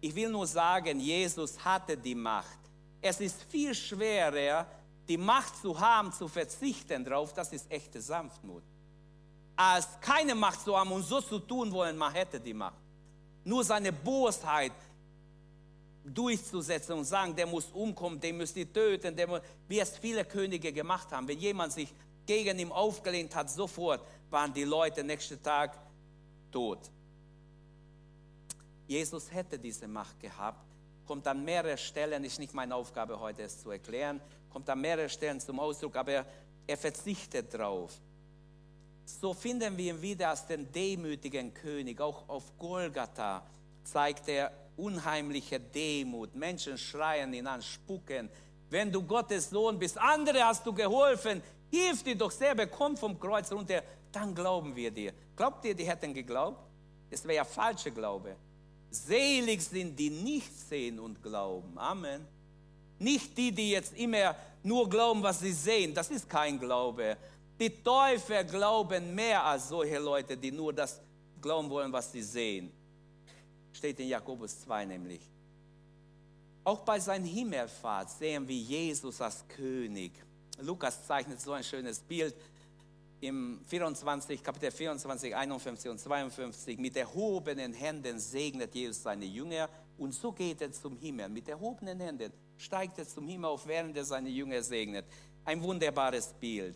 Ich 0.00 0.14
will 0.14 0.30
nur 0.30 0.46
sagen, 0.46 0.98
Jesus 1.00 1.62
hatte 1.64 1.96
die 1.96 2.14
Macht. 2.14 2.58
Es 3.00 3.20
ist 3.20 3.42
viel 3.44 3.74
schwerer, 3.74 4.66
die 5.08 5.16
Macht 5.16 5.56
zu 5.56 5.78
haben, 5.78 6.12
zu 6.12 6.28
verzichten 6.28 7.04
darauf, 7.04 7.32
das 7.32 7.52
ist 7.52 7.70
echte 7.70 8.00
Sanftmut. 8.00 8.62
Als 9.56 9.88
keine 10.00 10.34
Macht 10.34 10.62
zu 10.62 10.76
haben 10.76 10.92
und 10.92 11.02
so 11.02 11.20
zu 11.20 11.38
tun 11.38 11.70
wollen, 11.72 11.96
man 11.96 12.12
hätte 12.12 12.40
die 12.40 12.54
Macht. 12.54 12.78
Nur 13.44 13.64
seine 13.64 13.92
Bosheit 13.92 14.72
durchzusetzen 16.04 16.96
und 16.96 17.04
sagen, 17.04 17.34
der 17.34 17.46
muss 17.46 17.66
umkommen, 17.72 18.18
den 18.18 18.36
müsst 18.36 18.56
ihr 18.56 18.72
töten, 18.72 19.14
der 19.14 19.28
muss, 19.28 19.40
wie 19.68 19.78
es 19.78 19.96
viele 19.98 20.24
Könige 20.24 20.72
gemacht 20.72 21.10
haben. 21.12 21.28
Wenn 21.28 21.38
jemand 21.38 21.72
sich 21.72 21.92
gegen 22.26 22.58
ihn 22.58 22.72
aufgelehnt 22.72 23.34
hat, 23.34 23.50
sofort 23.50 24.00
waren 24.30 24.52
die 24.52 24.64
Leute 24.64 25.04
nächsten 25.04 25.40
Tag 25.42 25.78
tot. 26.50 26.90
Jesus 28.86 29.30
hätte 29.32 29.58
diese 29.58 29.88
Macht 29.88 30.20
gehabt, 30.20 30.64
kommt 31.06 31.26
an 31.26 31.44
mehreren 31.44 31.78
Stellen, 31.78 32.24
ist 32.24 32.38
nicht 32.38 32.54
meine 32.54 32.74
Aufgabe 32.74 33.18
heute 33.18 33.42
es 33.42 33.60
zu 33.60 33.70
erklären, 33.70 34.20
kommt 34.50 34.68
an 34.68 34.80
mehreren 34.80 35.08
Stellen 35.08 35.40
zum 35.40 35.60
Ausdruck, 35.60 35.96
aber 35.96 36.12
er, 36.12 36.26
er 36.66 36.76
verzichtet 36.76 37.52
drauf. 37.52 37.92
So 39.04 39.34
finden 39.34 39.76
wir 39.76 39.94
ihn 39.94 40.02
wieder 40.02 40.30
als 40.30 40.46
den 40.46 40.70
demütigen 40.70 41.52
König. 41.52 42.00
Auch 42.00 42.28
auf 42.28 42.56
Golgatha 42.58 43.44
zeigt 43.84 44.28
er 44.28 44.52
unheimliche 44.76 45.60
Demut. 45.60 46.34
Menschen 46.34 46.78
schreien 46.78 47.32
ihn 47.34 47.46
an, 47.46 47.62
spucken. 47.62 48.30
Wenn 48.70 48.90
du 48.90 49.02
Gottes 49.02 49.50
Sohn 49.50 49.78
bist, 49.78 49.98
andere 49.98 50.44
hast 50.44 50.64
du 50.66 50.72
geholfen, 50.72 51.42
hilf 51.70 52.02
dir 52.02 52.16
doch 52.16 52.30
selber, 52.30 52.66
komm 52.66 52.96
vom 52.96 53.18
Kreuz 53.18 53.52
runter, 53.52 53.82
dann 54.10 54.34
glauben 54.34 54.74
wir 54.74 54.90
dir. 54.90 55.12
Glaubt 55.36 55.64
ihr, 55.64 55.74
die 55.74 55.84
hätten 55.84 56.14
geglaubt? 56.14 56.58
Das 57.10 57.24
wäre 57.24 57.36
ja 57.36 57.44
falscher 57.44 57.90
Glaube. 57.90 58.36
Selig 58.94 59.62
sind 59.62 59.98
die 59.98 60.10
nicht 60.10 60.52
sehen 60.68 60.98
und 61.00 61.22
glauben. 61.22 61.78
Amen. 61.78 62.26
Nicht 62.98 63.36
die, 63.36 63.50
die 63.50 63.70
jetzt 63.70 63.96
immer 63.96 64.36
nur 64.62 64.88
glauben, 64.88 65.22
was 65.22 65.40
sie 65.40 65.52
sehen. 65.52 65.94
Das 65.94 66.10
ist 66.10 66.28
kein 66.28 66.58
Glaube. 66.58 67.16
Die 67.58 67.70
Täufer 67.70 68.44
glauben 68.44 69.14
mehr 69.14 69.44
als 69.44 69.68
solche 69.68 69.98
Leute, 69.98 70.36
die 70.36 70.52
nur 70.52 70.72
das 70.72 71.00
glauben 71.40 71.68
wollen, 71.70 71.92
was 71.92 72.12
sie 72.12 72.22
sehen. 72.22 72.70
Steht 73.72 73.98
in 73.98 74.08
Jakobus 74.08 74.60
2 74.60 74.84
nämlich. 74.84 75.20
Auch 76.64 76.80
bei 76.80 77.00
seiner 77.00 77.26
Himmelfahrt 77.26 78.10
sehen 78.10 78.46
wir 78.46 78.56
Jesus 78.56 79.20
als 79.20 79.44
König. 79.48 80.12
Lukas 80.60 81.06
zeichnet 81.06 81.40
so 81.40 81.52
ein 81.52 81.64
schönes 81.64 81.98
Bild 81.98 82.34
im 83.22 83.60
24, 83.68 84.42
Kapitel 84.42 84.72
24, 84.72 85.34
51 85.34 85.90
und 85.92 85.98
52. 85.98 86.76
Mit 86.78 86.96
erhobenen 86.96 87.72
Händen 87.72 88.18
segnet 88.18 88.74
Jesus 88.74 89.04
seine 89.04 89.24
Jünger 89.24 89.68
und 89.96 90.12
so 90.12 90.32
geht 90.32 90.60
er 90.60 90.72
zum 90.72 90.96
Himmel. 90.96 91.28
Mit 91.28 91.48
erhobenen 91.48 92.00
Händen 92.00 92.32
steigt 92.56 92.98
er 92.98 93.06
zum 93.06 93.28
Himmel 93.28 93.50
auf, 93.50 93.64
während 93.64 93.96
er 93.96 94.04
seine 94.04 94.28
Jünger 94.28 94.60
segnet. 94.60 95.06
Ein 95.44 95.62
wunderbares 95.62 96.34
Bild. 96.34 96.74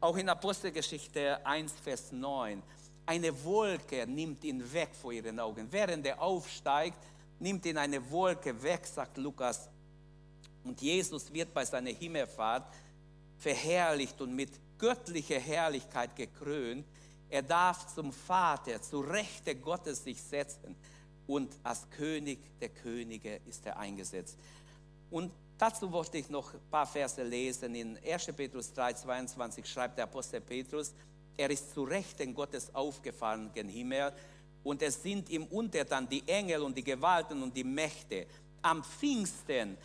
Auch 0.00 0.16
in 0.16 0.28
Apostelgeschichte 0.28 1.46
1, 1.46 1.72
Vers 1.84 2.10
9. 2.10 2.60
Eine 3.06 3.44
Wolke 3.44 4.04
nimmt 4.08 4.42
ihn 4.42 4.72
weg 4.72 4.90
vor 5.00 5.12
ihren 5.12 5.38
Augen. 5.38 5.68
Während 5.70 6.04
er 6.06 6.20
aufsteigt, 6.20 6.98
nimmt 7.38 7.64
ihn 7.66 7.78
eine 7.78 8.10
Wolke 8.10 8.60
weg, 8.60 8.84
sagt 8.84 9.16
Lukas. 9.16 9.68
Und 10.64 10.80
Jesus 10.82 11.32
wird 11.32 11.54
bei 11.54 11.64
seiner 11.64 11.90
Himmelfahrt 11.90 12.66
verherrlicht 13.38 14.20
und 14.20 14.34
mit 14.34 14.50
göttlicher 14.78 15.38
Herrlichkeit 15.38 16.16
gekrönt. 16.16 16.86
Er 17.28 17.42
darf 17.42 17.92
zum 17.94 18.12
Vater, 18.12 18.80
zu 18.80 19.00
Rechte 19.00 19.56
Gottes 19.56 20.04
sich 20.04 20.22
setzen 20.22 20.76
und 21.26 21.52
als 21.62 21.88
König 21.90 22.38
der 22.60 22.68
Könige 22.68 23.40
ist 23.46 23.66
er 23.66 23.78
eingesetzt. 23.78 24.38
Und 25.10 25.32
dazu 25.58 25.90
wollte 25.90 26.18
ich 26.18 26.28
noch 26.28 26.52
ein 26.52 26.60
paar 26.70 26.86
Verse 26.86 27.22
lesen. 27.22 27.74
In 27.74 27.98
1. 28.04 28.26
Petrus 28.36 28.72
3, 28.72 28.94
22 28.94 29.66
schreibt 29.66 29.98
der 29.98 30.04
Apostel 30.04 30.40
Petrus, 30.40 30.92
er 31.36 31.50
ist 31.50 31.72
zu 31.72 31.82
Rechten 31.82 32.34
Gottes 32.34 32.74
aufgefahren 32.74 33.50
gen 33.52 33.68
Himmel 33.68 34.12
und 34.62 34.82
es 34.82 35.02
sind 35.02 35.28
ihm 35.28 35.44
untertan 35.44 36.08
die 36.08 36.26
Engel 36.26 36.62
und 36.62 36.76
die 36.76 36.84
Gewalten 36.84 37.42
und 37.42 37.56
die 37.56 37.64
Mächte. 37.64 38.26
Am 38.62 38.82
Pfingsten, 38.82 39.76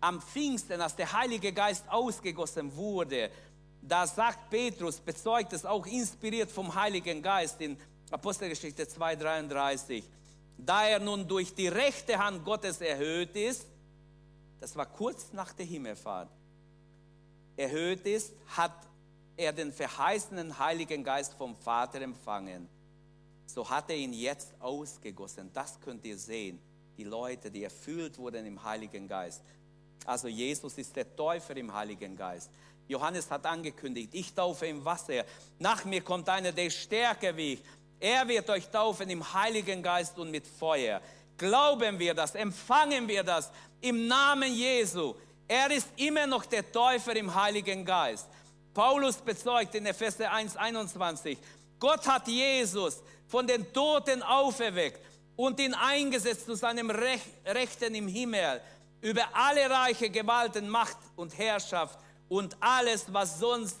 am 0.00 0.20
Pfingsten, 0.20 0.80
als 0.80 0.94
der 0.94 1.12
Heilige 1.12 1.52
Geist 1.52 1.88
ausgegossen 1.88 2.74
wurde, 2.76 3.30
da 3.88 4.06
sagt 4.06 4.50
Petrus, 4.50 5.00
bezeugt 5.00 5.52
es 5.52 5.64
auch 5.64 5.86
inspiriert 5.86 6.50
vom 6.50 6.74
Heiligen 6.74 7.22
Geist 7.22 7.60
in 7.60 7.76
Apostelgeschichte 8.10 8.84
2,33, 8.84 10.02
da 10.58 10.86
er 10.86 10.98
nun 10.98 11.26
durch 11.26 11.54
die 11.54 11.68
rechte 11.68 12.18
Hand 12.18 12.44
Gottes 12.44 12.80
erhöht 12.80 13.34
ist, 13.34 13.66
das 14.60 14.74
war 14.76 14.86
kurz 14.86 15.32
nach 15.32 15.52
der 15.52 15.66
Himmelfahrt, 15.66 16.28
erhöht 17.56 18.06
ist, 18.06 18.32
hat 18.48 18.74
er 19.36 19.52
den 19.52 19.72
verheißenen 19.72 20.58
Heiligen 20.58 21.04
Geist 21.04 21.34
vom 21.34 21.56
Vater 21.56 22.02
empfangen. 22.02 22.68
So 23.46 23.68
hat 23.68 23.88
er 23.88 23.96
ihn 23.96 24.12
jetzt 24.12 24.52
ausgegossen. 24.60 25.50
Das 25.54 25.80
könnt 25.80 26.04
ihr 26.04 26.18
sehen. 26.18 26.60
Die 26.96 27.04
Leute, 27.04 27.50
die 27.50 27.62
erfüllt 27.62 28.18
wurden 28.18 28.44
im 28.44 28.62
Heiligen 28.62 29.06
Geist. 29.06 29.42
Also 30.04 30.28
Jesus 30.28 30.76
ist 30.76 30.94
der 30.96 31.14
Täufer 31.14 31.56
im 31.56 31.72
Heiligen 31.72 32.16
Geist. 32.16 32.50
Johannes 32.88 33.30
hat 33.30 33.44
angekündigt, 33.44 34.10
ich 34.12 34.34
taufe 34.34 34.66
im 34.66 34.84
Wasser. 34.84 35.24
Nach 35.58 35.84
mir 35.84 36.00
kommt 36.00 36.28
einer, 36.28 36.52
der 36.52 36.70
stärker 36.70 37.36
wie 37.36 37.58
Er 38.00 38.26
wird 38.26 38.48
euch 38.48 38.68
taufen 38.68 39.10
im 39.10 39.32
Heiligen 39.34 39.82
Geist 39.82 40.18
und 40.18 40.30
mit 40.30 40.46
Feuer. 40.46 41.00
Glauben 41.36 41.98
wir 41.98 42.14
das, 42.14 42.34
empfangen 42.34 43.06
wir 43.06 43.22
das 43.22 43.50
im 43.80 44.06
Namen 44.06 44.52
Jesu. 44.52 45.14
Er 45.46 45.70
ist 45.70 45.88
immer 45.96 46.26
noch 46.26 46.46
der 46.46 46.70
Täufer 46.70 47.14
im 47.16 47.34
Heiligen 47.34 47.84
Geist. 47.84 48.28
Paulus 48.72 49.16
bezeugt 49.16 49.74
in 49.74 49.86
Epheser 49.86 50.32
1,21, 50.32 51.36
Gott 51.80 52.06
hat 52.06 52.28
Jesus 52.28 53.02
von 53.26 53.46
den 53.46 53.72
Toten 53.72 54.22
auferweckt 54.22 55.00
und 55.36 55.58
ihn 55.60 55.74
eingesetzt 55.74 56.46
zu 56.46 56.54
seinem 56.54 56.90
Rech 56.90 57.22
Rechten 57.44 57.94
im 57.94 58.08
Himmel 58.08 58.60
über 59.00 59.22
alle 59.32 59.68
Reiche, 59.70 60.10
Gewalten, 60.10 60.68
Macht 60.68 60.98
und 61.16 61.36
Herrschaft 61.36 61.98
und 62.28 62.56
alles, 62.60 63.12
was 63.12 63.38
sonst 63.38 63.78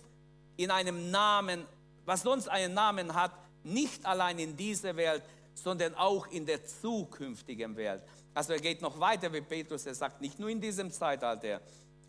in 0.56 0.70
einem 0.70 1.10
Namen, 1.10 1.64
was 2.04 2.22
sonst 2.22 2.48
einen 2.48 2.74
Namen 2.74 3.14
hat, 3.14 3.32
nicht 3.64 4.04
allein 4.06 4.38
in 4.38 4.56
dieser 4.56 4.96
Welt, 4.96 5.22
sondern 5.54 5.94
auch 5.94 6.26
in 6.28 6.46
der 6.46 6.64
zukünftigen 6.64 7.76
Welt. 7.76 8.02
Also 8.34 8.52
er 8.52 8.60
geht 8.60 8.80
noch 8.80 8.98
weiter 9.00 9.32
wie 9.32 9.40
Petrus, 9.40 9.86
er 9.86 9.94
sagt, 9.94 10.20
nicht 10.20 10.38
nur 10.38 10.48
in 10.48 10.60
diesem 10.60 10.90
Zeitalter, 10.90 11.60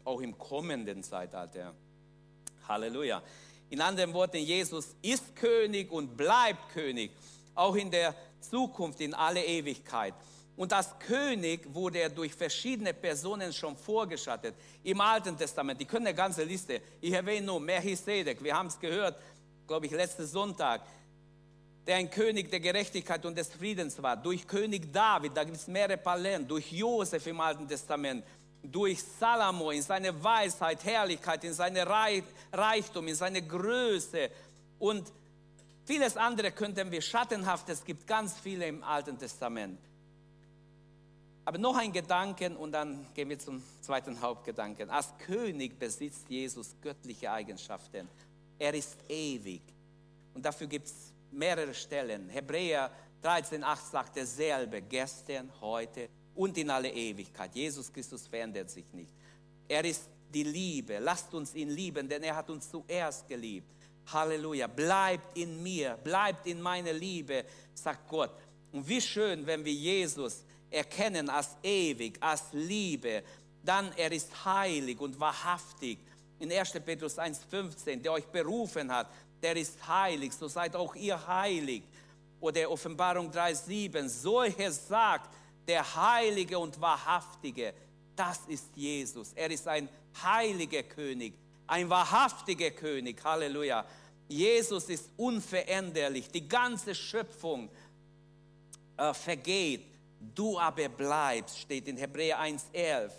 auch 0.05 0.21
im 0.21 0.37
kommenden 0.37 1.03
Zeitalter. 1.03 1.73
Halleluja. 2.67 3.21
In 3.69 3.81
anderen 3.81 4.13
Worten, 4.13 4.37
Jesus 4.37 4.95
ist 5.01 5.35
König 5.35 5.91
und 5.91 6.15
bleibt 6.15 6.69
König, 6.69 7.11
auch 7.55 7.75
in 7.75 7.91
der 7.91 8.15
Zukunft, 8.39 9.01
in 9.01 9.13
alle 9.13 9.43
Ewigkeit. 9.43 10.13
Und 10.59 10.73
als 10.73 10.89
König 10.99 11.73
wurde 11.73 11.99
er 11.99 12.09
durch 12.09 12.33
verschiedene 12.33 12.93
Personen 12.93 13.53
schon 13.53 13.77
vorgeschattet. 13.77 14.55
Im 14.83 14.99
Alten 14.99 15.37
Testament, 15.37 15.79
die 15.79 15.85
können 15.85 16.07
eine 16.07 16.13
ganze 16.13 16.43
Liste. 16.43 16.81
Ich 16.99 17.13
erwähne 17.13 17.45
nur 17.45 17.61
Melchisedek, 17.61 18.43
wir 18.43 18.53
haben 18.53 18.67
es 18.67 18.77
gehört, 18.77 19.17
glaube 19.65 19.85
ich, 19.85 19.93
letzten 19.93 20.27
Sonntag, 20.27 20.81
der 21.87 21.95
ein 21.95 22.09
König 22.09 22.51
der 22.51 22.59
Gerechtigkeit 22.59 23.25
und 23.25 23.37
des 23.37 23.47
Friedens 23.47 24.03
war. 24.03 24.17
Durch 24.17 24.45
König 24.45 24.91
David, 24.91 25.31
da 25.33 25.45
gibt 25.45 25.55
es 25.55 25.67
mehrere 25.67 25.95
Parallelen, 25.95 26.45
durch 26.45 26.69
Josef 26.73 27.25
im 27.25 27.39
Alten 27.39 27.65
Testament, 27.65 28.25
durch 28.61 29.01
Salomo 29.01 29.71
in 29.71 29.81
seine 29.81 30.21
Weisheit, 30.21 30.83
Herrlichkeit, 30.83 31.41
in 31.45 31.53
seine 31.53 31.87
Reichtum, 32.51 33.07
in 33.07 33.15
seine 33.15 33.41
Größe 33.41 34.29
und 34.77 35.09
vieles 35.85 36.17
andere 36.17 36.51
könnten 36.51 36.91
wir 36.91 37.01
schattenhaft, 37.01 37.69
es 37.69 37.85
gibt 37.85 38.05
ganz 38.05 38.33
viele 38.43 38.67
im 38.67 38.83
Alten 38.83 39.17
Testament. 39.17 39.79
Aber 41.49 41.57
noch 41.57 41.77
ein 41.77 41.91
Gedanken 41.91 42.55
und 42.55 42.73
dann 42.73 43.07
gehen 43.15 43.27
wir 43.27 43.39
zum 43.39 43.63
zweiten 43.81 44.21
Hauptgedanken. 44.21 44.87
Als 44.91 45.11
König 45.17 45.79
besitzt 45.79 46.29
Jesus 46.29 46.75
göttliche 46.79 47.31
Eigenschaften. 47.31 48.07
Er 48.59 48.71
ist 48.75 48.95
ewig. 49.09 49.63
Und 50.35 50.45
dafür 50.45 50.67
gibt 50.67 50.85
es 50.85 51.11
mehrere 51.31 51.73
Stellen. 51.73 52.29
Hebräer 52.29 52.91
13,8 53.23 53.77
sagt 53.89 54.15
derselbe, 54.17 54.83
gestern, 54.83 55.51
heute 55.59 56.09
und 56.35 56.55
in 56.55 56.69
alle 56.69 56.91
Ewigkeit. 56.91 57.55
Jesus 57.55 57.91
Christus 57.91 58.27
verändert 58.27 58.69
sich 58.69 58.93
nicht. 58.93 59.11
Er 59.67 59.83
ist 59.83 60.07
die 60.31 60.43
Liebe. 60.43 60.99
Lasst 60.99 61.33
uns 61.33 61.55
ihn 61.55 61.69
lieben, 61.71 62.07
denn 62.07 62.21
er 62.21 62.35
hat 62.35 62.51
uns 62.51 62.69
zuerst 62.69 63.27
geliebt. 63.27 63.73
Halleluja. 64.05 64.67
Bleibt 64.67 65.35
in 65.35 65.63
mir, 65.63 65.97
bleibt 66.03 66.45
in 66.45 66.61
meiner 66.61 66.93
Liebe, 66.93 67.43
sagt 67.73 68.07
Gott. 68.07 68.35
Und 68.71 68.87
wie 68.87 69.01
schön, 69.01 69.47
wenn 69.47 69.65
wir 69.65 69.73
Jesus 69.73 70.43
erkennen 70.69 71.29
als 71.29 71.49
ewig, 71.63 72.17
als 72.21 72.43
Liebe, 72.51 73.23
dann 73.63 73.91
er 73.97 74.11
ist 74.11 74.45
heilig 74.45 74.99
und 74.99 75.19
wahrhaftig. 75.19 75.99
In 76.39 76.51
1. 76.51 76.71
Petrus 76.85 77.17
1,15, 77.17 78.01
der 78.01 78.13
euch 78.13 78.25
berufen 78.25 78.91
hat, 78.91 79.07
der 79.41 79.55
ist 79.55 79.75
heilig, 79.87 80.33
so 80.33 80.47
seid 80.47 80.75
auch 80.75 80.95
ihr 80.95 81.27
heilig. 81.27 81.83
Oder 82.39 82.69
Offenbarung 82.69 83.29
3,7, 83.31 84.07
solche 84.07 84.71
sagt, 84.71 85.29
der 85.67 85.83
Heilige 85.95 86.57
und 86.57 86.79
Wahrhaftige, 86.81 87.73
das 88.15 88.39
ist 88.47 88.69
Jesus. 88.75 89.33
Er 89.33 89.51
ist 89.51 89.67
ein 89.67 89.87
heiliger 90.23 90.83
König, 90.83 91.33
ein 91.67 91.89
wahrhaftiger 91.89 92.71
König. 92.71 93.23
Halleluja. 93.23 93.85
Jesus 94.27 94.89
ist 94.89 95.09
unveränderlich. 95.17 96.29
Die 96.29 96.47
ganze 96.47 96.95
Schöpfung 96.95 97.69
äh, 98.97 99.13
vergeht. 99.13 99.88
Du 100.19 100.59
aber 100.59 100.89
bleibst, 100.89 101.59
steht 101.59 101.87
in 101.87 101.97
Hebräer 101.97 102.39
1,11. 102.39 103.11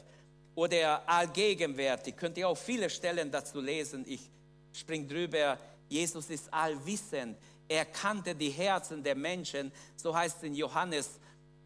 Oder 0.54 1.08
allgegenwärtig, 1.08 2.16
könnt 2.16 2.36
ihr 2.36 2.48
auch 2.48 2.56
viele 2.56 2.90
Stellen 2.90 3.30
dazu 3.30 3.60
lesen. 3.60 4.04
Ich 4.06 4.30
spring 4.72 5.08
drüber. 5.08 5.58
Jesus 5.88 6.28
ist 6.30 6.52
allwissend. 6.52 7.38
Er 7.68 7.84
kannte 7.84 8.34
die 8.34 8.50
Herzen 8.50 9.02
der 9.02 9.14
Menschen. 9.14 9.72
So 9.96 10.14
heißt 10.14 10.38
es 10.38 10.42
in 10.42 10.54
Johannes 10.54 11.18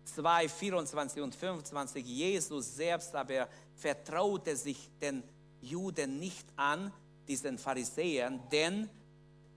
2, 0.04 0.48
24 0.48 1.22
und 1.22 1.34
25. 1.34 2.04
Jesus 2.04 2.74
selbst 2.76 3.14
aber 3.14 3.48
vertraute 3.74 4.56
sich 4.56 4.90
den 5.00 5.22
Juden 5.60 6.18
nicht 6.18 6.46
an, 6.56 6.92
diesen 7.26 7.58
Pharisäern, 7.58 8.40
denn 8.52 8.88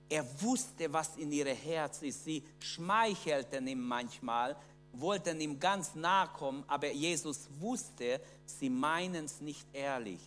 er 0.10 0.26
wusste, 0.42 0.92
was 0.92 1.18
in 1.18 1.32
ihrem 1.34 1.56
Herz 1.56 2.02
ist. 2.02 2.24
Sie 2.24 2.44
schmeichelten 2.60 3.68
ihm 3.68 3.86
manchmal, 3.86 4.56
wollten 5.00 5.40
ihm 5.42 5.60
ganz 5.60 5.96
nahe 5.96 6.28
kommen, 6.30 6.64
aber 6.68 6.92
Jesus 6.92 7.48
wusste, 7.60 8.22
sie 8.46 8.70
meinen 8.70 9.26
es 9.26 9.42
nicht 9.42 9.66
ehrlich. 9.74 10.20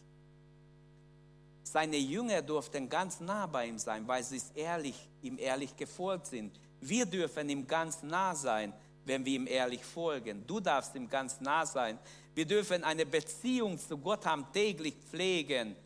Seine 1.62 1.98
Jünger 1.98 2.42
durften 2.42 2.88
ganz 2.88 3.20
nah 3.20 3.46
bei 3.46 3.66
ihm 3.66 3.78
sein, 3.78 4.06
weil 4.08 4.24
sie 4.24 4.38
es 4.38 4.50
ehrlich, 4.54 4.96
ihm 5.22 5.38
ehrlich 5.38 5.76
gefolgt 5.76 6.26
sind. 6.26 6.58
Wir 6.80 7.06
dürfen 7.06 7.48
ihm 7.48 7.66
ganz 7.66 8.02
nah 8.02 8.34
sein, 8.34 8.72
wenn 9.04 9.24
wir 9.24 9.34
ihm 9.34 9.46
ehrlich 9.46 9.84
folgen. 9.84 10.44
Du 10.46 10.60
darfst 10.60 10.94
ihm 10.94 11.08
ganz 11.08 11.40
nah 11.40 11.64
sein. 11.64 11.98
Wir 12.34 12.44
dürfen 12.44 12.82
eine 12.84 13.06
Beziehung 13.06 13.78
zu 13.78 13.98
Gott 13.98 14.26
haben, 14.26 14.46
täglich 14.52 14.94
pflegen. 15.10 15.76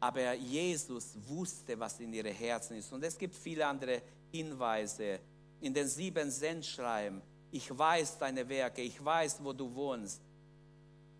Aber 0.00 0.34
Jesus 0.34 1.14
wusste, 1.26 1.78
was 1.78 2.00
in 2.00 2.12
ihren 2.12 2.34
Herzen 2.34 2.76
ist. 2.76 2.92
Und 2.92 3.04
es 3.04 3.16
gibt 3.16 3.34
viele 3.34 3.66
andere 3.66 4.02
Hinweise 4.30 5.20
in 5.62 5.72
den 5.72 5.88
sieben 5.88 6.30
Sendschreiben. 6.30 7.22
Ich 7.50 7.76
weiß 7.76 8.18
deine 8.18 8.48
Werke, 8.48 8.82
ich 8.82 9.02
weiß, 9.02 9.38
wo 9.42 9.52
du 9.52 9.72
wohnst. 9.74 10.20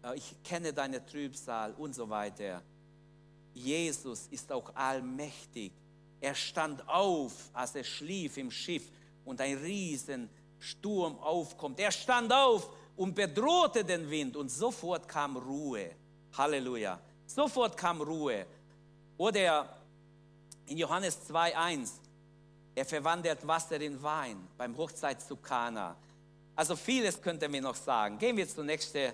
Äh, 0.03 0.17
ich 0.17 0.43
kenne 0.43 0.73
deine 0.73 1.05
Trübsal 1.05 1.73
und 1.75 1.95
so 1.95 2.09
weiter. 2.09 2.63
Jesus 3.55 4.27
ist 4.31 4.51
auch 4.51 4.75
allmächtig. 4.75 5.73
Er 6.21 6.35
stand 6.35 6.87
auf, 6.89 7.51
als 7.53 7.75
er 7.75 7.85
schlief 7.85 8.37
im 8.37 8.51
Schiff 8.51 8.91
und 9.25 9.41
ein 9.41 9.57
Riesensturm 9.59 11.19
aufkommt. 11.19 11.79
Er 11.81 11.93
stand 11.93 12.33
auf 12.33 12.69
und 12.97 13.15
bedrohte 13.15 13.85
den 13.85 14.09
Wind 14.09 14.37
und 14.37 14.49
sofort 14.49 15.09
kam 15.09 15.37
Ruhe. 15.37 15.91
Halleluja. 16.37 16.99
Sofort 17.27 17.77
kam 17.77 18.01
Ruhe. 18.01 18.47
Oder 19.17 19.77
in 20.67 20.79
Johannes 20.79 21.19
2,1, 21.29 21.91
er 22.75 22.85
verwandelt 22.85 23.47
Wasser 23.47 23.81
in 23.81 24.03
Wein 24.03 24.49
beim 24.57 24.77
Hochzeit 24.77 25.21
zu 25.21 25.37
Kana. 25.37 25.97
Also 26.57 26.77
vieles 26.77 27.21
könnten 27.21 27.53
wir 27.53 27.61
noch 27.61 27.75
sagen. 27.75 28.19
Gehen 28.19 28.37
wir 28.37 28.49
zum 28.49 28.67
nächsten 28.67 29.13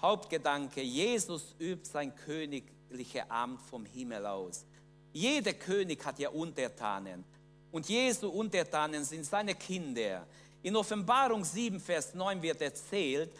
Hauptgedanke. 0.00 0.80
Jesus 0.82 1.54
übt 1.58 1.88
sein 1.88 2.14
königliches 2.14 3.22
Amt 3.28 3.60
vom 3.62 3.84
Himmel 3.84 4.24
aus. 4.26 4.64
Jeder 5.12 5.52
König 5.54 6.04
hat 6.04 6.18
ja 6.18 6.28
Untertanen. 6.30 7.24
Und 7.72 7.88
Jesu 7.88 8.28
Untertanen 8.28 9.04
sind 9.04 9.24
seine 9.24 9.54
Kinder. 9.54 10.26
In 10.62 10.76
Offenbarung 10.76 11.44
7, 11.44 11.80
Vers 11.80 12.14
9 12.14 12.40
wird 12.42 12.60
erzählt, 12.60 13.30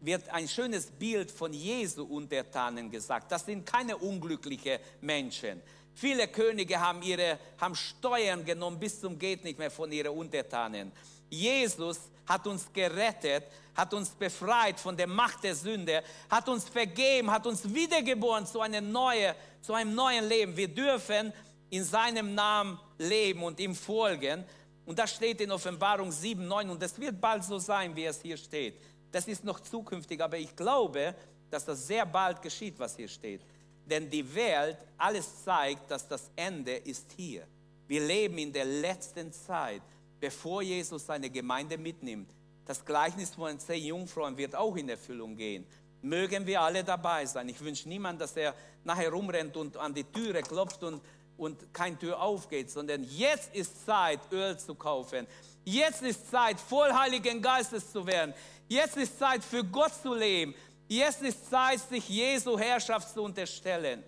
wird 0.00 0.28
ein 0.30 0.48
schönes 0.48 0.86
Bild 0.86 1.30
von 1.30 1.52
Jesu 1.52 2.04
Untertanen 2.04 2.90
gesagt. 2.90 3.30
Das 3.30 3.44
sind 3.44 3.66
keine 3.66 3.96
unglücklichen 3.96 4.78
Menschen. 5.00 5.60
Viele 5.94 6.28
Könige 6.28 6.80
haben, 6.80 7.02
ihre, 7.02 7.38
haben 7.58 7.74
Steuern 7.74 8.44
genommen 8.44 8.78
bis 8.78 9.00
zum 9.00 9.18
geht 9.18 9.44
nicht 9.44 9.58
mehr 9.58 9.70
von 9.70 9.90
ihren 9.92 10.16
Untertanen. 10.16 10.92
Jesus 11.28 11.98
hat 12.26 12.46
uns 12.46 12.72
gerettet, 12.72 13.44
hat 13.74 13.92
uns 13.94 14.10
befreit 14.10 14.78
von 14.78 14.96
der 14.96 15.06
Macht 15.06 15.44
der 15.44 15.54
Sünde, 15.54 16.02
hat 16.28 16.48
uns 16.48 16.68
vergeben, 16.68 17.30
hat 17.30 17.46
uns 17.46 17.72
wiedergeboren 17.72 18.46
zu, 18.46 18.60
eine 18.60 18.80
neue, 18.80 19.34
zu 19.60 19.74
einem 19.74 19.94
neuen 19.94 20.28
Leben. 20.28 20.56
Wir 20.56 20.68
dürfen 20.68 21.32
in 21.70 21.84
seinem 21.84 22.34
Namen 22.34 22.78
leben 22.98 23.42
und 23.42 23.58
ihm 23.60 23.74
folgen. 23.74 24.44
Und 24.86 24.98
das 24.98 25.12
steht 25.12 25.40
in 25.40 25.52
Offenbarung 25.52 26.10
7, 26.10 26.46
9 26.46 26.70
und 26.70 26.82
es 26.82 26.98
wird 26.98 27.20
bald 27.20 27.44
so 27.44 27.58
sein, 27.58 27.94
wie 27.94 28.04
es 28.04 28.20
hier 28.20 28.36
steht. 28.36 28.80
Das 29.12 29.28
ist 29.28 29.44
noch 29.44 29.60
zukünftig, 29.60 30.20
aber 30.20 30.38
ich 30.38 30.54
glaube, 30.54 31.14
dass 31.50 31.64
das 31.64 31.86
sehr 31.86 32.06
bald 32.06 32.42
geschieht, 32.42 32.78
was 32.78 32.96
hier 32.96 33.08
steht. 33.08 33.42
Denn 33.90 34.08
die 34.08 34.34
Welt, 34.34 34.78
alles 34.96 35.44
zeigt, 35.44 35.90
dass 35.90 36.06
das 36.06 36.30
Ende 36.36 36.76
ist 36.76 37.10
hier. 37.16 37.46
Wir 37.88 38.06
leben 38.06 38.38
in 38.38 38.52
der 38.52 38.64
letzten 38.64 39.32
Zeit, 39.32 39.82
bevor 40.20 40.62
Jesus 40.62 41.04
seine 41.06 41.28
Gemeinde 41.28 41.76
mitnimmt. 41.76 42.30
Das 42.64 42.84
Gleichnis 42.84 43.34
von 43.34 43.48
den 43.48 43.58
zehn 43.58 43.84
Jungfrauen 43.84 44.36
wird 44.36 44.54
auch 44.54 44.76
in 44.76 44.88
Erfüllung 44.88 45.34
gehen. 45.34 45.66
Mögen 46.02 46.46
wir 46.46 46.60
alle 46.60 46.84
dabei 46.84 47.26
sein. 47.26 47.48
Ich 47.48 47.60
wünsche 47.60 47.88
niemand, 47.88 48.20
dass 48.20 48.36
er 48.36 48.54
nachher 48.84 49.10
rumrennt 49.10 49.56
und 49.56 49.76
an 49.76 49.92
die 49.92 50.04
Türe 50.04 50.42
klopft 50.42 50.84
und, 50.84 51.02
und 51.36 51.74
keine 51.74 51.98
Tür 51.98 52.22
aufgeht, 52.22 52.70
sondern 52.70 53.02
jetzt 53.02 53.52
ist 53.54 53.84
Zeit, 53.84 54.20
Öl 54.30 54.56
zu 54.56 54.76
kaufen. 54.76 55.26
Jetzt 55.64 56.02
ist 56.02 56.30
Zeit, 56.30 56.60
voll 56.60 56.92
Heiligen 56.92 57.42
Geistes 57.42 57.90
zu 57.90 58.06
werden. 58.06 58.34
Jetzt 58.68 58.96
ist 58.96 59.18
Zeit 59.18 59.42
für 59.42 59.64
Gott 59.64 59.92
zu 60.00 60.14
leben. 60.14 60.54
Jetzt 60.92 61.22
ist 61.22 61.48
Zeit, 61.48 61.78
sich 61.88 62.08
Jesu 62.08 62.58
Herrschaft 62.58 63.14
zu 63.14 63.22
unterstellen. 63.22 64.02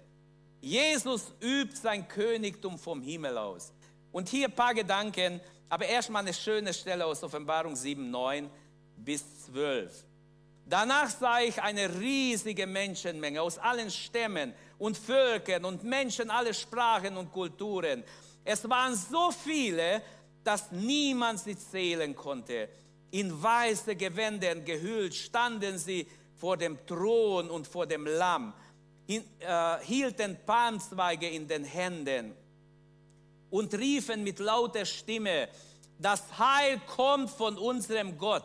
Jesus 0.61 1.33
übt 1.40 1.77
sein 1.77 2.09
Königtum 2.09 2.77
vom 2.77 3.01
Himmel 3.01 3.38
aus. 3.38 3.73
Und 4.11 4.29
hier 4.29 4.49
ein 4.49 4.53
paar 4.53 4.75
Gedanken, 4.75 5.40
aber 5.68 5.87
erstmal 5.87 6.23
eine 6.23 6.35
schöne 6.35 6.75
Stelle 6.75 7.07
aus 7.07 7.23
Offenbarung 7.23 7.77
7, 7.77 8.11
9 8.11 8.51
bis 8.97 9.45
12. 9.45 9.92
Danach 10.66 11.09
sah 11.09 11.40
ich 11.40 11.62
eine 11.62 12.01
riesige 12.01 12.66
Menschenmenge 12.66 13.40
aus 13.40 13.59
allen 13.59 13.88
Stämmen 13.88 14.53
und 14.77 14.99
Völkern 14.99 15.64
und 15.64 15.85
Menschen 15.85 16.31
aller 16.31 16.53
Sprachen 16.53 17.16
und 17.16 17.31
Kulturen. 17.31 18.03
Es 18.45 18.68
waren 18.68 18.97
so 18.97 19.31
viele, 19.31 20.03
dass 20.42 20.73
niemand 20.73 21.38
sie 21.38 21.57
zählen 21.57 22.16
konnte 22.16 22.68
in 23.12 23.42
weiße 23.42 23.95
Gewänder 23.95 24.55
gehüllt, 24.57 25.14
standen 25.14 25.79
sie 25.79 26.07
vor 26.42 26.57
dem 26.57 26.85
Thron 26.88 27.48
und 27.50 27.68
vor 27.68 27.87
dem 27.87 28.05
Lamm, 28.05 28.52
äh, 29.07 29.20
hielten 29.85 30.37
Palmzweige 30.44 31.28
in 31.28 31.46
den 31.46 31.62
Händen 31.62 32.35
und 33.48 33.72
riefen 33.74 34.24
mit 34.24 34.40
lauter 34.40 34.85
Stimme, 34.85 35.48
das 36.00 36.24
Heil 36.37 36.81
kommt 36.96 37.31
von 37.31 37.57
unserem 37.57 38.18
Gott, 38.18 38.42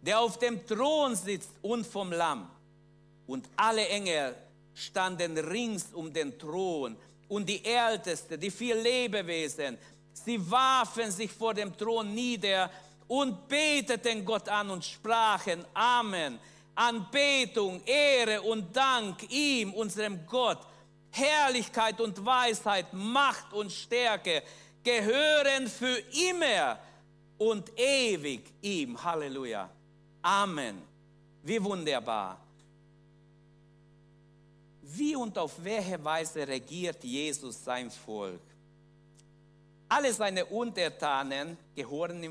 der 0.00 0.20
auf 0.20 0.38
dem 0.38 0.64
Thron 0.64 1.16
sitzt 1.16 1.50
und 1.60 1.84
vom 1.84 2.12
Lamm. 2.12 2.48
Und 3.26 3.48
alle 3.56 3.88
Engel 3.88 4.36
standen 4.72 5.36
rings 5.36 5.86
um 5.92 6.12
den 6.12 6.38
Thron 6.38 6.96
und 7.26 7.48
die 7.48 7.64
Ältesten, 7.64 8.38
die 8.38 8.52
vier 8.52 8.76
Lebewesen, 8.76 9.76
sie 10.12 10.38
warfen 10.48 11.10
sich 11.10 11.32
vor 11.32 11.52
dem 11.52 11.76
Thron 11.76 12.14
nieder 12.14 12.70
und 13.08 13.48
beteten 13.48 14.24
Gott 14.24 14.48
an 14.48 14.70
und 14.70 14.84
sprachen 14.84 15.64
Amen. 15.74 16.38
Anbetung, 16.80 17.82
Ehre 17.84 18.40
und 18.40 18.74
Dank 18.74 19.30
ihm, 19.30 19.74
unserem 19.74 20.24
Gott. 20.26 20.66
Herrlichkeit 21.10 22.00
und 22.00 22.24
Weisheit, 22.24 22.86
Macht 22.94 23.52
und 23.52 23.70
Stärke 23.70 24.42
gehören 24.82 25.66
für 25.66 25.98
immer 26.30 26.78
und 27.36 27.70
ewig 27.78 28.44
ihm. 28.62 29.02
Halleluja. 29.02 29.68
Amen. 30.22 30.80
Wie 31.42 31.62
wunderbar. 31.62 32.38
Wie 34.82 35.14
und 35.16 35.36
auf 35.36 35.62
welche 35.62 36.02
Weise 36.02 36.48
regiert 36.48 37.04
Jesus 37.04 37.62
sein 37.62 37.90
Volk? 37.90 38.40
Alle 39.86 40.14
seine 40.14 40.46
Untertanen 40.46 41.58
gehorchen 41.74 42.22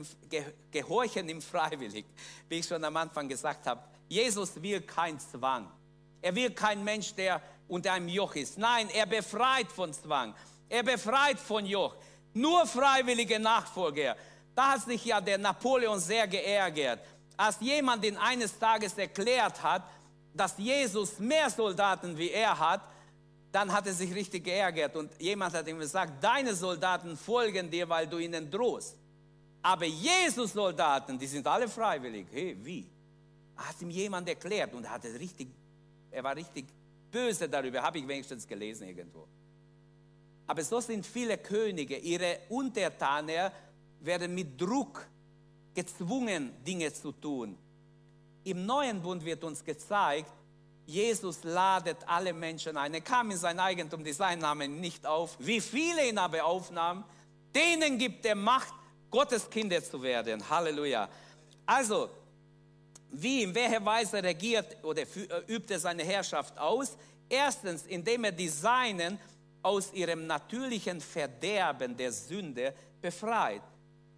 ihm, 1.29 1.41
freiwillig. 1.41 2.05
Wie 2.47 2.55
ich 2.55 2.65
schon 2.65 2.83
am 2.83 2.97
Anfang 2.97 3.27
gesagt 3.27 3.67
habe, 3.67 3.81
Jesus 4.09 4.61
will 4.61 4.81
kein 4.81 5.19
Zwang. 5.19 5.71
Er 6.21 6.35
will 6.35 6.51
kein 6.51 6.83
Mensch, 6.83 7.13
der 7.13 7.41
unter 7.67 7.93
einem 7.93 8.09
Joch 8.09 8.35
ist. 8.35 8.57
Nein, 8.57 8.89
er 8.89 9.05
befreit 9.05 9.71
von 9.71 9.93
Zwang. 9.93 10.33
Er 10.67 10.83
befreit 10.83 11.39
von 11.39 11.65
Joch. 11.65 11.95
Nur 12.33 12.65
freiwillige 12.65 13.39
Nachfolger. 13.39 14.17
Da 14.55 14.71
hat 14.71 14.81
sich 14.81 15.05
ja 15.05 15.21
der 15.21 15.37
Napoleon 15.37 15.99
sehr 15.99 16.27
geärgert, 16.27 16.99
als 17.37 17.57
jemand 17.61 18.03
ihn 18.03 18.17
eines 18.17 18.57
Tages 18.59 18.97
erklärt 18.97 19.63
hat, 19.63 19.83
dass 20.33 20.57
Jesus 20.57 21.19
mehr 21.19 21.49
Soldaten 21.49 22.17
wie 22.17 22.31
er 22.31 22.57
hat, 22.57 22.81
dann 23.51 23.71
hat 23.71 23.87
er 23.87 23.93
sich 23.93 24.13
richtig 24.13 24.43
geärgert 24.43 24.95
und 24.95 25.11
jemand 25.19 25.53
hat 25.53 25.67
ihm 25.67 25.79
gesagt, 25.79 26.23
deine 26.23 26.53
Soldaten 26.53 27.15
folgen 27.17 27.69
dir, 27.71 27.87
weil 27.87 28.07
du 28.07 28.17
ihnen 28.17 28.49
drohst. 28.49 28.95
Aber 29.61 29.85
Jesus 29.85 30.53
Soldaten, 30.53 31.17
die 31.17 31.27
sind 31.27 31.45
alle 31.47 31.67
freiwillig. 31.67 32.27
Hey, 32.31 32.57
wie? 32.61 32.87
Hat 33.59 33.81
ihm 33.81 33.89
jemand 33.89 34.27
erklärt 34.27 34.73
und 34.73 34.89
hat 34.89 35.03
es 35.05 35.19
richtig, 35.19 35.49
er 36.11 36.23
war 36.23 36.35
richtig 36.35 36.65
böse 37.11 37.49
darüber, 37.49 37.81
habe 37.81 37.99
ich 37.99 38.07
wenigstens 38.07 38.47
gelesen 38.47 38.87
irgendwo. 38.87 39.27
Aber 40.47 40.63
so 40.63 40.79
sind 40.79 41.05
viele 41.05 41.37
Könige, 41.37 41.97
ihre 41.97 42.39
Untertanen 42.49 43.51
werden 43.99 44.33
mit 44.33 44.59
Druck 44.59 45.05
gezwungen, 45.73 46.51
Dinge 46.65 46.91
zu 46.91 47.11
tun. 47.11 47.57
im 48.43 48.65
neuen 48.65 49.01
Bund 49.01 49.23
wird 49.23 49.43
uns 49.43 49.63
gezeigt, 49.63 50.31
Jesus 50.85 51.43
ladet 51.43 51.97
alle 52.07 52.33
Menschen 52.33 52.75
ein. 52.77 52.93
Er 52.95 53.01
kam 53.01 53.29
in 53.29 53.37
sein 53.37 53.59
Eigentum, 53.59 54.03
die 54.03 54.11
seinen 54.11 54.39
Namen 54.39 54.79
nicht 54.79 55.05
auf. 55.05 55.37
Wie 55.37 55.61
viele 55.61 56.09
ihn 56.09 56.17
aber 56.17 56.43
aufnahmen, 56.43 57.03
denen 57.53 57.99
gibt 57.99 58.25
er 58.25 58.33
Macht, 58.33 58.73
Gottes 59.11 59.47
Kinder 59.47 59.83
zu 59.83 60.01
werden. 60.01 60.47
Halleluja. 60.49 61.07
Also, 61.65 62.09
wie, 63.11 63.43
in 63.43 63.55
welcher 63.55 63.83
Weise 63.83 64.23
regiert 64.23 64.77
oder 64.83 65.01
äh, 65.01 65.43
übt 65.47 65.73
er 65.73 65.79
seine 65.79 66.03
Herrschaft 66.03 66.57
aus? 66.57 66.97
Erstens, 67.27 67.85
indem 67.85 68.23
er 68.23 68.31
die 68.31 68.49
Seinen 68.49 69.19
aus 69.61 69.91
ihrem 69.93 70.25
natürlichen 70.27 71.01
Verderben 71.01 71.95
der 71.95 72.11
Sünde 72.11 72.73
befreit. 73.01 73.61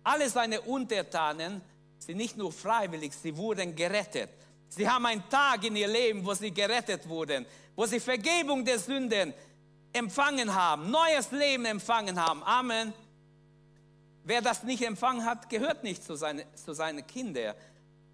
Alle 0.03 0.29
seine 0.29 0.61
Untertanen 0.61 1.61
sind 1.97 2.17
nicht 2.17 2.37
nur 2.37 2.51
freiwillig, 2.51 3.13
sie 3.13 3.35
wurden 3.35 3.75
gerettet. 3.75 4.29
Sie 4.69 4.87
haben 4.87 5.05
einen 5.05 5.27
Tag 5.29 5.63
in 5.65 5.75
ihr 5.75 5.87
Leben, 5.87 6.25
wo 6.25 6.33
sie 6.33 6.51
gerettet 6.51 7.07
wurden, 7.07 7.45
wo 7.75 7.85
sie 7.85 7.99
Vergebung 7.99 8.63
der 8.63 8.79
Sünden 8.79 9.33
empfangen 9.93 10.53
haben, 10.53 10.89
neues 10.89 11.31
Leben 11.31 11.65
empfangen 11.65 12.19
haben. 12.19 12.41
Amen. 12.43 12.93
Wer 14.23 14.41
das 14.41 14.63
nicht 14.63 14.83
empfangen 14.83 15.25
hat, 15.25 15.49
gehört 15.49 15.83
nicht 15.83 16.03
zu, 16.03 16.15
seine, 16.15 16.45
zu 16.55 16.73
seinen 16.73 17.05
Kindern. 17.05 17.55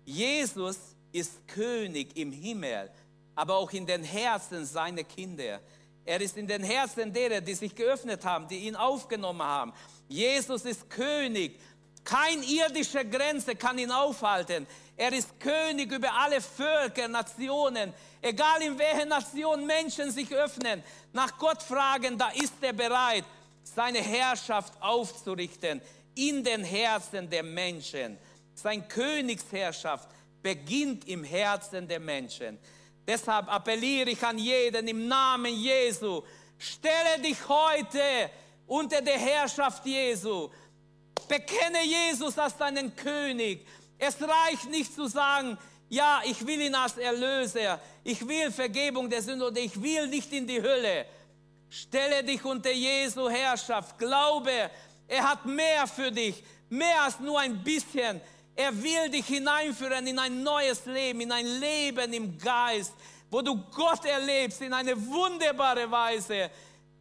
Jesus 0.08 0.95
ist 1.12 1.45
König 1.49 2.16
im 2.16 2.32
Himmel, 2.32 2.89
aber 3.36 3.58
auch 3.58 3.70
in 3.74 3.86
den 3.86 4.05
Herzen 4.05 4.66
seiner 4.66 5.03
Kinder. 5.03 5.60
Er 6.05 6.22
ist 6.22 6.38
in 6.38 6.47
den 6.47 6.64
Herzen 6.64 7.12
derer, 7.12 7.41
die 7.41 7.53
sich 7.53 7.76
geöffnet 7.76 8.24
haben, 8.24 8.47
die 8.47 8.60
ihn 8.60 8.78
aufgenommen 8.78 9.43
haben. 9.43 9.74
Jesus 10.08 10.64
ist 10.64 10.89
König. 10.89 11.60
Kein 12.05 12.41
irdische 12.41 13.03
Grenze 13.03 13.53
kann 13.58 13.78
ihn 13.78 13.91
aufhalten. 13.91 14.66
Er 14.95 15.12
ist 15.12 15.38
König 15.41 15.91
über 15.91 16.14
alle 16.14 16.39
Völker, 16.39 17.10
Nationen. 17.10 17.93
Egal 18.22 18.62
in 18.62 18.80
welcher 18.80 19.05
Nation 19.05 19.66
Menschen 19.66 20.10
sich 20.10 20.34
öffnen, 20.34 20.82
nach 21.12 21.38
Gott 21.38 21.62
fragen, 21.62 22.18
da 22.18 22.30
ist 22.30 22.53
er 22.62 22.72
bereit, 22.72 23.26
seine 23.62 23.99
Herrschaft 23.99 24.74
aufzurichten 24.82 25.82
in 26.16 26.45
den 26.45 26.64
Herzen 26.64 27.30
der 27.30 27.43
Menschen. 27.43 28.18
Seine 28.58 28.84
Königsherrschaft 28.84 30.10
beginnt 30.41 31.08
im 31.08 31.24
Herzen 31.24 31.88
der 31.88 31.99
Menschen. 31.99 32.58
Deshalb 33.08 33.47
appelliere 33.53 34.10
ich 34.10 34.24
an 34.24 34.39
jeden 34.39 34.88
im 34.88 35.08
Namen 35.08 35.53
Jesu, 35.53 36.24
stelle 36.58 37.22
dich 37.24 37.38
heute 37.47 38.32
unter 38.66 39.01
der 39.01 39.20
Herrschaft 39.20 39.86
Jesu. 39.86 40.49
Bekenne 41.28 41.84
Jesus 41.86 42.38
als 42.39 42.58
deinen 42.58 42.95
König. 42.95 43.66
Es 43.99 44.18
reicht 44.22 44.70
nicht 44.70 44.93
zu 44.93 45.08
sagen, 45.08 45.58
ja, 45.89 46.22
ich 46.26 46.45
will 46.45 46.60
ihn 46.60 46.76
als 46.76 46.97
Erlöser, 46.97 47.80
ich 48.03 48.28
will 48.28 48.51
Vergebung 48.51 49.10
der 49.10 49.22
Sünde 49.22 49.45
oder 49.45 49.60
ich 49.60 49.80
will 49.82 50.08
nicht 50.08 50.34
in 50.34 50.47
die 50.47 50.62
Hölle. 50.62 51.05
Stelle 51.70 52.24
dich 52.24 52.43
unter 52.43 52.72
Jesu 52.72 53.30
Herrschaft. 53.30 53.97
Glaube, 53.99 54.72
er 55.08 55.30
hat 55.30 55.45
mehr 55.45 55.86
für 55.86 56.12
dich, 56.12 56.43
mehr 56.70 57.03
als 57.03 57.20
nur 57.20 57.39
ein 57.39 57.64
bisschen. 57.64 58.20
Er 58.58 58.76
will 58.76 59.12
dich 59.12 59.28
hineinführen 59.28 60.08
in 60.08 60.18
ein 60.18 60.41
neues 60.41 60.84
Leben, 60.88 61.22
in 61.22 61.32
ein 61.32 61.45
Leben 61.45 62.12
im 62.12 62.39
Geist, 62.39 62.91
wo 63.30 63.43
du 63.43 63.55
Gott 63.70 64.03
erlebst 64.03 64.64
in 64.64 64.74
eine 64.74 64.97
wunderbare 64.97 65.89
Weise. 65.91 66.49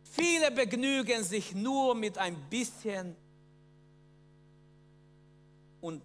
Viele 0.02 0.50
begnügen 0.50 1.24
sich 1.24 1.54
nur 1.54 1.94
mit 1.94 2.18
ein 2.18 2.36
bisschen 2.50 3.16
und 5.80 6.02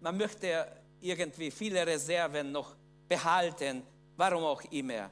man 0.00 0.16
möchte 0.16 0.66
irgendwie 1.00 1.52
viele 1.52 1.86
Reserven 1.86 2.50
noch 2.50 2.74
behalten, 3.08 3.84
warum 4.16 4.42
auch 4.42 4.62
immer. 4.72 5.10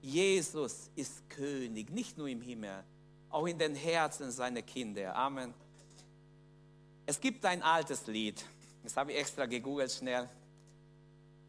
Jesus 0.00 0.90
ist 0.96 1.28
König, 1.28 1.90
nicht 1.90 2.16
nur 2.16 2.28
im 2.28 2.40
Himmel, 2.40 2.82
auch 3.28 3.46
in 3.46 3.58
den 3.58 3.74
Herzen 3.74 4.30
seiner 4.30 4.62
Kinder. 4.62 5.14
Amen. 5.14 5.52
Es 7.06 7.20
gibt 7.20 7.44
ein 7.44 7.62
altes 7.62 8.06
Lied, 8.06 8.44
das 8.84 8.96
habe 8.96 9.12
ich 9.12 9.18
extra 9.18 9.46
gegoogelt 9.46 9.90
schnell. 9.90 10.28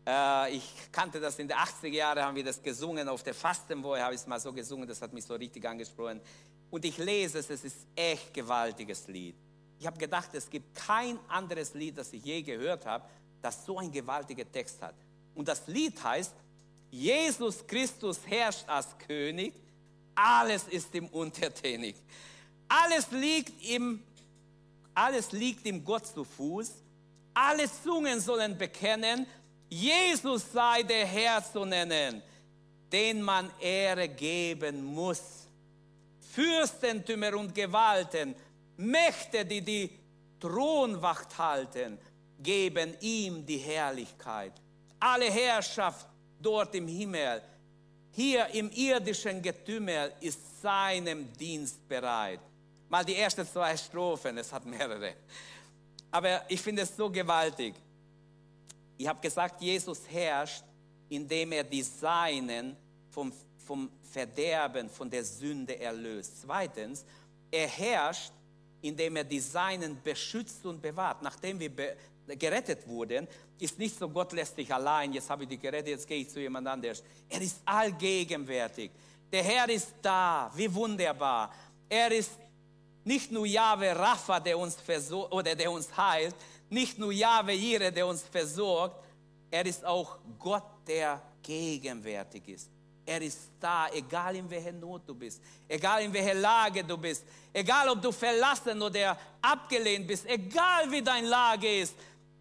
Äh, 0.08 0.56
ich 0.56 0.64
kannte 0.92 1.20
das 1.20 1.38
in 1.38 1.50
den 1.50 1.58
80er 1.58 1.88
Jahren, 1.88 2.24
haben 2.24 2.36
wir 2.36 2.46
das 2.46 2.64
gesungen, 2.64 3.10
auf 3.10 3.24
der 3.24 3.34
Fastenwoche 3.34 4.02
habe 4.02 4.16
ich 4.16 4.22
es 4.22 4.28
mal 4.28 4.40
so 4.40 4.54
gesungen, 4.54 4.88
das 4.88 5.02
hat 5.02 5.12
mich 5.12 5.26
so 5.26 5.36
richtig 5.36 5.68
angesprochen. 5.68 6.22
Und 6.72 6.86
ich 6.86 6.98
lese 6.98 7.40
es, 7.40 7.50
es 7.50 7.66
ist 7.66 7.78
echt 7.94 8.34
gewaltiges 8.34 9.08
Lied. 9.08 9.36
Ich 9.80 9.86
habe 9.86 9.98
gedacht, 9.98 10.30
es 10.34 10.50
gibt 10.50 10.74
kein 10.76 11.20
anderes 11.28 11.74
Lied, 11.74 11.98
das 11.98 12.14
ich 12.14 12.24
je 12.24 12.42
gehört 12.42 12.86
habe, 12.86 13.04
das 13.42 13.66
so 13.66 13.78
einen 13.78 13.92
gewaltigen 13.92 14.50
Text 14.50 14.82
hat. 14.82 14.96
Und 15.34 15.48
das 15.48 15.68
Lied 15.68 16.02
heißt, 16.02 16.34
Jesus 16.90 17.68
Christus 17.68 18.20
herrscht 18.26 18.68
als 18.68 18.98
König, 18.98 19.54
alles 20.16 20.70
ist 20.70 20.96
ihm 20.96 21.08
untertänig. 21.08 21.98
Alles 22.70 23.12
liegt 23.12 23.62
ihm, 23.62 24.02
alles 24.94 25.34
liegt 25.34 25.66
ihm 25.66 25.84
Gott 25.84 26.08
zu 26.08 26.24
Fuß. 26.24 26.85
Alle 27.36 27.70
Zungen 27.84 28.20
sollen 28.22 28.58
bekennen, 28.58 29.28
Jesus 29.70 30.52
sei 30.54 30.84
der 30.84 31.06
Herr 31.06 31.44
zu 31.44 31.66
nennen, 31.66 32.24
den 32.92 33.22
man 33.22 33.52
Ehre 33.60 34.08
geben 34.08 34.84
muss. 34.84 35.22
Fürstentümer 36.34 37.36
und 37.36 37.54
Gewalten, 37.54 38.36
Mächte, 38.78 39.46
die 39.46 39.62
die 39.62 39.90
Thronwacht 40.40 41.38
halten, 41.38 41.98
geben 42.40 42.96
ihm 43.02 43.46
die 43.46 43.58
Herrlichkeit. 43.58 44.54
Alle 45.00 45.26
Herrschaft 45.26 46.08
dort 46.40 46.74
im 46.74 46.88
Himmel, 46.88 47.42
hier 48.12 48.48
im 48.54 48.72
irdischen 48.72 49.42
Getümmel 49.42 50.14
ist 50.22 50.62
seinem 50.62 51.34
Dienst 51.34 51.86
bereit. 51.88 52.40
Mal 52.88 53.04
die 53.04 53.16
ersten 53.16 53.46
zwei 53.46 53.76
Strophen, 53.76 54.38
es 54.38 54.54
hat 54.54 54.66
mehrere. 54.66 55.16
Aber 56.16 56.50
ich 56.50 56.62
finde 56.62 56.84
es 56.84 56.96
so 56.96 57.10
gewaltig. 57.10 57.76
Ich 58.98 59.06
habe 59.06 59.20
gesagt, 59.20 59.62
Jesus 59.62 60.00
herrscht, 60.10 60.64
indem 61.10 61.52
er 61.52 61.66
die 61.66 61.84
Seinen 61.84 62.78
vom, 63.10 63.34
vom 63.58 63.90
Verderben, 64.14 64.90
von 64.90 65.10
der 65.10 65.26
Sünde 65.26 65.78
erlöst. 65.78 66.42
Zweitens, 66.42 67.04
er 67.52 67.68
herrscht, 67.68 68.32
indem 68.82 69.18
er 69.18 69.26
die 69.26 69.42
Seinen 69.42 70.02
beschützt 70.02 70.66
und 70.66 70.82
bewahrt. 70.82 71.22
Nachdem 71.22 71.60
wir 71.60 71.98
gerettet 72.28 72.88
wurden, 72.88 73.28
ist 73.60 73.78
nicht 73.78 74.00
so, 74.00 74.08
Gott 74.08 74.32
lässt 74.32 74.58
dich 74.58 74.74
allein, 74.74 75.12
jetzt 75.12 75.30
habe 75.30 75.44
ich 75.44 75.50
dich 75.50 75.60
gerettet, 75.60 75.90
jetzt 75.90 76.08
gehe 76.08 76.22
ich 76.22 76.30
zu 76.30 76.40
jemand 76.40 76.66
anders. 76.66 77.04
Er 77.28 77.42
ist 77.42 77.62
allgegenwärtig. 77.66 78.90
Der 79.30 79.44
Herr 79.44 79.68
ist 79.68 79.94
da, 80.02 80.50
wie 80.56 80.74
wunderbar. 80.74 81.54
Er 81.90 82.10
ist 82.14 82.32
nicht 83.06 83.32
nur 83.32 83.46
Jahwe 83.46 83.96
Rapha, 83.96 84.40
der 84.40 84.58
uns 84.58 84.76
versorgt 84.76 85.34
oder 85.34 85.56
der 85.56 85.72
uns 85.72 85.96
heilt, 85.96 86.36
nicht 86.70 86.98
nur 86.98 87.12
Jahwe 87.12 87.54
Ire, 87.54 87.92
der 87.92 88.06
uns 88.08 88.24
versorgt, 88.24 89.02
er 89.52 89.66
ist 89.66 89.86
auch 89.86 90.18
Gott, 90.38 90.64
der 90.88 91.22
gegenwärtig 91.42 92.48
ist. 92.48 92.70
Er 93.06 93.22
ist 93.22 93.52
da, 93.60 93.88
egal 93.94 94.36
in 94.36 94.50
welcher 94.50 94.72
Not 94.72 95.04
du 95.08 95.14
bist, 95.14 95.40
egal 95.68 96.02
in 96.02 96.12
welcher 96.12 96.34
Lage 96.34 96.84
du 96.84 96.98
bist, 96.98 97.24
egal 97.54 97.88
ob 97.90 98.02
du 98.02 98.12
verlassen 98.12 98.82
oder 98.82 99.16
abgelehnt 99.42 100.08
bist, 100.08 100.26
egal 100.26 100.90
wie 100.90 101.04
deine 101.04 101.28
Lage 101.28 101.82
ist. 101.82 101.96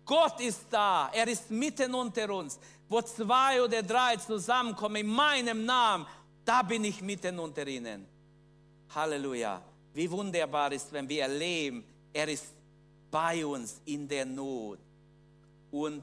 Gott 0.06 0.40
ist 0.40 0.66
da, 0.70 1.10
er 1.12 1.28
ist 1.28 1.50
mitten 1.50 1.94
unter 1.94 2.30
uns. 2.30 2.58
Wo 2.88 3.02
zwei 3.02 3.62
oder 3.62 3.82
drei 3.82 4.16
zusammenkommen 4.16 4.96
in 4.96 5.06
meinem 5.06 5.64
Namen, 5.66 6.06
da 6.44 6.62
bin 6.62 6.84
ich 6.84 7.02
mitten 7.02 7.38
unter 7.38 7.66
ihnen. 7.66 8.06
Halleluja. 8.94 9.73
Wie 9.94 10.10
wunderbar 10.10 10.72
ist, 10.72 10.92
wenn 10.92 11.08
wir 11.08 11.22
erleben, 11.22 11.84
er 12.12 12.28
ist 12.28 12.46
bei 13.10 13.46
uns 13.46 13.80
in 13.86 14.06
der 14.06 14.26
Not. 14.26 14.78
Und 15.70 16.02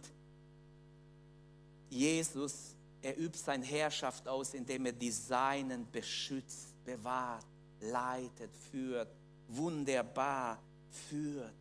Jesus 1.89 2.75
er 3.01 3.17
übt 3.17 3.37
seine 3.37 3.65
Herrschaft 3.65 4.27
aus, 4.27 4.53
indem 4.53 4.85
er 4.85 4.91
die 4.91 5.11
Seinen 5.11 5.89
beschützt, 5.91 6.83
bewahrt, 6.85 7.45
leitet, 7.79 8.55
führt, 8.71 9.09
wunderbar 9.47 10.61
führt. 11.09 11.53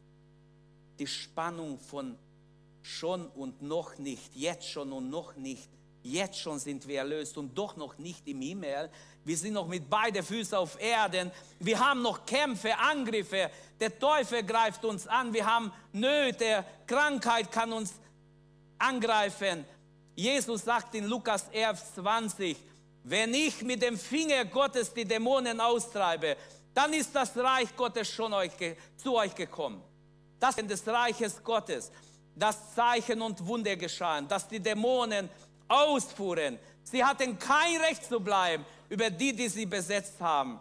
Die 0.98 1.06
Spannung 1.06 1.78
von 1.78 2.18
schon 2.82 3.26
und 3.28 3.62
noch 3.62 3.96
nicht, 3.98 4.34
jetzt 4.36 4.68
schon 4.68 4.92
und 4.92 5.08
noch 5.08 5.34
nicht, 5.36 5.68
jetzt 6.02 6.38
schon 6.38 6.58
sind 6.58 6.86
wir 6.86 6.98
erlöst 6.98 7.36
und 7.36 7.56
doch 7.56 7.76
noch 7.76 7.98
nicht 7.98 8.26
im 8.26 8.40
Himmel. 8.40 8.90
Wir 9.24 9.36
sind 9.36 9.52
noch 9.52 9.66
mit 9.66 9.88
beiden 9.88 10.22
Füßen 10.22 10.56
auf 10.56 10.80
Erden. 10.80 11.30
Wir 11.58 11.78
haben 11.78 12.02
noch 12.02 12.24
Kämpfe, 12.24 12.76
Angriffe. 12.76 13.50
Der 13.78 13.98
Teufel 13.98 14.42
greift 14.42 14.84
uns 14.84 15.06
an. 15.06 15.32
Wir 15.32 15.44
haben 15.44 15.72
Nöte. 15.92 16.64
Krankheit 16.86 17.50
kann 17.52 17.72
uns 17.72 17.94
angreifen. 18.78 19.64
Jesus 20.16 20.62
sagt 20.64 20.94
in 20.94 21.06
Lukas 21.06 21.46
11, 21.52 21.94
20, 21.94 22.56
wenn 23.04 23.32
ich 23.32 23.62
mit 23.62 23.82
dem 23.82 23.98
Finger 23.98 24.44
Gottes 24.44 24.92
die 24.92 25.04
Dämonen 25.04 25.60
austreibe, 25.60 26.36
dann 26.74 26.92
ist 26.92 27.14
das 27.14 27.36
Reich 27.36 27.74
Gottes 27.76 28.08
schon 28.08 28.32
euch, 28.32 28.52
zu 28.96 29.16
euch 29.16 29.34
gekommen. 29.34 29.82
Das 30.38 30.56
ist 30.56 30.70
des 30.70 30.86
Reiches 30.86 31.42
Gottes. 31.42 31.90
dass 32.40 32.74
Zeichen 32.74 33.20
und 33.20 33.44
Wunder 33.46 33.76
geschahen, 33.76 34.26
dass 34.26 34.48
die 34.48 34.60
Dämonen 34.60 35.28
ausfuhren. 35.70 36.58
Sie 36.82 37.02
hatten 37.02 37.38
kein 37.38 37.80
Recht 37.80 38.04
zu 38.04 38.20
bleiben 38.20 38.64
über 38.88 39.08
die, 39.08 39.34
die 39.34 39.48
sie 39.48 39.66
besetzt 39.66 40.20
haben. 40.20 40.58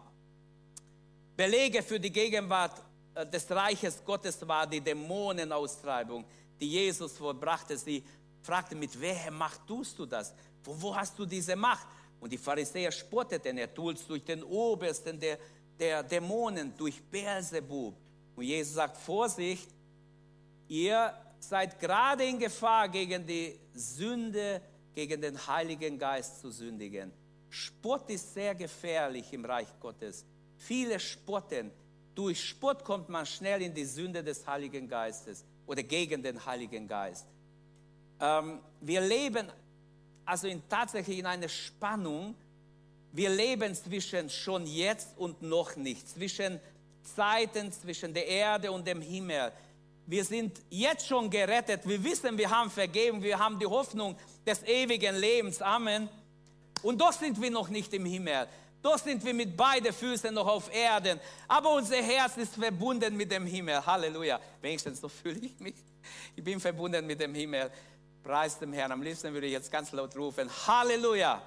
Belege 1.35 1.81
für 1.81 1.99
die 1.99 2.11
Gegenwart 2.11 2.81
äh, 3.15 3.25
des 3.25 3.49
Reiches 3.49 4.03
Gottes 4.05 4.47
war 4.47 4.67
die 4.67 4.81
Dämonenaustreibung, 4.81 6.25
die 6.59 6.69
Jesus 6.69 7.17
vollbrachte. 7.17 7.77
Sie 7.77 8.03
fragte, 8.41 8.75
mit 8.75 8.99
welcher 9.01 9.31
Macht 9.31 9.65
tust 9.65 9.97
du 9.97 10.05
das? 10.05 10.33
Von 10.61 10.81
wo 10.81 10.95
hast 10.95 11.17
du 11.17 11.25
diese 11.25 11.55
Macht? 11.55 11.87
Und 12.19 12.31
die 12.31 12.37
Pharisäer 12.37 12.91
spotteten, 12.91 13.57
er 13.57 13.73
tut 13.73 13.95
es 13.95 14.05
durch 14.05 14.23
den 14.23 14.43
Obersten 14.43 15.19
der, 15.19 15.39
der 15.79 16.03
Dämonen, 16.03 16.75
durch 16.77 17.01
Beelzebub. 17.01 17.95
Und 18.35 18.43
Jesus 18.43 18.75
sagt, 18.75 18.97
Vorsicht, 18.97 19.69
ihr 20.67 21.13
seid 21.39 21.79
gerade 21.79 22.25
in 22.25 22.37
Gefahr, 22.37 22.89
gegen 22.89 23.25
die 23.25 23.57
Sünde, 23.73 24.61
gegen 24.95 25.21
den 25.21 25.47
Heiligen 25.47 25.97
Geist 25.97 26.41
zu 26.41 26.51
sündigen. 26.51 27.11
Spott 27.49 28.09
ist 28.09 28.33
sehr 28.33 28.55
gefährlich 28.55 29.31
im 29.33 29.45
Reich 29.45 29.67
Gottes. 29.79 30.25
Viele 30.57 30.99
spotten. 30.99 31.71
Durch 32.13 32.43
Spott 32.43 32.83
kommt 32.83 33.09
man 33.09 33.25
schnell 33.25 33.61
in 33.61 33.73
die 33.73 33.85
Sünde 33.85 34.23
des 34.23 34.45
Heiligen 34.45 34.87
Geistes 34.87 35.45
oder 35.65 35.83
gegen 35.83 36.21
den 36.21 36.45
Heiligen 36.45 36.87
Geist. 36.87 37.25
Ähm, 38.19 38.59
wir 38.81 39.01
leben 39.01 39.49
also 40.29 40.47
in, 40.47 40.61
tatsächlich 40.69 41.17
in 41.17 41.25
einer 41.25 41.49
Spannung. 41.49 42.35
Wir 43.11 43.29
leben 43.31 43.73
zwischen 43.73 44.29
schon 44.29 44.67
jetzt 44.67 45.17
und 45.17 45.41
noch 45.41 45.75
nicht, 45.75 46.07
zwischen 46.07 46.59
Zeiten, 47.15 47.71
zwischen 47.71 48.13
der 48.13 48.27
Erde 48.27 48.71
und 48.71 48.85
dem 48.85 49.01
Himmel. 49.01 49.51
Wir 50.09 50.25
sind 50.25 50.59
jetzt 50.71 51.05
schon 51.05 51.29
gerettet. 51.29 51.87
Wir 51.87 52.03
wissen, 52.03 52.35
wir 52.35 52.49
haben 52.49 52.71
vergeben. 52.71 53.21
Wir 53.21 53.37
haben 53.37 53.59
die 53.59 53.67
Hoffnung 53.67 54.17
des 54.43 54.63
ewigen 54.63 55.15
Lebens. 55.15 55.61
Amen. 55.61 56.09
Und 56.81 56.99
doch 56.99 57.13
sind 57.13 57.39
wir 57.39 57.51
noch 57.51 57.69
nicht 57.69 57.93
im 57.93 58.05
Himmel. 58.05 58.47
Doch 58.81 58.97
sind 58.97 59.23
wir 59.23 59.35
mit 59.35 59.55
beiden 59.55 59.93
Füßen 59.93 60.33
noch 60.33 60.47
auf 60.47 60.73
Erden. 60.73 61.19
Aber 61.47 61.75
unser 61.75 62.01
Herz 62.01 62.37
ist 62.37 62.55
verbunden 62.55 63.15
mit 63.15 63.31
dem 63.31 63.45
Himmel. 63.45 63.85
Halleluja. 63.85 64.39
Wenigstens 64.59 64.99
so 64.99 65.09
fühle 65.09 65.41
ich 65.41 65.59
mich. 65.59 65.75
Ich 66.35 66.43
bin 66.43 66.59
verbunden 66.59 67.05
mit 67.05 67.21
dem 67.21 67.35
Himmel. 67.35 67.69
Preis 68.23 68.57
dem 68.57 68.73
Herrn. 68.73 68.91
Am 68.91 69.03
liebsten 69.03 69.31
würde 69.31 69.45
ich 69.45 69.53
jetzt 69.53 69.71
ganz 69.71 69.91
laut 69.91 70.17
rufen. 70.17 70.49
Halleluja. 70.65 71.39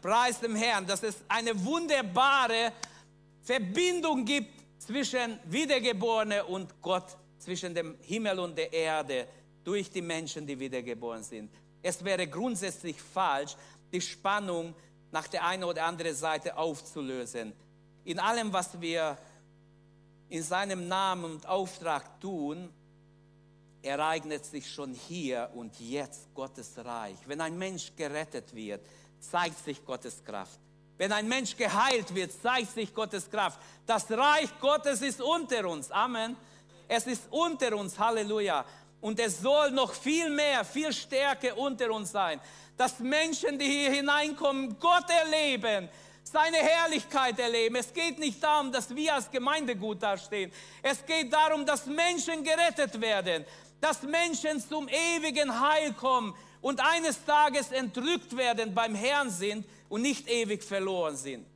Preis 0.00 0.38
dem 0.38 0.54
Herrn, 0.54 0.86
dass 0.86 1.02
es 1.02 1.16
eine 1.26 1.64
wunderbare 1.64 2.72
Verbindung 3.42 4.24
gibt 4.24 4.54
zwischen 4.78 5.40
Wiedergeborene 5.46 6.44
und 6.44 6.80
Gott, 6.80 7.16
zwischen 7.38 7.74
dem 7.74 7.96
Himmel 8.00 8.38
und 8.38 8.56
der 8.56 8.72
Erde, 8.72 9.26
durch 9.64 9.90
die 9.90 10.02
Menschen, 10.02 10.46
die 10.46 10.58
wiedergeboren 10.58 11.24
sind. 11.24 11.50
Es 11.82 12.04
wäre 12.04 12.26
grundsätzlich 12.28 13.02
falsch, 13.02 13.56
die 13.92 14.00
Spannung 14.00 14.74
nach 15.10 15.26
der 15.26 15.44
einen 15.44 15.64
oder 15.64 15.84
anderen 15.84 16.14
Seite 16.14 16.56
aufzulösen. 16.56 17.52
In 18.04 18.20
allem, 18.20 18.52
was 18.52 18.80
wir 18.80 19.18
in 20.28 20.42
seinem 20.42 20.86
Namen 20.86 21.24
und 21.24 21.46
Auftrag 21.46 22.20
tun, 22.20 22.72
ereignet 23.82 24.44
sich 24.44 24.70
schon 24.70 24.94
hier 24.94 25.50
und 25.54 25.78
jetzt 25.80 26.32
Gottes 26.34 26.72
Reich. 26.76 27.16
Wenn 27.26 27.40
ein 27.40 27.56
Mensch 27.58 27.92
gerettet 27.96 28.54
wird, 28.54 28.84
zeigt 29.18 29.64
sich 29.64 29.84
Gottes 29.84 30.22
Kraft. 30.24 30.58
Wenn 30.98 31.12
ein 31.12 31.28
Mensch 31.28 31.56
geheilt 31.56 32.14
wird, 32.14 32.32
zeigt 32.32 32.72
sich 32.72 32.94
Gottes 32.94 33.30
Kraft. 33.30 33.60
Das 33.84 34.10
Reich 34.10 34.48
Gottes 34.60 35.02
ist 35.02 35.20
unter 35.20 35.68
uns. 35.68 35.90
Amen. 35.90 36.36
Es 36.88 37.06
ist 37.06 37.22
unter 37.30 37.76
uns. 37.76 37.98
Halleluja. 37.98 38.64
Und 39.00 39.20
es 39.20 39.40
soll 39.40 39.70
noch 39.70 39.92
viel 39.92 40.30
mehr, 40.30 40.64
viel 40.64 40.92
stärker 40.92 41.56
unter 41.56 41.90
uns 41.92 42.12
sein. 42.12 42.40
Dass 42.76 42.98
Menschen, 42.98 43.58
die 43.58 43.66
hier 43.66 43.90
hineinkommen, 43.90 44.76
Gott 44.80 45.08
erleben, 45.10 45.88
seine 46.22 46.56
Herrlichkeit 46.56 47.38
erleben. 47.38 47.76
Es 47.76 47.92
geht 47.92 48.18
nicht 48.18 48.42
darum, 48.42 48.72
dass 48.72 48.94
wir 48.94 49.14
als 49.14 49.30
Gemeinde 49.30 49.76
gut 49.76 50.02
dastehen. 50.02 50.50
Es 50.82 51.04
geht 51.04 51.32
darum, 51.32 51.64
dass 51.64 51.86
Menschen 51.86 52.42
gerettet 52.42 53.00
werden, 53.00 53.44
dass 53.80 54.02
Menschen 54.02 54.60
zum 54.60 54.88
ewigen 54.88 55.60
Heil 55.60 55.92
kommen 55.92 56.34
und 56.60 56.80
eines 56.80 57.24
Tages 57.24 57.70
entrückt 57.70 58.36
werden 58.36 58.74
beim 58.74 58.94
Herrn 58.94 59.30
sind 59.30 59.64
und 59.88 60.02
nicht 60.02 60.28
ewig 60.28 60.64
verloren 60.64 61.16
sind. 61.16 61.46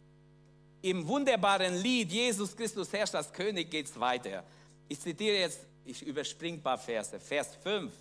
Im 0.83 1.07
wunderbaren 1.07 1.77
Lied 1.83 2.11
Jesus 2.11 2.57
Christus 2.57 2.93
herrscht 2.93 3.15
als 3.15 3.33
König 3.33 3.71
geht 3.71 3.87
es 3.87 3.99
weiter. 3.99 4.45
Ich 4.91 4.99
zitiere 4.99 5.39
jetzt, 5.39 5.61
ich 5.85 6.05
überspringe 6.05 6.59
ein 6.59 6.63
paar 6.63 6.77
Verse. 6.77 7.21
Vers 7.21 7.51
5. 7.63 7.93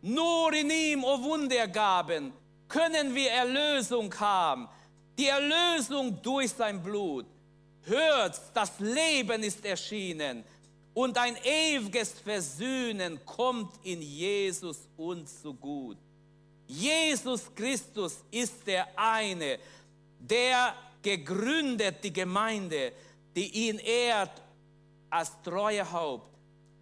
Nur 0.00 0.50
in 0.54 0.70
ihm, 0.70 1.04
o 1.04 1.22
Wundergaben, 1.22 2.32
können 2.66 3.14
wir 3.14 3.30
Erlösung 3.30 4.18
haben. 4.18 4.66
Die 5.18 5.26
Erlösung 5.26 6.22
durch 6.22 6.52
sein 6.52 6.82
Blut. 6.82 7.26
Hört, 7.82 8.40
das 8.54 8.80
Leben 8.80 9.42
ist 9.42 9.62
erschienen 9.62 10.42
und 10.94 11.18
ein 11.18 11.36
ewiges 11.44 12.12
Versöhnen 12.12 13.22
kommt 13.26 13.74
in 13.84 14.00
Jesus 14.00 14.88
uns 14.96 15.42
zu 15.42 15.52
gut. 15.52 15.98
Jesus 16.66 17.54
Christus 17.54 18.24
ist 18.30 18.66
der 18.66 18.88
eine, 18.96 19.58
der 20.18 20.72
gegründet 21.02 22.02
die 22.02 22.12
Gemeinde, 22.12 22.92
die 23.36 23.68
ihn 23.68 23.78
ehrt 23.80 24.47
als 25.10 25.32
treue 25.42 25.90
Haupt. 25.90 26.36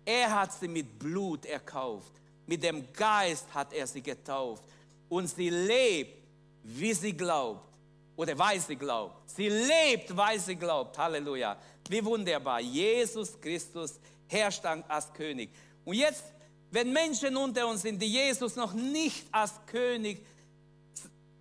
Er 0.04 0.40
hat 0.40 0.52
sie 0.52 0.68
mit 0.68 0.98
Blut 0.98 1.44
erkauft. 1.46 2.12
Mit 2.46 2.62
dem 2.62 2.92
Geist 2.92 3.46
hat 3.52 3.72
er 3.72 3.86
sie 3.86 4.02
getauft. 4.02 4.64
Und 5.08 5.28
sie 5.28 5.50
lebt, 5.50 6.24
wie 6.62 6.92
sie 6.94 7.12
glaubt. 7.12 7.76
Oder 8.16 8.38
weil 8.38 8.60
sie 8.60 8.76
glaubt. 8.76 9.30
Sie 9.30 9.48
lebt, 9.48 10.16
weil 10.16 10.38
sie 10.38 10.56
glaubt. 10.56 10.96
Halleluja. 10.96 11.56
Wie 11.88 12.04
wunderbar. 12.04 12.60
Jesus 12.60 13.40
Christus 13.40 13.98
herrscht 14.28 14.64
als 14.64 15.12
König. 15.12 15.50
Und 15.84 15.94
jetzt 15.94 16.24
wenn 16.70 16.92
Menschen 16.92 17.36
unter 17.36 17.66
uns 17.66 17.82
sind, 17.82 18.00
die 18.02 18.06
Jesus 18.06 18.56
noch 18.56 18.72
nicht 18.74 19.26
als 19.32 19.52
König 19.66 20.24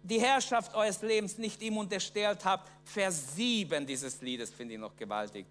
die 0.04 0.22
Herrschaft 0.22 0.74
eures 0.76 1.02
Lebens 1.02 1.38
nicht 1.38 1.62
ihm 1.62 1.78
unterstellt 1.78 2.46
habt, 2.46 2.72
Vers 2.86 3.36
7 3.36 3.86
dieses 3.88 4.22
Liedes 4.22 4.52
finde 4.52 4.76
ich 4.76 4.80
noch 4.80 4.96
gewaltig. 4.96 5.48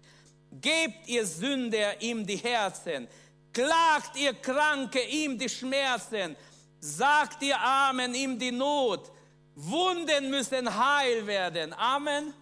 Gebt 0.61 1.07
ihr 1.07 1.25
Sünder 1.25 2.01
ihm 2.01 2.25
die 2.25 2.37
Herzen, 2.37 3.07
klagt 3.51 4.15
ihr 4.15 4.33
Kranke 4.33 5.03
ihm 5.03 5.37
die 5.37 5.49
Schmerzen, 5.49 6.35
sagt 6.79 7.41
ihr 7.43 7.59
Armen 7.59 8.13
ihm 8.13 8.37
die 8.37 8.51
Not. 8.51 9.11
Wunden 9.55 10.29
müssen 10.29 10.67
heil 10.67 11.25
werden. 11.25 11.73
Amen. 11.73 12.33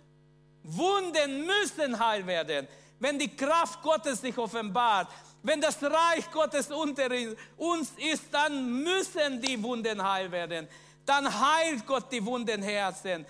Wunden 0.64 1.46
müssen 1.46 1.98
heil 2.00 2.26
werden. 2.26 2.68
Wenn 3.00 3.20
die 3.20 3.36
Kraft 3.36 3.82
Gottes 3.82 4.22
sich 4.22 4.38
offenbart, 4.38 5.10
wenn 5.44 5.60
das 5.60 5.84
Reich 5.84 6.32
Gottes 6.32 6.72
unter 6.72 7.10
uns 7.58 7.92
ist, 7.98 8.24
dann 8.32 8.82
müssen 8.82 9.42
die 9.42 9.62
Wunden 9.62 10.02
heil 10.02 10.32
werden. 10.32 10.68
Dann 11.06 11.28
heilt 11.28 11.86
Gott 11.86 12.12
die 12.12 12.26
wunden 12.26 12.64
Herzen. 12.64 13.26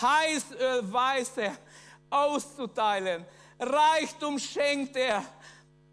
Heißöl 0.00 0.92
weiß 0.92 1.32
er 1.38 1.56
auszuteilen. 2.08 3.24
Reichtum 3.58 4.38
schenkt 4.38 4.96
er 4.96 5.24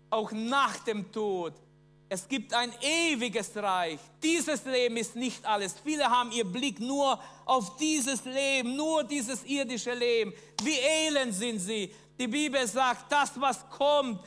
auch 0.09 0.31
nach 0.31 0.79
dem 0.79 1.11
Tod. 1.11 1.53
Es 2.09 2.27
gibt 2.27 2.53
ein 2.53 2.71
ewiges 2.81 3.55
Reich. 3.55 3.99
Dieses 4.21 4.63
Leben 4.65 4.97
ist 4.97 5.15
nicht 5.15 5.43
alles. 5.45 5.75
Viele 5.83 6.07
haben 6.07 6.31
ihr 6.31 6.43
Blick 6.43 6.79
nur 6.79 7.19
auf 7.45 7.75
dieses 7.77 8.23
Leben, 8.25 8.75
nur 8.75 9.03
dieses 9.03 9.43
irdische 9.45 9.93
Leben. 9.93 10.31
Wie 10.61 10.77
elend 10.77 11.33
sind 11.33 11.59
sie. 11.59 11.91
Die 12.19 12.27
Bibel 12.27 12.67
sagt, 12.67 13.11
das, 13.11 13.31
was 13.41 13.67
kommt, 13.69 14.19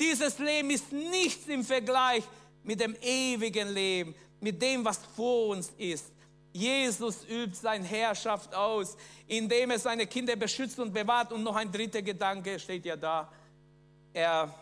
dieses 0.00 0.38
Leben 0.38 0.70
ist 0.70 0.90
nichts 0.90 1.46
im 1.48 1.62
Vergleich 1.62 2.24
mit 2.62 2.80
dem 2.80 2.96
ewigen 3.02 3.74
Leben, 3.74 4.14
mit 4.40 4.60
dem, 4.62 4.82
was 4.84 5.00
vor 5.14 5.48
uns 5.48 5.70
ist. 5.76 6.13
Jesus 6.54 7.24
übt 7.28 7.56
seine 7.56 7.84
Herrschaft 7.84 8.54
aus, 8.54 8.96
indem 9.26 9.72
er 9.72 9.78
seine 9.80 10.06
Kinder 10.06 10.36
beschützt 10.36 10.78
und 10.78 10.94
bewahrt. 10.94 11.32
Und 11.32 11.42
noch 11.42 11.56
ein 11.56 11.70
dritter 11.70 12.00
Gedanke 12.00 12.60
steht 12.60 12.84
ja 12.84 12.94
da. 12.94 13.28
Er, 14.12 14.54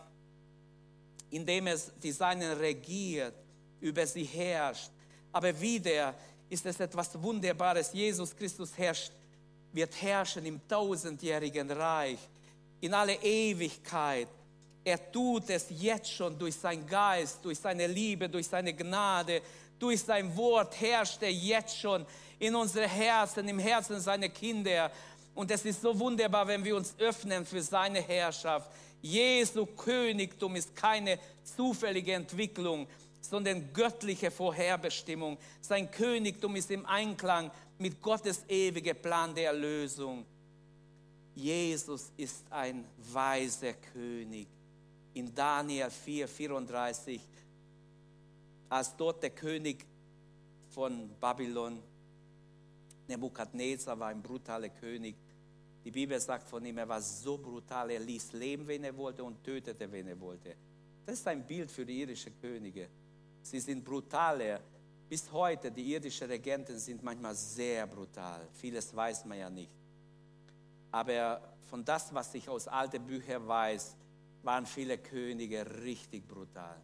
indem 1.29 1.67
er 1.67 1.77
die 2.01 2.11
Seinen 2.11 2.51
regiert, 2.57 3.35
über 3.79 4.07
sie 4.07 4.23
herrscht. 4.23 4.89
Aber 5.31 5.61
wieder 5.61 6.15
ist 6.49 6.65
es 6.65 6.79
etwas 6.79 7.21
Wunderbares. 7.21 7.93
Jesus 7.93 8.35
Christus 8.35 8.75
herrscht, 8.75 9.11
wird 9.71 10.01
herrschen 10.01 10.47
im 10.47 10.67
tausendjährigen 10.67 11.69
Reich, 11.69 12.17
in 12.81 12.91
alle 12.95 13.13
Ewigkeit. 13.21 14.29
Er 14.83 15.11
tut 15.11 15.47
es 15.51 15.67
jetzt 15.69 16.11
schon 16.11 16.39
durch 16.39 16.55
seinen 16.55 16.87
Geist, 16.87 17.45
durch 17.45 17.59
seine 17.59 17.85
Liebe, 17.85 18.27
durch 18.27 18.47
seine 18.47 18.73
Gnade, 18.73 19.43
durch 19.83 20.01
sein 20.01 20.35
Wort 20.37 20.79
herrscht 20.79 21.21
er 21.21 21.31
jetzt 21.31 21.77
schon 21.77 22.05
in 22.39 22.55
unsere 22.55 22.87
Herzen, 22.87 23.45
im 23.49 23.59
Herzen 23.59 23.99
seiner 23.99 24.29
Kinder. 24.29 24.89
Und 25.35 25.51
es 25.51 25.65
ist 25.65 25.81
so 25.81 25.99
wunderbar, 25.99 26.47
wenn 26.47 26.63
wir 26.63 26.77
uns 26.77 26.95
öffnen 26.99 27.45
für 27.45 27.61
seine 27.61 28.01
Herrschaft. 28.01 28.71
Jesu 29.01 29.65
Königtum 29.65 30.55
ist 30.55 30.73
keine 30.73 31.19
zufällige 31.43 32.13
Entwicklung. 32.13 32.87
sondern 33.29 33.71
göttliche 33.71 34.29
Vorherbestimmung. 34.29 35.37
Sein 35.61 35.89
Königtum 35.89 36.57
ist 36.57 36.69
im 36.71 36.85
Einklang 36.85 37.51
mit 37.79 38.01
Gottes 38.01 38.43
ewigem 38.49 38.97
Plan 38.97 39.33
der 39.33 39.47
Erlösung. 39.47 40.25
Jesus 41.33 42.11
ist 42.17 42.43
ein 42.49 42.83
weiser 42.97 43.73
König. 43.93 44.47
In 45.13 45.33
Daniel 45.33 45.89
4, 45.89 46.27
34, 46.27 47.21
als 48.73 48.95
dort 48.95 49.21
der 49.21 49.29
König 49.29 49.85
von 50.69 51.11
Babylon, 51.19 51.79
Nebukadnezar 53.07 53.99
war 53.99 54.07
ein 54.07 54.23
brutaler 54.23 54.69
König. 54.69 55.15
Die 55.85 55.91
Bibel 55.91 56.19
sagt 56.19 56.49
von 56.49 56.65
ihm, 56.65 56.79
er 56.79 56.89
war 56.89 56.99
so 56.99 57.37
brutal, 57.37 57.91
er 57.91 57.99
ließ 57.99 58.33
leben, 58.33 58.67
wen 58.67 58.83
er 58.83 58.97
wollte 58.97 59.23
und 59.23 59.43
tötete, 59.43 59.91
wen 59.91 60.07
er 60.07 60.19
wollte. 60.19 60.55
Das 61.05 61.19
ist 61.19 61.27
ein 61.27 61.45
Bild 61.45 61.69
für 61.69 61.85
die 61.85 61.99
irischen 61.99 62.33
Könige. 62.41 62.89
Sie 63.43 63.59
sind 63.59 63.83
brutaler. 63.83 64.59
Bis 65.07 65.31
heute, 65.31 65.71
die 65.71 65.91
irdischen 65.91 66.27
Regenten 66.27 66.79
sind 66.79 67.03
manchmal 67.03 67.35
sehr 67.35 67.85
brutal. 67.85 68.47
Vieles 68.53 68.95
weiß 68.95 69.25
man 69.25 69.37
ja 69.37 69.49
nicht. 69.51 69.69
Aber 70.89 71.53
von 71.69 71.85
das, 71.85 72.11
was 72.11 72.33
ich 72.33 72.49
aus 72.49 72.67
alten 72.67 73.05
Büchern 73.05 73.47
weiß, 73.47 73.95
waren 74.41 74.65
viele 74.65 74.97
Könige 74.97 75.63
richtig 75.83 76.27
brutal. 76.27 76.81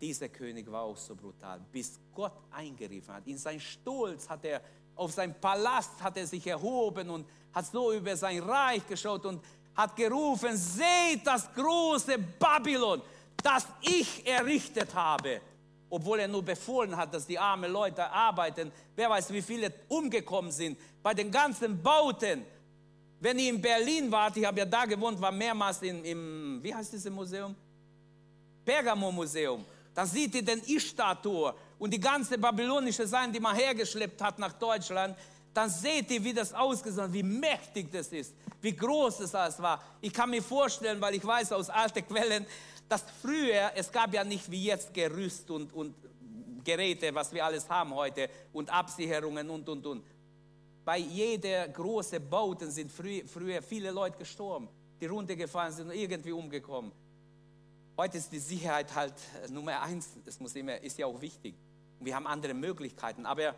Dieser 0.00 0.28
König 0.28 0.70
war 0.70 0.82
auch 0.82 0.96
so 0.96 1.14
brutal, 1.14 1.60
bis 1.70 1.98
Gott 2.14 2.32
eingegriffen 2.50 3.14
hat. 3.14 3.26
In 3.26 3.38
sein 3.38 3.60
Stolz 3.60 4.28
hat 4.28 4.44
er, 4.44 4.60
auf 4.96 5.12
seinen 5.12 5.34
Palast 5.40 6.02
hat 6.02 6.16
er 6.16 6.26
sich 6.26 6.46
erhoben 6.46 7.10
und 7.10 7.26
hat 7.52 7.66
so 7.66 7.92
über 7.92 8.16
sein 8.16 8.42
Reich 8.42 8.86
geschaut 8.86 9.26
und 9.26 9.42
hat 9.74 9.94
gerufen, 9.96 10.56
seht 10.56 11.26
das 11.26 11.52
große 11.54 12.18
Babylon, 12.38 13.02
das 13.42 13.66
ich 13.82 14.26
errichtet 14.26 14.94
habe 14.94 15.40
obwohl 15.90 16.20
er 16.20 16.28
nur 16.28 16.42
befohlen 16.42 16.96
hat, 16.96 17.12
dass 17.12 17.26
die 17.26 17.38
armen 17.38 17.70
Leute 17.70 18.08
arbeiten. 18.08 18.70
Wer 18.94 19.10
weiß, 19.10 19.32
wie 19.32 19.42
viele 19.42 19.72
umgekommen 19.88 20.52
sind 20.52 20.78
bei 21.02 21.12
den 21.12 21.30
ganzen 21.30 21.82
Bauten. 21.82 22.46
Wenn 23.18 23.38
ihr 23.38 23.50
in 23.50 23.60
Berlin 23.60 24.10
wart, 24.10 24.36
ich 24.36 24.44
habe 24.44 24.60
ja 24.60 24.64
da 24.64 24.84
gewohnt, 24.84 25.20
war 25.20 25.32
mehrmals 25.32 25.82
in, 25.82 26.04
im, 26.04 26.60
wie 26.62 26.74
heißt 26.74 26.92
dieses 26.92 27.12
Museum? 27.12 27.54
Pergamo-Museum. 28.64 29.64
Da 29.94 30.06
seht 30.06 30.34
ihr 30.34 30.44
den 30.44 30.60
Ishtar-Tor 30.60 31.54
und 31.78 31.92
die 31.92 32.00
ganze 32.00 32.38
babylonische 32.38 33.06
Sein, 33.06 33.32
die 33.32 33.40
man 33.40 33.56
hergeschleppt 33.56 34.22
hat 34.22 34.38
nach 34.38 34.52
Deutschland. 34.52 35.16
Dann 35.52 35.68
seht 35.68 36.10
ihr, 36.10 36.22
wie 36.22 36.32
das 36.32 36.52
ausgesehen 36.52 37.04
hat, 37.04 37.12
wie 37.12 37.24
mächtig 37.24 37.90
das 37.90 38.08
ist, 38.08 38.34
wie 38.60 38.74
groß 38.74 39.20
es 39.20 39.34
alles 39.34 39.60
war. 39.60 39.82
Ich 40.00 40.12
kann 40.12 40.30
mir 40.30 40.42
vorstellen, 40.42 41.00
weil 41.00 41.16
ich 41.16 41.24
weiß 41.24 41.52
aus 41.52 41.68
alten 41.70 42.06
Quellen, 42.06 42.46
dass 42.88 43.04
früher, 43.20 43.72
es 43.74 43.90
gab 43.90 44.14
ja 44.14 44.22
nicht 44.22 44.50
wie 44.50 44.64
jetzt 44.64 44.94
Gerüst 44.94 45.50
und, 45.50 45.72
und 45.72 45.94
Geräte, 46.64 47.14
was 47.14 47.32
wir 47.32 47.44
alles 47.44 47.68
haben 47.68 47.94
heute 47.94 48.28
und 48.52 48.70
Absicherungen 48.70 49.48
und, 49.50 49.68
und, 49.68 49.86
und. 49.86 50.04
Bei 50.84 50.98
jeder 50.98 51.68
großen 51.68 52.28
Bauten 52.28 52.70
sind 52.70 52.90
früh, 52.90 53.22
früher 53.26 53.62
viele 53.62 53.90
Leute 53.90 54.18
gestorben, 54.18 54.68
die 55.00 55.06
runtergefallen 55.06 55.72
sind 55.72 55.88
und 55.88 55.94
irgendwie 55.94 56.32
umgekommen. 56.32 56.92
Heute 58.00 58.16
ist 58.16 58.32
die 58.32 58.38
Sicherheit 58.38 58.94
halt 58.94 59.12
Nummer 59.50 59.82
eins, 59.82 60.08
das 60.24 60.40
muss 60.40 60.54
immer, 60.54 60.80
ist 60.80 60.96
ja 60.96 61.04
auch 61.04 61.20
wichtig. 61.20 61.54
wir 62.00 62.16
haben 62.16 62.26
andere 62.26 62.54
Möglichkeiten, 62.54 63.26
aber 63.26 63.54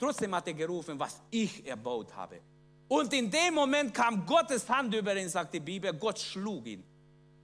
trotzdem 0.00 0.34
hat 0.34 0.48
er 0.48 0.54
gerufen, 0.54 0.98
was 0.98 1.22
ich 1.30 1.64
erbaut 1.64 2.12
habe. 2.16 2.40
Und 2.88 3.12
in 3.12 3.30
dem 3.30 3.54
Moment 3.54 3.94
kam 3.94 4.26
Gottes 4.26 4.68
Hand 4.68 4.92
über 4.96 5.14
ihn, 5.14 5.28
sagt 5.28 5.54
die 5.54 5.60
Bibel, 5.60 5.92
Gott 5.92 6.18
schlug 6.18 6.66
ihn 6.66 6.82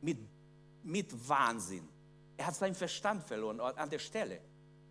mit 0.00 0.18
mit 0.82 1.28
Wahnsinn. 1.28 1.88
Er 2.36 2.48
hat 2.48 2.56
seinen 2.56 2.74
Verstand 2.74 3.22
verloren 3.22 3.60
an 3.60 3.88
der 3.88 4.00
Stelle 4.00 4.40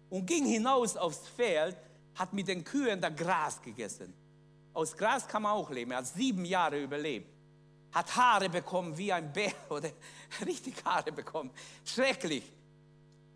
und 0.09 0.25
ging 0.25 0.45
hinaus 0.45 0.95
aufs 0.95 1.27
Feld, 1.27 1.75
hat 2.15 2.31
mit 2.31 2.47
den 2.47 2.63
Kühen 2.63 3.01
da 3.01 3.09
Gras 3.09 3.61
gegessen. 3.61 4.13
Aus 4.73 4.95
Gras 4.95 5.27
kann 5.27 5.41
man 5.41 5.51
auch 5.51 5.69
leben. 5.69 5.91
Er 5.91 5.97
hat 5.97 6.07
sieben 6.07 6.45
Jahre 6.45 6.81
überlebt. 6.81 7.32
Hat 7.93 8.15
Haare 8.15 8.49
bekommen 8.49 8.97
wie 8.97 9.11
ein 9.11 9.31
Bär 9.31 9.53
oder 9.69 9.89
richtig 10.45 10.83
Haare 10.83 11.11
bekommen. 11.11 11.51
Schrecklich. 11.85 12.43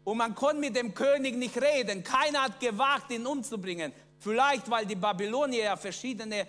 Und 0.04 0.18
man 0.18 0.34
konnte 0.34 0.62
mit 0.62 0.76
dem 0.76 0.94
König 0.94 1.36
nicht 1.36 1.62
reden. 1.62 2.04
Keiner 2.04 2.44
hat 2.44 2.60
gewagt, 2.60 3.12
ihn 3.12 3.28
umzubringen. 3.28 3.92
Vielleicht, 4.20 4.70
weil 4.70 4.86
die 4.86 4.96
Babylonier 4.96 5.66
ja 5.66 5.76
verschiedene 5.76 6.48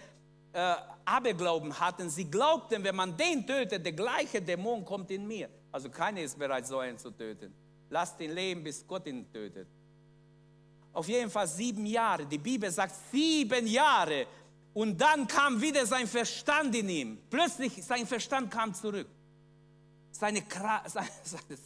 äh, 0.52 0.74
Aberglauben 1.04 1.78
hatten. 1.78 2.08
Sie 2.08 2.30
glaubten, 2.30 2.82
wenn 2.84 2.96
man 2.96 3.16
den 3.16 3.46
tötet, 3.46 3.84
der 3.84 3.92
gleiche 3.92 4.40
Dämon 4.40 4.84
kommt 4.84 5.10
in 5.10 5.26
mir. 5.26 5.48
Also 5.72 5.90
keiner 5.90 6.20
ist 6.20 6.38
bereit, 6.38 6.66
so 6.66 6.78
einen 6.78 6.98
zu 6.98 7.10
töten. 7.10 7.52
Lasst 7.90 8.20
ihn 8.20 8.32
leben, 8.32 8.62
bis 8.62 8.86
Gott 8.86 9.06
ihn 9.06 9.30
tötet. 9.32 9.66
Auf 10.92 11.08
jeden 11.08 11.30
Fall 11.30 11.46
sieben 11.46 11.86
Jahre. 11.86 12.26
Die 12.26 12.38
Bibel 12.38 12.70
sagt 12.70 12.94
sieben 13.10 13.66
Jahre. 13.66 14.26
Und 14.74 15.00
dann 15.00 15.26
kam 15.26 15.60
wieder 15.60 15.86
sein 15.86 16.06
Verstand 16.06 16.74
in 16.74 16.88
ihm. 16.88 17.18
Plötzlich 17.30 17.84
sein 17.84 18.06
Verstand 18.06 18.50
kam 18.50 18.74
zurück. 18.74 19.08
Seine, 20.10 20.42
Kra 20.42 20.82
seine, 20.88 21.58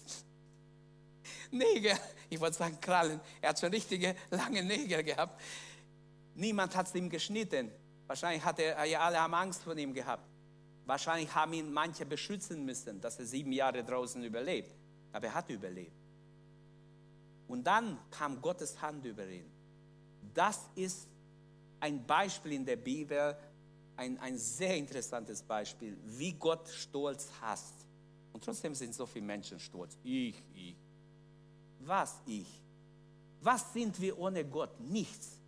Nägel, 1.51 1.93
ich 2.31 2.41
wollte 2.41 2.57
sagen 2.57 2.81
Krallen, 2.81 3.21
er 3.41 3.51
hat 3.51 3.61
schon 3.61 3.71
richtige 3.71 4.17
lange 4.31 4.63
Nägel 4.63 5.03
gehabt. 5.03 5.41
Niemand 6.35 6.75
hat 6.75 6.89
es 6.89 6.95
ihm 6.95 7.11
geschnitten. 7.11 7.71
Wahrscheinlich 8.07 8.45
hat 8.45 8.59
er, 8.59 8.85
ja, 8.85 9.01
alle 9.01 9.21
haben 9.21 9.35
Angst 9.35 9.63
vor 9.63 9.77
ihm 9.77 9.93
gehabt. 9.93 10.27
Wahrscheinlich 10.87 11.33
haben 11.35 11.53
ihn 11.53 11.73
manche 11.73 12.07
beschützen 12.07 12.65
müssen, 12.65 13.01
dass 13.01 13.19
er 13.19 13.27
sieben 13.27 13.53
Jahre 13.53 13.85
draußen 13.85 14.23
überlebt. 14.25 14.75
Aber 15.13 15.27
er 15.27 15.35
hat 15.35 15.51
überlebt. 15.51 15.93
Und 17.49 17.65
dann 17.65 17.99
kam 18.11 18.41
Gottes 18.41 18.81
Hand 18.81 19.05
über 19.05 19.27
ihn. 19.27 19.51
Das 20.35 20.71
ist 20.75 21.07
ein 21.83 22.07
Beispiel 22.07 22.53
in 22.53 22.65
der 22.65 22.77
Bibel, 22.77 23.37
ein, 23.97 24.17
ein 24.19 24.39
sehr 24.39 24.77
interessantes 24.77 25.43
Beispiel, 25.43 25.97
wie 26.05 26.33
Gott 26.33 26.69
Stolz 26.69 27.29
hasst. 27.41 27.75
Und 28.33 28.45
trotzdem 28.45 28.75
sind 28.75 28.95
so 28.95 29.05
viele 29.05 29.25
Menschen 29.25 29.59
stolz. 29.59 29.99
Ich, 30.05 30.41
ich. 30.55 30.77
Was 31.81 32.23
ich? 32.25 32.47
Was 33.41 33.73
sind 33.73 34.01
wir 34.01 34.17
ohne 34.17 34.45
Gott? 34.45 34.79
Nichts. 34.79 35.41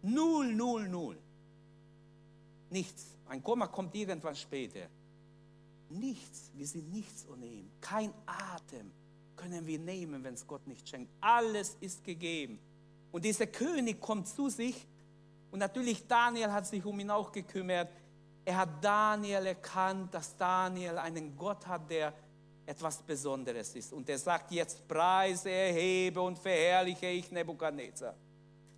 Null, 0.00 0.54
null, 0.54 0.88
null. 0.88 1.18
Nichts. 2.70 3.04
Ein 3.26 3.42
Komma 3.42 3.66
kommt 3.66 3.94
irgendwann 3.94 4.34
später. 4.34 4.88
Nichts. 5.90 6.50
Wir 6.54 6.66
sind 6.66 6.90
nichts 6.90 7.26
ohne 7.28 7.44
ihn. 7.44 7.70
Kein 7.82 8.12
Atem 8.24 8.90
können 9.36 9.66
wir 9.66 9.78
nehmen, 9.78 10.24
wenn 10.24 10.32
es 10.32 10.46
Gott 10.46 10.66
nicht 10.66 10.88
schenkt. 10.88 11.12
Alles 11.20 11.76
ist 11.80 12.02
gegeben. 12.02 12.58
Und 13.12 13.22
dieser 13.26 13.46
König 13.46 14.00
kommt 14.00 14.26
zu 14.28 14.48
sich. 14.48 14.86
Und 15.54 15.60
natürlich 15.60 16.04
Daniel 16.08 16.50
hat 16.50 16.66
sich 16.66 16.84
um 16.84 16.98
ihn 16.98 17.12
auch 17.12 17.30
gekümmert. 17.30 17.88
Er 18.44 18.56
hat 18.56 18.82
Daniel 18.82 19.46
erkannt, 19.46 20.12
dass 20.12 20.36
Daniel 20.36 20.98
einen 20.98 21.36
Gott 21.36 21.64
hat, 21.68 21.88
der 21.88 22.12
etwas 22.66 23.00
Besonderes 23.00 23.72
ist. 23.76 23.92
Und 23.92 24.08
er 24.08 24.18
sagt 24.18 24.50
jetzt, 24.50 24.88
preise, 24.88 25.48
erhebe 25.48 26.20
und 26.20 26.40
verherrliche 26.40 27.06
ich 27.06 27.30
Nebukadnezar. 27.30 28.16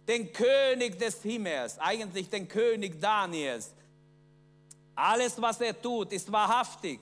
Den 0.07 0.31
König 0.31 0.99
des 0.99 1.23
Himmels, 1.23 1.79
eigentlich 1.79 2.29
den 2.29 2.47
König 2.47 3.01
Daniels, 3.01 3.73
alles, 4.95 5.41
was 5.41 5.59
er 5.63 5.81
tut, 5.81 6.13
ist 6.13 6.31
wahrhaftig, 6.31 7.01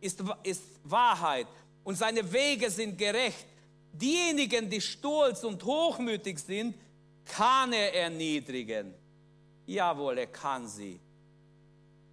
ist, 0.00 0.20
ist 0.42 0.64
Wahrheit 0.82 1.46
und 1.84 1.94
seine 1.94 2.32
Wege 2.32 2.68
sind 2.68 2.98
gerecht. 2.98 3.46
Diejenigen, 3.92 4.68
die 4.68 4.80
stolz 4.80 5.44
und 5.44 5.62
hochmütig 5.62 6.40
sind, 6.40 6.74
kann 7.26 7.72
er 7.72 7.94
erniedrigen. 7.94 8.94
Jawohl, 9.66 10.18
er 10.18 10.26
kann 10.28 10.66
sie. 10.66 10.98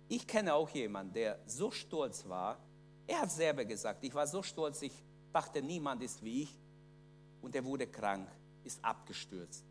Ich 0.10 0.28
kenne 0.28 0.54
auch 0.54 0.70
jemanden, 0.70 1.14
der 1.14 1.40
so 1.46 1.72
stolz 1.72 2.28
war. 2.28 2.60
Er 3.08 3.22
hat 3.22 3.32
selber 3.32 3.64
gesagt, 3.64 4.04
ich 4.04 4.14
war 4.14 4.28
so 4.28 4.44
stolz, 4.44 4.82
ich 4.82 4.94
dachte, 5.32 5.62
niemand 5.62 6.04
ist 6.04 6.22
wie 6.22 6.44
ich. 6.44 6.60
Und 7.42 7.56
er 7.56 7.64
wurde 7.64 7.88
krank, 7.88 8.28
ist 8.64 8.84
abgestürzt. 8.84 9.64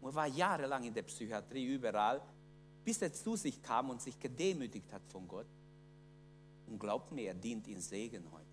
Und 0.00 0.14
war 0.14 0.26
jahrelang 0.26 0.84
in 0.84 0.94
der 0.94 1.02
Psychiatrie 1.02 1.66
überall 1.66 2.22
bis 2.84 3.00
er 3.00 3.12
zu 3.12 3.34
sich 3.34 3.62
kam 3.62 3.90
und 3.90 4.02
sich 4.02 4.20
gedemütigt 4.20 4.92
hat 4.92 5.02
von 5.08 5.26
Gott. 5.26 5.46
Und 6.66 6.78
glaubt 6.78 7.10
mir, 7.12 7.28
er 7.28 7.34
dient 7.34 7.66
in 7.66 7.80
Segen 7.80 8.30
heute. 8.30 8.44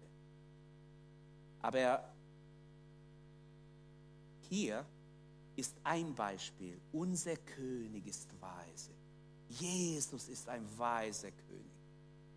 Aber 1.62 2.14
hier 4.50 4.86
ist 5.62 5.76
ein 5.84 6.14
Beispiel. 6.16 6.80
Unser 6.91 7.36
König 7.38 8.07
ist 8.07 8.28
weise. 8.39 8.91
Jesus 9.47 10.28
ist 10.28 10.49
ein 10.49 10.66
weiser 10.78 11.30
König. 11.32 11.72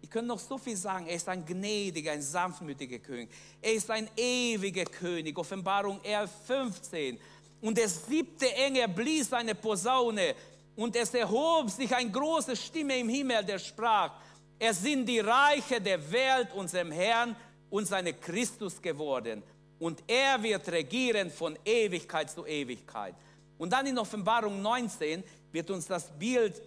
Ich 0.03 0.11
könnte 0.11 0.29
noch 0.29 0.39
so 0.39 0.59
viel 0.59 0.77
sagen. 0.77 1.07
Er 1.07 1.17
ist 1.17 1.29
ein 1.29 1.45
gnädiger, 1.45 2.13
ein 2.13 2.21
sanftmütiger 2.21 2.99
König. 2.99 3.31
Er 3.63 3.73
ist 3.73 3.91
ein 3.91 4.11
ewiger 4.15 4.85
König. 4.85 5.39
Offenbarung 5.39 5.99
11, 6.05 6.31
15. 6.47 7.19
Und 7.63 7.79
der 7.79 7.89
siebte 7.89 8.53
Engel 8.55 8.89
blies 8.89 9.33
eine 9.33 9.55
Posaune 9.55 10.35
und 10.77 10.95
es 10.95 11.15
erhob 11.15 11.71
sich 11.71 11.95
eine 11.95 12.11
große 12.11 12.55
Stimme 12.55 12.99
im 12.99 13.09
Himmel, 13.09 13.43
der 13.45 13.59
sprach, 13.59 14.13
es 14.59 14.83
sind 14.83 15.07
die 15.07 15.21
Reiche 15.21 15.81
der 15.81 16.13
Welt 16.13 16.53
unserem 16.53 16.93
Herrn 16.93 17.35
und 17.71 17.87
seine 17.87 18.13
Christus 18.13 18.83
geworden. 18.83 19.43
Und 19.85 20.03
er 20.07 20.43
wird 20.43 20.67
regieren 20.69 21.31
von 21.31 21.59
Ewigkeit 21.63 22.31
zu 22.31 22.47
Ewigkeit. 22.47 23.15
Und 23.59 23.71
dann 23.71 23.87
in 23.87 23.99
Offenbarung 23.99 24.63
19 24.63 25.23
wird 25.53 25.71
uns 25.71 25.87
das 25.87 26.11
Bild 26.19 26.63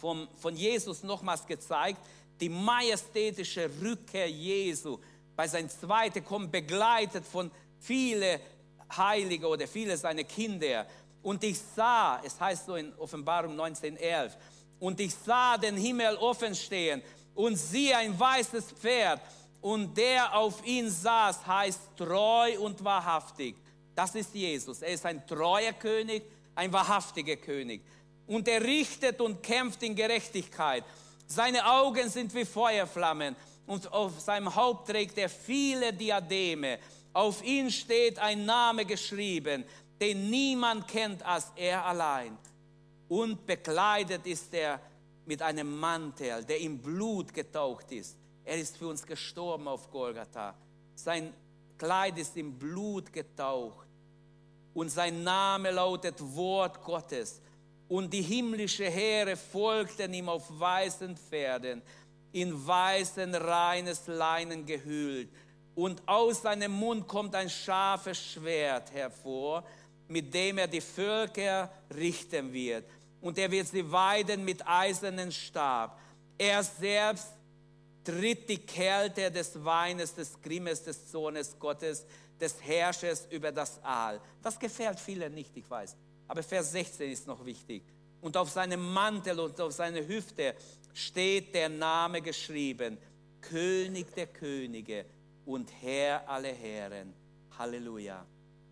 vom, 0.00 0.28
von 0.40 0.54
Jesus 0.54 1.02
nochmals 1.02 1.44
gezeigt, 1.44 1.98
die 2.38 2.48
majestätische 2.48 3.68
Rückkehr 3.82 4.30
Jesu 4.30 5.00
bei 5.34 5.48
sein 5.48 5.68
zweite 5.68 6.22
Kommen, 6.22 6.48
begleitet 6.48 7.24
von 7.26 7.50
vielen 7.80 8.38
Heilige 8.96 9.48
oder 9.48 9.66
viele 9.66 9.96
seiner 9.96 10.22
Kinder. 10.22 10.86
Und 11.24 11.42
ich 11.42 11.58
sah, 11.58 12.22
es 12.24 12.38
heißt 12.38 12.66
so 12.66 12.76
in 12.76 12.94
Offenbarung 12.98 13.58
19,11, 13.58 14.30
und 14.78 15.00
ich 15.00 15.12
sah 15.12 15.58
den 15.58 15.76
Himmel 15.76 16.14
offen 16.18 16.54
stehen 16.54 17.02
und 17.34 17.56
siehe 17.56 17.96
ein 17.96 18.16
weißes 18.16 18.66
Pferd 18.80 19.20
und 19.66 19.96
der 19.96 20.32
auf 20.32 20.64
ihn 20.64 20.88
saß, 20.88 21.44
heißt 21.44 21.80
treu 21.96 22.56
und 22.60 22.84
wahrhaftig. 22.84 23.56
Das 23.96 24.14
ist 24.14 24.32
Jesus. 24.32 24.80
Er 24.80 24.90
ist 24.90 25.04
ein 25.04 25.26
treuer 25.26 25.72
König, 25.72 26.22
ein 26.54 26.72
wahrhaftiger 26.72 27.34
König. 27.34 27.82
Und 28.28 28.46
er 28.46 28.62
richtet 28.62 29.20
und 29.20 29.42
kämpft 29.42 29.82
in 29.82 29.96
Gerechtigkeit. 29.96 30.84
Seine 31.26 31.66
Augen 31.66 32.08
sind 32.08 32.32
wie 32.32 32.44
Feuerflammen 32.44 33.34
und 33.66 33.92
auf 33.92 34.20
seinem 34.20 34.54
Haupt 34.54 34.88
trägt 34.88 35.18
er 35.18 35.28
viele 35.28 35.92
Diademe. 35.92 36.78
Auf 37.12 37.42
ihn 37.42 37.68
steht 37.68 38.20
ein 38.20 38.44
Name 38.44 38.84
geschrieben, 38.84 39.64
den 40.00 40.30
niemand 40.30 40.86
kennt 40.86 41.26
als 41.26 41.50
er 41.56 41.84
allein. 41.84 42.38
Und 43.08 43.44
bekleidet 43.44 44.28
ist 44.28 44.54
er 44.54 44.78
mit 45.24 45.42
einem 45.42 45.76
Mantel, 45.76 46.44
der 46.44 46.60
im 46.60 46.78
Blut 46.78 47.34
getaucht 47.34 47.90
ist. 47.90 48.16
Er 48.46 48.58
ist 48.58 48.76
für 48.76 48.86
uns 48.86 49.04
gestorben 49.04 49.66
auf 49.66 49.90
Golgatha. 49.90 50.54
Sein 50.94 51.34
Kleid 51.76 52.16
ist 52.16 52.36
im 52.36 52.56
Blut 52.56 53.12
getaucht. 53.12 53.88
Und 54.72 54.88
sein 54.88 55.24
Name 55.24 55.72
lautet 55.72 56.14
Wort 56.20 56.80
Gottes. 56.82 57.42
Und 57.88 58.12
die 58.12 58.22
himmlische 58.22 58.88
Heere 58.88 59.36
folgten 59.36 60.14
ihm 60.14 60.28
auf 60.28 60.44
weißen 60.48 61.16
Pferden, 61.16 61.82
in 62.32 62.66
weißen, 62.66 63.34
reines 63.34 64.06
Leinen 64.06 64.64
gehüllt. 64.64 65.28
Und 65.74 66.06
aus 66.06 66.42
seinem 66.42 66.72
Mund 66.72 67.08
kommt 67.08 67.34
ein 67.34 67.50
scharfes 67.50 68.18
Schwert 68.18 68.92
hervor, 68.92 69.64
mit 70.06 70.32
dem 70.32 70.58
er 70.58 70.68
die 70.68 70.80
Völker 70.80 71.68
richten 71.94 72.52
wird. 72.52 72.84
Und 73.20 73.38
er 73.38 73.50
wird 73.50 73.66
sie 73.66 73.90
weiden 73.90 74.44
mit 74.44 74.66
eisernen 74.66 75.32
Stab. 75.32 75.98
Er 76.38 76.62
selbst 76.62 77.35
tritt 78.06 78.48
die 78.48 78.64
Kälte 78.64 79.30
des 79.30 79.62
Weines, 79.64 80.14
des 80.14 80.40
Grimmes, 80.40 80.82
des 80.84 81.10
Sohnes 81.10 81.58
Gottes, 81.58 82.06
des 82.40 82.62
Herrschers 82.62 83.26
über 83.30 83.50
das 83.50 83.82
Aal. 83.82 84.20
Das 84.42 84.58
gefällt 84.58 85.00
vielen 85.00 85.34
nicht, 85.34 85.56
ich 85.56 85.68
weiß. 85.68 85.96
Aber 86.28 86.42
Vers 86.42 86.72
16 86.72 87.10
ist 87.10 87.26
noch 87.26 87.44
wichtig. 87.44 87.82
Und 88.20 88.36
auf 88.36 88.50
seinem 88.50 88.92
Mantel 88.92 89.40
und 89.40 89.60
auf 89.60 89.72
seiner 89.72 90.06
Hüfte 90.06 90.54
steht 90.94 91.54
der 91.54 91.68
Name 91.68 92.22
geschrieben, 92.22 92.96
König 93.40 94.14
der 94.14 94.28
Könige 94.28 95.04
und 95.44 95.70
Herr 95.80 96.28
aller 96.28 96.52
Herren. 96.52 97.12
Halleluja. 97.58 98.24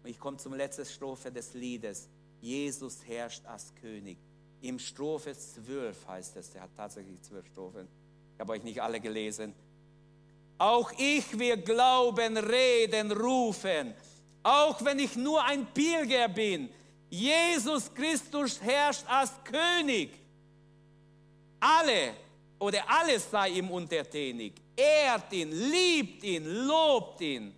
Und 0.02 0.10
ich 0.10 0.18
komme 0.18 0.36
zum 0.36 0.54
letzten 0.54 0.84
Strophe 0.84 1.32
des 1.32 1.54
Liedes. 1.54 2.08
Jesus 2.40 3.04
herrscht 3.06 3.44
als 3.46 3.74
König. 3.80 4.18
Im 4.60 4.78
Strophe 4.78 5.36
12 5.36 6.06
heißt 6.06 6.36
es, 6.36 6.54
er 6.54 6.62
hat 6.62 6.70
tatsächlich 6.76 7.20
zwölf 7.22 7.46
Strophen. 7.46 7.88
Ich 8.34 8.40
habe 8.40 8.52
euch 8.52 8.62
nicht 8.62 8.82
alle 8.82 9.00
gelesen. 9.00 9.54
Auch 10.58 10.92
ich 10.98 11.38
will 11.38 11.56
glauben, 11.58 12.36
reden, 12.36 13.12
rufen. 13.12 13.94
Auch 14.42 14.84
wenn 14.84 14.98
ich 14.98 15.16
nur 15.16 15.42
ein 15.42 15.66
Pilger 15.72 16.28
bin. 16.28 16.68
Jesus 17.10 17.92
Christus 17.94 18.60
herrscht 18.60 19.04
als 19.08 19.32
König. 19.44 20.18
Alle 21.60 22.14
oder 22.58 22.82
alles 22.88 23.30
sei 23.30 23.50
ihm 23.50 23.70
untertänig. 23.70 24.54
Ehrt 24.76 25.32
ihn, 25.32 25.50
liebt 25.50 26.24
ihn, 26.24 26.44
lobt 26.66 27.20
ihn. 27.20 27.54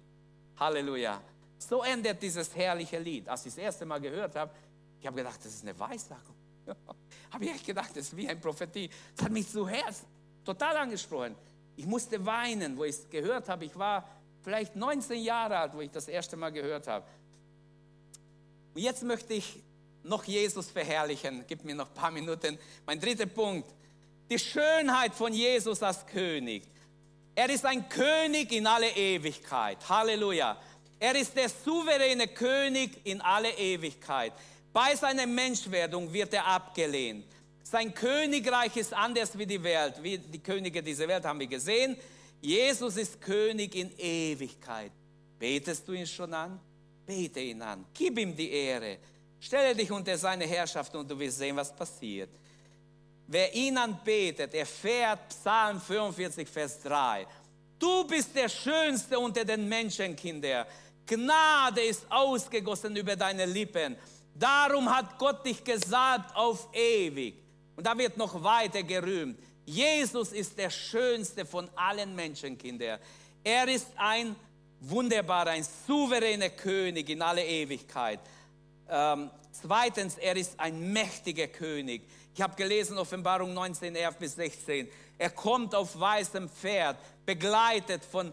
Halleluja. 0.59 1.21
So 1.59 1.83
endet 1.83 2.23
dieses 2.23 2.55
herrliche 2.55 2.99
Lied. 2.99 3.29
Als 3.29 3.47
ich 3.47 3.55
das 3.55 3.59
erste 3.59 3.87
Mal 3.87 4.01
gehört 4.01 4.37
habe, 4.37 4.53
ich 5.01 5.07
habe 5.07 5.17
gedacht, 5.17 5.39
das 5.41 5.55
ist 5.55 5.63
eine 5.63 5.79
Weissagung. 5.79 6.35
habe 7.31 7.45
ich 7.45 7.51
echt 7.51 7.67
gedacht, 7.67 7.91
das 7.91 7.99
ist 7.99 8.17
wie 8.17 8.29
eine 8.29 8.39
Prophetie. 8.39 8.91
Das 9.17 9.25
hat 9.25 9.33
mich 9.33 9.49
zu 9.49 9.67
Herz 9.69 10.05
total 10.47 10.77
angesprochen. 10.77 11.35
Ich 11.77 11.85
musste 11.85 12.25
weinen, 12.25 12.77
wo 12.79 12.85
ich 12.85 12.97
es 12.97 13.11
gehört 13.11 13.49
habe. 13.49 13.67
Ich 13.67 13.77
war 13.79 14.09
vielleicht 14.43 14.77
19 14.77 15.23
Jahre 15.23 15.59
alt, 15.59 15.75
wo 15.75 15.81
ich 15.81 15.91
das 15.91 16.09
erste 16.09 16.37
Mal 16.37 16.51
gehört 16.51 16.87
habe. 16.87 17.05
Und 18.75 18.81
jetzt 18.81 19.03
möchte 19.03 19.35
ich 19.35 19.63
noch 20.03 20.25
Jesus 20.25 20.71
verherrlichen. 20.71 21.45
Gib 21.47 21.65
mir 21.65 21.75
noch 21.75 21.89
ein 21.89 21.95
paar 21.95 22.11
Minuten. 22.11 22.59
Mein 22.87 23.01
dritter 23.01 23.27
Punkt. 23.27 23.69
Die 24.31 24.39
Schönheit 24.39 25.15
von 25.15 25.33
Jesus 25.33 25.83
als 25.83 26.07
König. 26.07 26.63
Er 27.35 27.51
ist 27.51 27.67
ein 27.67 27.89
König 27.89 28.53
in 28.53 28.67
alle 28.67 28.89
Ewigkeit. 28.89 29.79
Halleluja. 29.89 30.57
Er 30.99 31.15
ist 31.15 31.37
der 31.37 31.49
souveräne 31.49 32.29
König 32.29 33.05
in 33.05 33.21
alle 33.21 33.51
Ewigkeit. 33.51 34.33
Bei 34.73 34.95
seiner 34.95 35.27
Menschwerdung 35.27 36.13
wird 36.13 36.33
er 36.33 36.47
abgelehnt. 36.47 37.27
Sein 37.77 37.93
Königreich 37.93 38.75
ist 38.79 38.95
anders 38.95 39.37
wie 39.37 39.45
die 39.45 39.63
Welt. 39.63 40.03
Wie 40.03 40.17
die 40.17 40.39
Könige 40.39 40.83
dieser 40.83 41.07
Welt 41.07 41.23
haben 41.27 41.39
wir 41.39 41.47
gesehen. 41.47 41.95
Jesus 42.41 42.97
ist 42.97 43.21
König 43.21 43.75
in 43.75 43.91
Ewigkeit. 43.99 44.93
Betest 45.39 45.87
du 45.87 45.93
ihn 45.93 46.07
schon 46.07 46.33
an? 46.33 46.59
Bete 47.05 47.41
ihn 47.41 47.61
an. 47.61 47.85
Gib 47.93 48.19
ihm 48.19 48.35
die 48.35 48.51
Ehre. 48.51 48.97
Stelle 49.39 49.75
dich 49.75 49.91
unter 49.91 50.17
seine 50.17 50.47
Herrschaft 50.47 50.95
und 50.95 51.11
du 51.11 51.19
wirst 51.19 51.37
sehen, 51.37 51.55
was 51.55 51.77
passiert. 51.77 52.31
Wer 53.27 53.55
ihn 53.55 53.77
anbetet, 53.77 54.55
erfährt 54.55 55.29
Psalm 55.29 55.79
45, 55.79 56.49
Vers 56.49 56.81
3. 56.81 57.27
Du 57.79 58.07
bist 58.07 58.35
der 58.35 58.49
Schönste 58.49 59.19
unter 59.19 59.45
den 59.45 59.69
Menschenkindern. 59.69 60.65
Gnade 61.05 61.83
ist 61.83 62.11
ausgegossen 62.11 62.97
über 62.97 63.17
deine 63.17 63.45
Lippen. 63.45 63.99
Darum 64.35 64.89
hat 64.89 65.19
Gott 65.19 65.45
dich 65.45 65.63
gesalbt 65.63 66.35
auf 66.35 66.69
ewig. 66.73 67.46
Und 67.77 67.87
da 67.87 67.97
wird 67.97 68.17
noch 68.17 68.43
weiter 68.43 68.83
gerühmt. 68.83 69.39
Jesus 69.67 70.33
ist 70.33 70.59
der 70.59 70.71
schönste 70.71 71.45
von 71.45 71.69
allen 71.77 72.15
Menschenkindern. 72.15 72.99
Er 73.45 73.69
ist 73.69 73.89
ein 73.97 74.35
wunderbarer, 74.81 75.51
ein 75.51 75.67
souveräner 75.87 76.51
König 76.51 77.09
in 77.11 77.23
alle 77.23 77.45
Ewigkeit. 77.45 78.21
Ähm, 78.89 79.31
zweitens, 79.53 80.17
er 80.17 80.37
ist 80.37 80.59
ein 80.59 80.93
mächtiger 80.93 81.49
König. 81.49 82.03
Ich 82.35 82.41
habe 82.41 82.55
gelesen, 82.55 82.99
Offenbarung 82.99 83.55
19, 83.55 83.95
11 83.97 84.17
bis 84.17 84.35
16. 84.37 84.89
Er 85.19 85.31
kommt 85.31 85.75
auf 85.75 85.99
weißem 85.99 86.49
Pferd, 86.49 86.99
begleitet 87.25 88.05
von, 88.05 88.33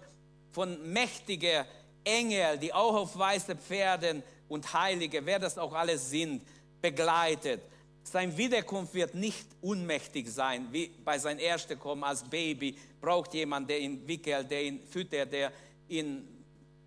von 0.51 0.91
mächtigen 0.91 1.65
Engeln, 2.03 2.59
die 2.59 2.73
auch 2.73 2.95
auf 2.95 3.17
weißen 3.17 3.57
Pferden 3.57 4.21
und 4.49 4.73
Heilige, 4.73 5.25
wer 5.25 5.39
das 5.39 5.57
auch 5.57 5.73
alles 5.73 6.09
sind, 6.09 6.43
begleitet. 6.81 7.61
Sein 8.04 8.38
Wiederkunft 8.38 8.93
wird 8.93 9.16
nicht 9.16 9.47
unmächtig 9.62 10.30
sein, 10.30 10.68
wie 10.72 10.88
bei 11.04 11.18
seinem 11.18 11.39
ersten 11.39 11.80
Kommen 11.80 12.04
als 12.04 12.24
Baby. 12.24 12.78
Braucht 12.99 13.34
jemand, 13.34 13.70
der 13.70 13.80
ihn 13.80 14.06
wickelt, 14.08 14.51
der 14.51 14.64
ihn 14.64 14.84
füttert, 14.84 15.32
der 15.32 15.51
ihn 15.88 16.28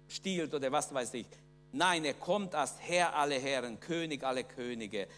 stiehlt 0.08 0.52
oder 0.54 0.70
was 0.70 0.92
weiß 0.92 1.14
ich. 1.14 1.26
Nein, 1.72 2.04
er 2.04 2.14
kommt 2.14 2.54
als 2.54 2.74
Herr 2.78 3.14
aller 3.14 3.38
Herren, 3.38 3.80
König 3.80 4.22
aller 4.22 4.44
Könige. 4.44 5.08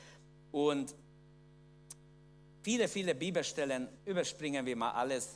Und 0.52 0.94
viele, 2.62 2.88
viele 2.88 3.14
Bibelstellen 3.14 3.88
überspringen 4.06 4.64
wir 4.64 4.76
mal 4.76 4.92
alles. 4.92 5.34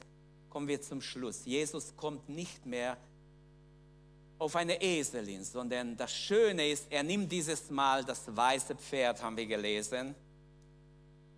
Kommen 0.48 0.68
wir 0.68 0.80
zum 0.80 1.02
Schluss. 1.02 1.44
Jesus 1.44 1.94
kommt 1.96 2.28
nicht 2.28 2.64
mehr 2.64 2.96
auf 4.38 4.56
eine 4.56 4.80
Eselin, 4.80 5.44
sondern 5.44 5.96
das 5.96 6.12
Schöne 6.12 6.68
ist, 6.68 6.86
er 6.90 7.02
nimmt 7.02 7.30
dieses 7.30 7.70
Mal 7.70 8.04
das 8.04 8.24
weiße 8.34 8.74
Pferd, 8.76 9.22
haben 9.22 9.36
wir 9.36 9.46
gelesen 9.46 10.14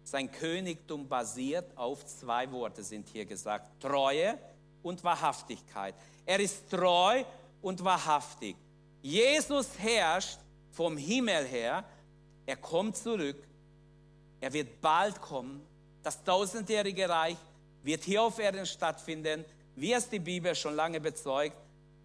sein 0.05 0.30
Königtum 0.30 1.09
basiert 1.09 1.76
auf 1.76 2.05
zwei 2.05 2.50
Worte, 2.52 2.82
sind 2.82 3.09
hier 3.09 3.24
gesagt. 3.24 3.80
Treue 3.80 4.38
und 4.82 5.02
Wahrhaftigkeit. 5.02 5.94
Er 6.26 6.38
ist 6.40 6.70
treu 6.70 7.24
und 7.62 7.82
wahrhaftig. 7.82 8.55
Jesus 9.00 9.78
herrscht 9.78 10.38
vom 10.70 10.98
Himmel 10.98 11.46
her. 11.46 11.84
Er 12.44 12.57
kommt 12.57 12.96
zurück. 12.96 13.42
Er 14.40 14.52
wird 14.52 14.80
bald 14.82 15.20
kommen. 15.20 15.62
Das 16.02 16.22
tausendjährige 16.22 17.09
Reich 17.09 17.38
wird 17.82 18.05
hier 18.05 18.22
auf 18.22 18.38
Erden 18.38 18.66
stattfinden, 18.66 19.44
wie 19.74 19.94
es 19.94 20.09
die 20.09 20.18
Bibel 20.18 20.55
schon 20.55 20.74
lange 20.74 21.00
bezeugt. 21.00 21.57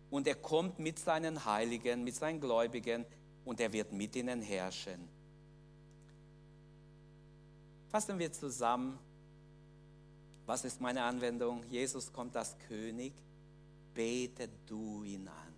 Und 0.10 0.26
er 0.26 0.36
kommt 0.36 0.80
mit 0.80 1.00
seinen 1.00 1.43
Heiligen, 1.43 2.04
mit 2.04 2.16
seinen 2.16 2.39
Gläubigen 2.39 3.06
und 3.43 3.60
er 3.60 3.72
wird 3.74 3.91
mit 3.91 4.16
ihnen 4.16 4.41
herrschen. 4.41 5.19
Fassen 7.90 8.20
wir 8.20 8.32
zusammen. 8.32 9.00
Was 10.46 10.64
ist 10.64 10.80
meine 10.80 11.04
Anwendung? 11.04 11.64
Jesus 11.70 12.12
kommt 12.12 12.36
als 12.38 12.56
König. 12.68 13.14
Bete 13.94 14.48
du 14.68 15.04
ihn 15.04 15.28
an. 15.28 15.54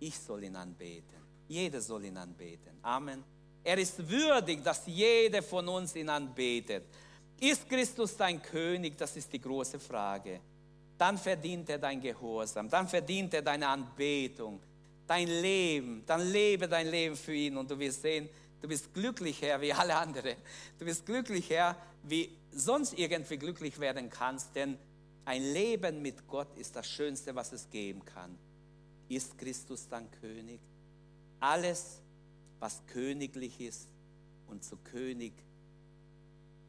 Ich 0.00 0.18
soll 0.18 0.44
ihn 0.44 0.56
anbeten. 0.56 1.20
Jeder 1.48 1.80
soll 1.80 2.06
ihn 2.06 2.16
anbeten. 2.16 2.78
Amen. 2.82 3.22
Er 3.62 3.78
ist 3.78 4.08
würdig, 4.08 4.64
dass 4.64 4.86
jeder 4.86 5.42
von 5.42 5.68
uns 5.68 5.94
ihn 5.94 6.08
anbetet. 6.08 6.84
Ist 7.38 7.68
Christus 7.68 8.16
dein 8.16 8.40
König? 8.40 8.96
Das 8.96 9.16
ist 9.16 9.32
die 9.32 9.40
große 9.40 9.78
Frage. 9.78 10.40
Dann 10.96 11.18
verdient 11.18 11.68
er 11.68 11.78
dein 11.78 12.00
Gehorsam, 12.00 12.68
dann 12.68 12.86
verdient 12.86 13.34
er 13.34 13.42
deine 13.42 13.66
Anbetung, 13.66 14.60
dein 15.06 15.26
Leben, 15.26 16.04
dann 16.06 16.30
lebe 16.30 16.68
dein 16.68 16.88
Leben 16.88 17.16
für 17.16 17.34
ihn 17.34 17.56
und 17.56 17.70
du 17.70 17.78
wirst 17.78 18.02
sehen, 18.02 18.28
du 18.62 18.68
bist 18.68 18.94
glücklicher 18.94 19.60
wie 19.60 19.72
alle 19.72 19.96
anderen. 19.96 20.36
Du 20.78 20.84
bist 20.84 21.04
glücklicher, 21.04 21.76
wie 22.04 22.30
sonst 22.52 22.98
irgendwie 22.98 23.36
glücklich 23.36 23.78
werden 23.78 24.08
kannst, 24.08 24.54
denn 24.54 24.78
ein 25.24 25.42
Leben 25.42 26.00
mit 26.00 26.26
Gott 26.26 26.56
ist 26.56 26.74
das 26.74 26.86
Schönste, 26.86 27.34
was 27.34 27.52
es 27.52 27.68
geben 27.70 28.04
kann. 28.04 28.38
Ist 29.08 29.36
Christus 29.36 29.88
dein 29.88 30.10
König? 30.20 30.60
Alles, 31.40 32.00
was 32.60 32.82
königlich 32.86 33.60
ist 33.60 33.88
und 34.46 34.64
zu 34.64 34.76
König 34.76 35.32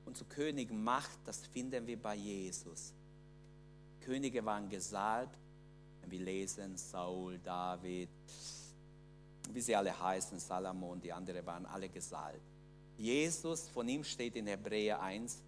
und 0.06 0.18
zu 0.18 0.26
König 0.26 0.72
macht, 0.72 1.18
das 1.26 1.46
finden 1.46 1.88
wir 1.88 2.02
bei 2.02 2.16
Jesus. 2.16 2.94
Könige 4.02 4.44
waren 4.44 4.70
gesalbt, 4.70 5.38
wir 6.06 6.20
lesen 6.20 6.76
Saul, 6.78 7.40
David, 7.40 8.10
wie 9.52 9.62
sie 9.62 9.76
alle 9.76 9.98
heißen, 9.98 10.40
Salomon, 10.40 11.02
die 11.02 11.12
anderen 11.12 11.46
waren 11.46 11.66
alle 11.66 11.90
gesalbt. 11.90 12.42
Jesus, 12.98 13.70
von 13.70 13.88
ihm 13.88 14.04
steht 14.04 14.36
in 14.36 14.48
Hebräer 14.48 15.02
1, 15.02 15.42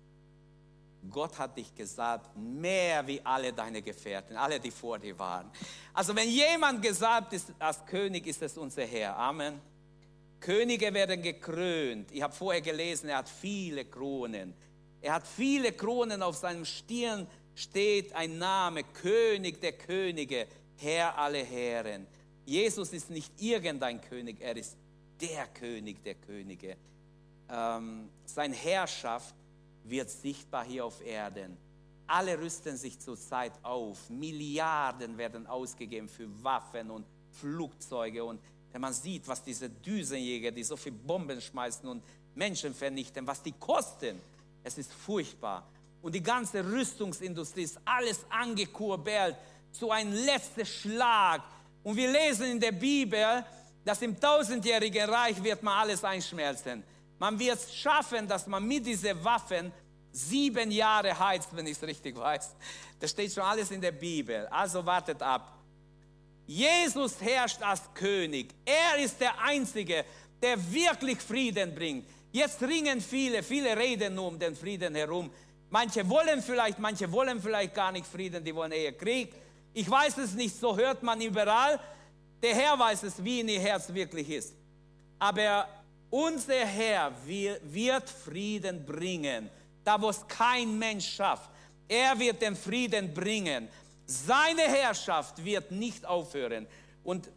Gott 1.09 1.37
hat 1.37 1.55
dich 1.55 1.73
gesalbt, 1.75 2.35
mehr 2.35 3.05
wie 3.05 3.21
alle 3.23 3.53
deine 3.53 3.81
Gefährten, 3.81 4.35
alle, 4.37 4.59
die 4.59 4.71
vor 4.71 4.97
dir 4.97 5.17
waren. 5.19 5.51
Also 5.93 6.15
wenn 6.15 6.29
jemand 6.29 6.81
gesalbt 6.81 7.33
ist 7.33 7.53
als 7.59 7.85
König, 7.85 8.25
ist 8.25 8.41
es 8.41 8.57
unser 8.57 8.85
Herr. 8.85 9.15
Amen. 9.15 9.61
Könige 10.39 10.91
werden 10.93 11.21
gekrönt. 11.21 12.11
Ich 12.11 12.23
habe 12.23 12.33
vorher 12.33 12.61
gelesen, 12.61 13.09
er 13.09 13.17
hat 13.17 13.29
viele 13.29 13.85
Kronen. 13.85 14.55
Er 15.01 15.13
hat 15.13 15.27
viele 15.27 15.71
Kronen 15.71 16.23
auf 16.23 16.35
seinem 16.35 16.65
Stirn 16.65 17.27
steht 17.55 18.13
ein 18.13 18.37
Name, 18.37 18.83
König 18.83 19.61
der 19.61 19.73
Könige, 19.73 20.47
Herr 20.77 21.17
aller 21.17 21.43
Herren. 21.43 22.05
Jesus 22.45 22.93
ist 22.93 23.09
nicht 23.09 23.31
irgendein 23.41 24.01
König, 24.01 24.37
er 24.39 24.55
ist 24.55 24.77
der 25.19 25.47
König 25.47 26.03
der 26.03 26.15
Könige. 26.15 26.77
Ähm, 27.49 28.09
seine 28.25 28.55
Herrschaft 28.55 29.33
wird 29.83 30.09
sichtbar 30.09 30.65
hier 30.65 30.85
auf 30.85 31.03
Erden. 31.05 31.57
Alle 32.07 32.39
rüsten 32.39 32.77
sich 32.77 32.99
zurzeit 32.99 33.53
auf. 33.63 34.09
Milliarden 34.09 35.17
werden 35.17 35.47
ausgegeben 35.47 36.07
für 36.07 36.27
Waffen 36.43 36.91
und 36.91 37.05
Flugzeuge. 37.31 38.23
Und 38.23 38.39
wenn 38.71 38.81
man 38.81 38.93
sieht, 38.93 39.27
was 39.27 39.43
diese 39.43 39.69
Düsenjäger, 39.69 40.51
die 40.51 40.63
so 40.63 40.75
viele 40.75 40.95
Bomben 40.95 41.41
schmeißen 41.41 41.87
und 41.87 42.03
Menschen 42.35 42.73
vernichten, 42.73 43.25
was 43.25 43.41
die 43.41 43.53
kosten, 43.53 44.19
es 44.63 44.77
ist 44.77 44.93
furchtbar. 44.93 45.65
Und 46.01 46.13
die 46.13 46.21
ganze 46.21 46.63
Rüstungsindustrie 46.63 47.63
ist 47.63 47.79
alles 47.85 48.19
angekurbelt 48.29 49.35
zu 49.71 49.89
einem 49.89 50.13
letzten 50.13 50.65
Schlag. 50.65 51.41
Und 51.85 51.95
wir 51.95 52.11
lesen 52.11 52.47
in 52.47 52.59
der 52.59 52.71
Bibel, 52.71 53.45
dass 53.83 54.01
im 54.01 54.19
tausendjährigen 54.19 55.07
Reich 55.07 55.41
wird 55.43 55.61
man 55.61 55.81
alles 55.81 56.03
einschmelzen. 56.03 56.83
Man 57.19 57.37
wird 57.37 57.59
es 57.59 57.75
schaffen, 57.75 58.27
dass 58.27 58.47
man 58.47 58.67
mit 58.67 58.87
diesen 58.87 59.23
Waffen 59.23 59.71
sieben 60.11 60.71
Jahre 60.71 61.17
heizt, 61.17 61.55
wenn 61.55 61.67
ich 61.67 61.77
es 61.77 61.83
richtig 61.83 62.17
weiß. 62.17 62.55
Das 62.99 63.11
steht 63.11 63.31
schon 63.31 63.43
alles 63.43 63.69
in 63.69 63.79
der 63.79 63.91
Bibel. 63.91 64.47
Also 64.47 64.83
wartet 64.83 65.21
ab. 65.21 65.59
Jesus 66.47 67.21
herrscht 67.21 67.61
als 67.61 67.83
König. 67.93 68.55
Er 68.65 68.97
ist 68.97 69.21
der 69.21 69.39
Einzige, 69.39 70.05
der 70.41 70.57
wirklich 70.73 71.19
Frieden 71.19 71.75
bringt. 71.75 72.07
Jetzt 72.31 72.63
ringen 72.63 72.99
viele, 72.99 73.43
viele 73.43 73.77
reden 73.77 74.15
nur 74.15 74.29
um 74.29 74.39
den 74.39 74.55
Frieden 74.55 74.95
herum. 74.95 75.29
Manche 75.69 76.09
wollen 76.09 76.41
vielleicht, 76.41 76.79
manche 76.79 77.11
wollen 77.11 77.39
vielleicht 77.39 77.75
gar 77.75 77.91
nicht 77.91 78.07
Frieden, 78.07 78.43
die 78.43 78.55
wollen 78.55 78.71
eher 78.71 78.93
Krieg. 78.93 79.35
Ich 79.77 79.89
weiß 79.89 80.17
es 80.19 80.33
nicht, 80.33 80.57
so 80.57 80.75
hört 80.77 81.03
man 81.03 81.19
überall. 81.19 81.77
Der 82.41 82.55
Herr 82.55 82.79
weiß 82.79 83.03
es, 83.03 83.21
wie 83.21 83.41
in 83.41 83.49
ihr 83.49 83.59
Herz 83.59 83.93
wirklich 83.93 84.29
ist. 84.29 84.55
Aber 85.19 85.67
unser 86.09 86.65
Herr 86.65 87.11
wird 87.25 88.09
Frieden 88.09 88.85
bringen, 88.85 89.49
da 89.83 90.01
wo 90.01 90.09
es 90.09 90.25
kein 90.25 90.79
Mensch 90.79 91.15
schafft. 91.15 91.49
Er 91.89 92.17
wird 92.17 92.41
den 92.41 92.55
Frieden 92.55 93.13
bringen. 93.13 93.67
Seine 94.05 94.61
Herrschaft 94.61 95.43
wird 95.43 95.69
nicht 95.71 96.05
aufhören. 96.05 96.67
Und 97.03 97.29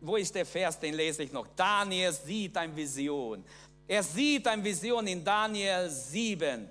wo 0.00 0.14
ist 0.14 0.32
der 0.36 0.46
Vers, 0.46 0.78
den 0.78 0.94
lese 0.94 1.24
ich 1.24 1.32
noch? 1.32 1.48
Daniel 1.56 2.12
sieht 2.12 2.56
eine 2.56 2.74
Vision. 2.76 3.44
Er 3.88 4.04
sieht 4.04 4.46
eine 4.46 4.62
Vision 4.62 5.08
in 5.08 5.24
Daniel 5.24 5.90
7. 5.90 6.68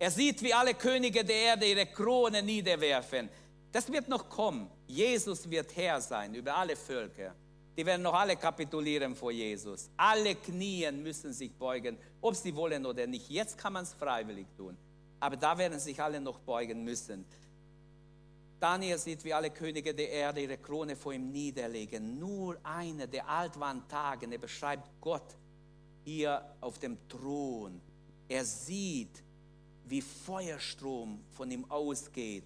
Er 0.00 0.10
sieht, 0.10 0.42
wie 0.42 0.52
alle 0.52 0.74
Könige 0.74 1.24
der 1.24 1.36
Erde 1.36 1.64
ihre 1.64 1.86
Krone 1.86 2.42
niederwerfen. 2.42 3.28
Das 3.72 3.90
wird 3.90 4.08
noch 4.08 4.28
kommen. 4.28 4.70
Jesus 4.86 5.48
wird 5.50 5.74
Herr 5.74 6.00
sein 6.00 6.34
über 6.34 6.54
alle 6.54 6.76
Völker. 6.76 7.34
Die 7.76 7.86
werden 7.86 8.02
noch 8.02 8.12
alle 8.12 8.36
kapitulieren 8.36 9.16
vor 9.16 9.32
Jesus. 9.32 9.90
Alle 9.96 10.34
Knien 10.34 11.02
müssen 11.02 11.32
sich 11.32 11.54
beugen, 11.54 11.96
ob 12.20 12.36
sie 12.36 12.54
wollen 12.54 12.84
oder 12.84 13.06
nicht. 13.06 13.30
Jetzt 13.30 13.56
kann 13.56 13.72
man 13.72 13.84
es 13.84 13.94
freiwillig 13.94 14.46
tun. 14.56 14.76
Aber 15.20 15.36
da 15.36 15.56
werden 15.56 15.78
sich 15.78 16.02
alle 16.02 16.20
noch 16.20 16.38
beugen 16.40 16.84
müssen. 16.84 17.24
Daniel 18.60 18.98
sieht, 18.98 19.24
wie 19.24 19.32
alle 19.32 19.50
Könige 19.50 19.94
der 19.94 20.10
Erde 20.10 20.42
ihre 20.42 20.58
Krone 20.58 20.94
vor 20.94 21.14
ihm 21.14 21.30
niederlegen. 21.32 22.18
Nur 22.18 22.58
einer 22.62 23.06
der 23.06 23.26
altwaren 23.26 23.88
Tage, 23.88 24.30
er 24.30 24.38
beschreibt 24.38 24.88
Gott 25.00 25.34
hier 26.04 26.44
auf 26.60 26.78
dem 26.78 26.98
Thron. 27.08 27.80
Er 28.28 28.44
sieht, 28.44 29.22
wie 29.86 30.02
Feuerstrom 30.02 31.24
von 31.30 31.50
ihm 31.50 31.64
ausgeht. 31.70 32.44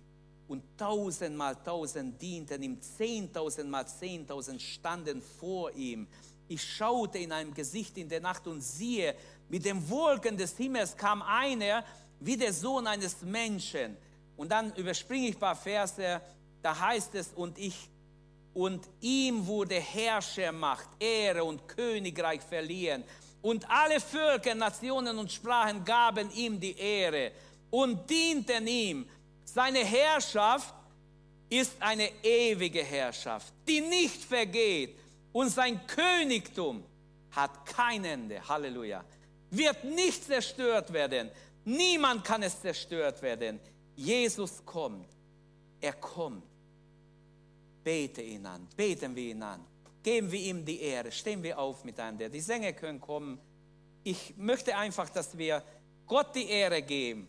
Und 0.49 0.63
tausendmal 0.77 1.57
tausend 1.65 2.21
dienten 2.21 2.63
ihm, 2.63 2.81
zehntausendmal 2.81 3.87
zehntausend 3.89 4.63
standen 4.63 5.21
vor 5.21 5.73
ihm. 5.73 6.07
Ich 6.49 6.63
schaute 6.63 7.19
in 7.19 7.33
einem 7.33 7.53
Gesicht 7.53 7.99
in 7.99 8.09
der 8.09 8.21
Nacht 8.21 8.47
und 8.47 8.61
siehe, 8.61 9.15
mit 9.49 9.65
den 9.65 9.89
Wolken 9.91 10.37
des 10.37 10.57
Himmels 10.57 10.97
kam 10.97 11.23
einer 11.23 11.85
wie 12.21 12.37
der 12.37 12.53
Sohn 12.53 12.87
eines 12.87 13.23
Menschen. 13.23 13.97
Und 14.37 14.53
dann 14.53 14.73
überspringe 14.75 15.29
ich 15.29 15.37
ein 15.37 15.41
paar 15.41 15.57
Verse, 15.57 16.21
da 16.63 16.79
heißt 16.79 17.15
es, 17.17 17.33
und 17.35 17.59
ich, 17.59 17.91
und 18.55 18.89
ihm 19.01 19.47
wurde 19.47 19.75
Herrschermacht, 19.75 20.89
Ehre 21.01 21.43
und 21.45 21.67
Königreich 21.67 22.41
verliehen 22.43 23.05
und 23.47 23.69
alle 23.71 24.01
Völker, 24.01 24.57
Nationen 24.57 25.17
und 25.19 25.31
Sprachen 25.31 25.85
gaben 25.85 26.29
ihm 26.33 26.59
die 26.59 26.77
Ehre 26.77 27.31
und 27.71 28.11
dienten 28.11 28.67
ihm. 28.67 29.09
Seine 29.47 29.79
Herrschaft 29.79 30.75
ist 31.49 31.73
eine 31.81 32.11
ewige 32.23 32.83
Herrschaft, 32.83 33.53
die 33.67 33.81
nicht 33.81 34.23
vergeht. 34.23 34.99
Und 35.33 35.51
sein 35.51 35.81
Königtum 35.87 36.85
hat 37.31 37.65
kein 37.65 38.05
Ende. 38.05 38.47
Halleluja. 38.47 39.05
Wird 39.51 39.85
nicht 39.85 40.25
zerstört 40.25 40.93
werden. 40.93 41.31
Niemand 41.65 42.25
kann 42.25 42.43
es 42.43 42.61
zerstört 42.61 43.23
werden. 43.23 43.61
Jesus 43.95 44.65
kommt. 44.65 45.09
Er 45.81 45.93
kommt. 45.93 46.45
Bete 47.85 48.23
ihn 48.23 48.45
an. 48.45 48.67
Beten 48.77 49.15
wir 49.15 49.31
ihn 49.31 49.43
an. 49.43 49.65
Geben 50.03 50.31
wir 50.31 50.41
ihm 50.41 50.65
die 50.65 50.81
Ehre. 50.81 51.13
Stehen 51.13 51.43
wir 51.43 51.59
auf 51.59 51.85
miteinander. 51.85 52.29
Die 52.29 52.41
Sänger 52.41 52.73
können 52.73 53.01
kommen. 53.01 53.39
Ich 54.03 54.35
möchte 54.37 54.77
einfach, 54.77 55.09
dass 55.11 55.37
wir 55.37 55.63
Gott 56.07 56.35
die 56.35 56.49
Ehre 56.49 56.83
geben. 56.83 57.29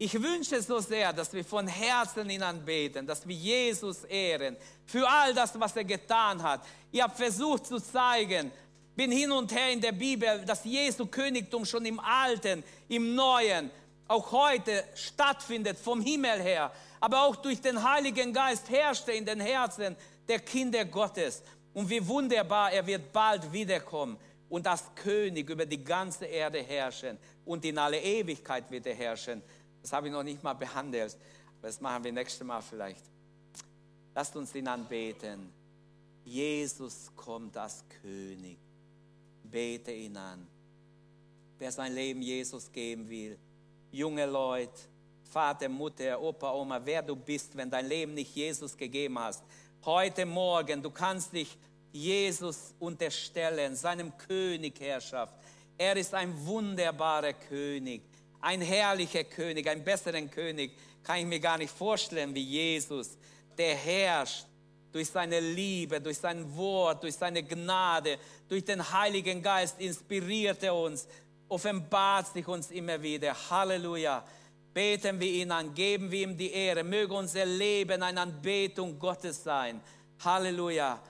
Ich 0.00 0.14
wünsche 0.22 0.62
so 0.62 0.78
sehr, 0.78 1.12
dass 1.12 1.32
wir 1.32 1.44
von 1.44 1.66
Herzen 1.66 2.30
ihn 2.30 2.42
anbeten, 2.42 3.04
dass 3.04 3.26
wir 3.26 3.34
Jesus 3.34 4.04
ehren 4.04 4.56
für 4.86 5.08
all 5.08 5.34
das, 5.34 5.58
was 5.58 5.74
er 5.74 5.82
getan 5.82 6.40
hat. 6.40 6.64
Ich 6.92 7.02
habe 7.02 7.14
versucht 7.16 7.66
zu 7.66 7.80
zeigen, 7.80 8.52
bin 8.94 9.10
hin 9.10 9.32
und 9.32 9.52
her 9.52 9.72
in 9.72 9.80
der 9.80 9.90
Bibel, 9.90 10.44
dass 10.46 10.64
Jesu 10.64 11.06
Königtum 11.06 11.64
schon 11.64 11.84
im 11.84 11.98
Alten, 11.98 12.62
im 12.88 13.16
Neuen, 13.16 13.72
auch 14.06 14.30
heute 14.30 14.84
stattfindet, 14.94 15.76
vom 15.76 16.00
Himmel 16.00 16.40
her, 16.40 16.72
aber 17.00 17.22
auch 17.22 17.36
durch 17.36 17.60
den 17.60 17.82
Heiligen 17.82 18.32
Geist 18.32 18.70
herrschte 18.70 19.12
in 19.12 19.26
den 19.26 19.40
Herzen 19.40 19.96
der 20.28 20.38
Kinder 20.38 20.84
Gottes. 20.84 21.42
Und 21.74 21.90
wie 21.90 22.06
wunderbar, 22.06 22.72
er 22.72 22.86
wird 22.86 23.12
bald 23.12 23.52
wiederkommen 23.52 24.16
und 24.48 24.66
als 24.66 24.84
König 24.94 25.50
über 25.50 25.66
die 25.66 25.82
ganze 25.82 26.24
Erde 26.24 26.62
herrschen 26.62 27.18
und 27.44 27.64
in 27.64 27.78
alle 27.78 28.00
Ewigkeit 28.00 28.70
wird 28.70 28.86
er 28.86 28.94
herrschen. 28.94 29.42
Das 29.82 29.92
habe 29.92 30.08
ich 30.08 30.12
noch 30.12 30.22
nicht 30.22 30.42
mal 30.42 30.54
behandelt, 30.54 31.16
aber 31.58 31.68
das 31.68 31.80
machen 31.80 32.04
wir 32.04 32.12
nächstes 32.12 32.46
Mal 32.46 32.60
vielleicht. 32.60 33.04
Lasst 34.14 34.34
uns 34.36 34.54
ihn 34.54 34.66
anbeten. 34.66 35.52
Jesus 36.24 37.10
kommt 37.16 37.56
als 37.56 37.84
König. 38.02 38.58
Bete 39.44 39.92
ihn 39.92 40.16
an. 40.16 40.46
Wer 41.58 41.72
sein 41.72 41.94
Leben 41.94 42.22
Jesus 42.22 42.70
geben 42.70 43.08
will, 43.08 43.38
junge 43.90 44.26
Leute, 44.26 44.78
Vater, 45.24 45.68
Mutter, 45.68 46.20
Opa, 46.20 46.52
Oma, 46.52 46.80
wer 46.84 47.02
du 47.02 47.16
bist, 47.16 47.56
wenn 47.56 47.70
dein 47.70 47.86
Leben 47.86 48.14
nicht 48.14 48.34
Jesus 48.34 48.76
gegeben 48.76 49.18
hast. 49.18 49.42
Heute 49.84 50.24
Morgen, 50.26 50.82
du 50.82 50.90
kannst 50.90 51.32
dich 51.32 51.56
Jesus 51.92 52.74
unterstellen, 52.78 53.74
seinem 53.74 54.16
Königherrschaft. 54.16 55.34
Er 55.76 55.96
ist 55.96 56.14
ein 56.14 56.34
wunderbarer 56.46 57.32
König, 57.32 58.02
ein 58.40 58.60
herrlicher 58.60 59.24
König, 59.24 59.68
ein 59.68 59.84
besseren 59.84 60.30
König 60.30 60.72
kann 61.02 61.18
ich 61.18 61.26
mir 61.26 61.40
gar 61.40 61.58
nicht 61.58 61.72
vorstellen 61.72 62.34
wie 62.34 62.42
Jesus, 62.42 63.16
der 63.56 63.74
herrscht 63.74 64.46
durch 64.92 65.08
seine 65.08 65.40
Liebe, 65.40 66.00
durch 66.00 66.18
sein 66.18 66.56
Wort, 66.56 67.02
durch 67.02 67.14
seine 67.14 67.42
Gnade, 67.42 68.18
durch 68.48 68.64
den 68.64 68.92
Heiligen 68.92 69.42
Geist 69.42 69.80
inspiriert 69.80 70.62
er 70.62 70.74
uns, 70.74 71.06
offenbart 71.48 72.32
sich 72.32 72.46
uns 72.46 72.70
immer 72.70 73.00
wieder. 73.02 73.34
Halleluja. 73.50 74.24
Beten 74.72 75.18
wir 75.18 75.30
ihn 75.30 75.50
an, 75.50 75.74
geben 75.74 76.10
wir 76.10 76.22
ihm 76.22 76.36
die 76.36 76.52
Ehre. 76.52 76.84
Möge 76.84 77.14
unser 77.14 77.44
Leben 77.44 78.02
eine 78.02 78.20
Anbetung 78.20 78.98
Gottes 78.98 79.42
sein. 79.42 79.80
Halleluja. 80.24 81.02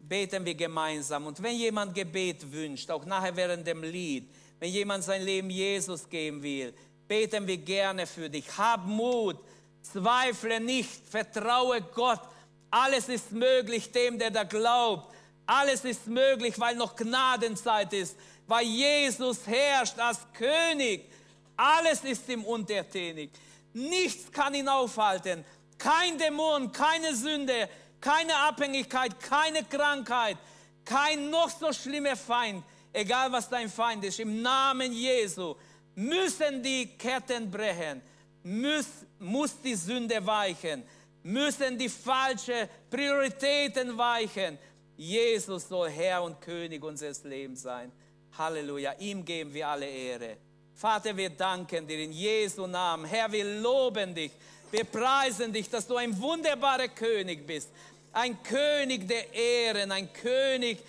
Beten 0.00 0.44
wir 0.44 0.54
gemeinsam. 0.54 1.26
Und 1.26 1.42
wenn 1.42 1.56
jemand 1.56 1.94
Gebet 1.94 2.50
wünscht, 2.50 2.90
auch 2.90 3.04
nachher 3.04 3.36
während 3.36 3.66
dem 3.66 3.82
Lied, 3.82 4.28
wenn 4.64 4.72
jemand 4.72 5.04
sein 5.04 5.20
Leben 5.20 5.50
Jesus 5.50 6.08
geben 6.08 6.42
will, 6.42 6.72
beten 7.06 7.46
wir 7.46 7.58
gerne 7.58 8.06
für 8.06 8.30
dich. 8.30 8.46
Hab 8.56 8.86
Mut, 8.86 9.36
zweifle 9.82 10.58
nicht, 10.58 11.06
vertraue 11.06 11.82
Gott. 11.82 12.22
Alles 12.70 13.10
ist 13.10 13.30
möglich 13.30 13.92
dem, 13.92 14.18
der 14.18 14.30
da 14.30 14.44
glaubt. 14.44 15.14
Alles 15.44 15.84
ist 15.84 16.06
möglich, 16.06 16.58
weil 16.58 16.76
noch 16.76 16.96
Gnadenzeit 16.96 17.92
ist, 17.92 18.16
weil 18.46 18.64
Jesus 18.64 19.46
herrscht 19.46 19.98
als 19.98 20.20
König. 20.32 21.10
Alles 21.58 22.02
ist 22.02 22.26
ihm 22.30 22.42
untertänig. 22.42 23.32
Nichts 23.74 24.32
kann 24.32 24.54
ihn 24.54 24.66
aufhalten. 24.66 25.44
Kein 25.76 26.16
Dämon, 26.16 26.72
keine 26.72 27.14
Sünde, 27.14 27.68
keine 28.00 28.34
Abhängigkeit, 28.34 29.20
keine 29.20 29.62
Krankheit, 29.62 30.38
kein 30.86 31.28
noch 31.28 31.50
so 31.50 31.70
schlimmer 31.70 32.16
Feind, 32.16 32.64
egal 32.94 33.30
was 33.30 33.48
dein 33.48 33.68
Feind 33.68 34.04
ist. 34.04 34.20
Im 34.20 34.40
Namen 34.40 34.92
Jesu 34.92 35.54
müssen 35.94 36.62
die 36.62 36.86
Ketten 36.96 37.50
brechen, 37.50 38.00
muss, 38.42 38.86
muss 39.18 39.60
die 39.60 39.74
Sünde 39.74 40.24
weichen, 40.24 40.82
müssen 41.22 41.78
die 41.78 41.88
falschen 41.88 42.68
Prioritäten 42.88 43.96
weichen. 43.98 44.58
Jesus 44.96 45.68
soll 45.68 45.90
Herr 45.90 46.22
und 46.22 46.40
König 46.40 46.82
unseres 46.82 47.24
Lebens 47.24 47.62
sein. 47.62 47.90
Halleluja, 48.38 48.94
ihm 48.98 49.24
geben 49.24 49.52
wir 49.52 49.68
alle 49.68 49.86
Ehre. 49.86 50.36
Vater, 50.74 51.16
wir 51.16 51.30
danken 51.30 51.86
dir 51.86 52.00
in 52.00 52.12
Jesu 52.12 52.66
Namen. 52.66 53.04
Herr, 53.04 53.30
wir 53.30 53.44
loben 53.44 54.14
dich. 54.14 54.32
Wir 54.70 54.84
preisen 54.84 55.52
dich, 55.52 55.70
dass 55.70 55.86
du 55.86 55.96
ein 55.96 56.20
wunderbarer 56.20 56.88
König 56.88 57.46
bist. 57.46 57.70
Ein 58.12 58.40
König 58.42 59.06
der 59.06 59.32
Ehren, 59.32 59.92
ein 59.92 60.12
König, 60.12 60.78
der 60.78 60.84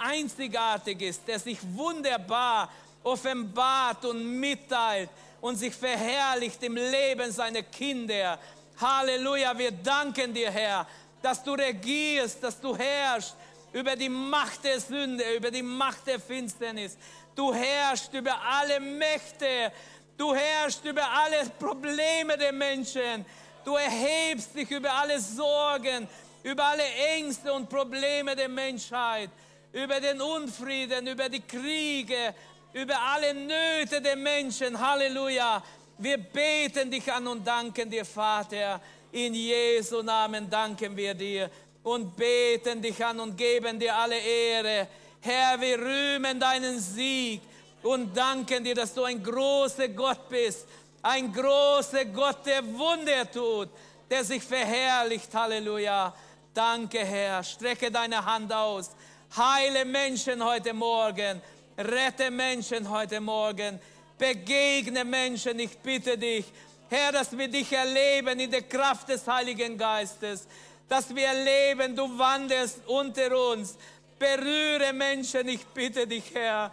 einzigartig 0.00 1.00
ist, 1.02 1.26
der 1.26 1.38
sich 1.38 1.58
wunderbar 1.74 2.70
offenbart 3.02 4.04
und 4.04 4.40
mitteilt 4.40 5.10
und 5.40 5.56
sich 5.56 5.74
verherrlicht 5.74 6.62
im 6.62 6.76
Leben 6.76 7.30
seiner 7.30 7.62
Kinder. 7.62 8.38
Halleluja, 8.80 9.56
wir 9.56 9.70
danken 9.70 10.32
dir, 10.32 10.50
Herr, 10.50 10.86
dass 11.20 11.42
du 11.42 11.52
regierst, 11.52 12.42
dass 12.42 12.60
du 12.60 12.76
herrschst 12.76 13.36
über 13.72 13.96
die 13.96 14.08
Macht 14.08 14.64
der 14.64 14.80
Sünde, 14.80 15.24
über 15.36 15.50
die 15.50 15.62
Macht 15.62 16.06
der 16.06 16.20
Finsternis. 16.20 16.96
Du 17.34 17.52
herrschst 17.52 18.12
über 18.14 18.40
alle 18.40 18.80
Mächte. 18.80 19.72
Du 20.16 20.34
herrschst 20.34 20.84
über 20.84 21.02
alle 21.10 21.50
Probleme 21.58 22.38
der 22.38 22.52
Menschen. 22.52 23.26
Du 23.64 23.74
erhebst 23.74 24.54
dich 24.54 24.70
über 24.70 24.92
alle 24.92 25.18
Sorgen, 25.18 26.06
über 26.42 26.64
alle 26.64 26.84
Ängste 27.16 27.52
und 27.52 27.68
Probleme 27.68 28.36
der 28.36 28.48
Menschheit, 28.48 29.30
über 29.74 30.00
den 30.00 30.22
Unfrieden, 30.22 31.06
über 31.08 31.28
die 31.28 31.40
Kriege, 31.40 32.32
über 32.72 32.94
alle 32.96 33.34
Nöte 33.34 34.00
der 34.00 34.16
Menschen. 34.16 34.78
Halleluja. 34.78 35.62
Wir 35.98 36.18
beten 36.18 36.90
dich 36.90 37.12
an 37.12 37.26
und 37.26 37.44
danken 37.44 37.90
dir, 37.90 38.04
Vater. 38.04 38.80
In 39.10 39.34
Jesu 39.34 40.02
Namen 40.02 40.48
danken 40.48 40.96
wir 40.96 41.14
dir 41.14 41.50
und 41.82 42.16
beten 42.16 42.80
dich 42.80 43.04
an 43.04 43.18
und 43.18 43.36
geben 43.36 43.78
dir 43.78 43.94
alle 43.94 44.18
Ehre. 44.18 44.88
Herr, 45.20 45.60
wir 45.60 45.78
rühmen 45.78 46.38
deinen 46.38 46.78
Sieg 46.78 47.42
und 47.82 48.16
danken 48.16 48.62
dir, 48.62 48.74
dass 48.76 48.94
du 48.94 49.02
ein 49.02 49.22
großer 49.22 49.88
Gott 49.88 50.28
bist. 50.28 50.66
Ein 51.02 51.32
großer 51.32 52.04
Gott, 52.06 52.46
der 52.46 52.64
Wunder 52.64 53.30
tut, 53.30 53.70
der 54.08 54.24
sich 54.24 54.42
verherrlicht. 54.42 55.34
Halleluja. 55.34 56.14
Danke, 56.52 57.04
Herr. 57.04 57.42
Strecke 57.42 57.90
deine 57.90 58.24
Hand 58.24 58.52
aus. 58.52 58.90
Heile 59.36 59.84
Menschen 59.84 60.44
heute 60.44 60.72
Morgen 60.72 61.40
Rette 61.76 62.30
Menschen 62.30 62.88
heute 62.88 63.20
Morgen. 63.20 63.80
Begegne 64.16 65.04
Menschen, 65.04 65.58
ich 65.58 65.76
bitte 65.78 66.16
dich. 66.16 66.44
Herr, 66.88 67.10
dass 67.10 67.36
wir 67.36 67.48
dich 67.48 67.72
erleben 67.72 68.38
in 68.38 68.50
der 68.50 68.62
Kraft 68.62 69.08
des 69.08 69.26
Heiligen 69.26 69.76
Geistes. 69.76 70.46
Dass 70.88 71.12
wir 71.12 71.26
erleben, 71.26 71.96
du 71.96 72.16
wandelst 72.16 72.86
unter 72.86 73.36
uns. 73.50 73.76
Berühre 74.16 74.92
Menschen, 74.92 75.48
ich 75.48 75.66
bitte 75.66 76.06
dich, 76.06 76.32
Herr. 76.32 76.70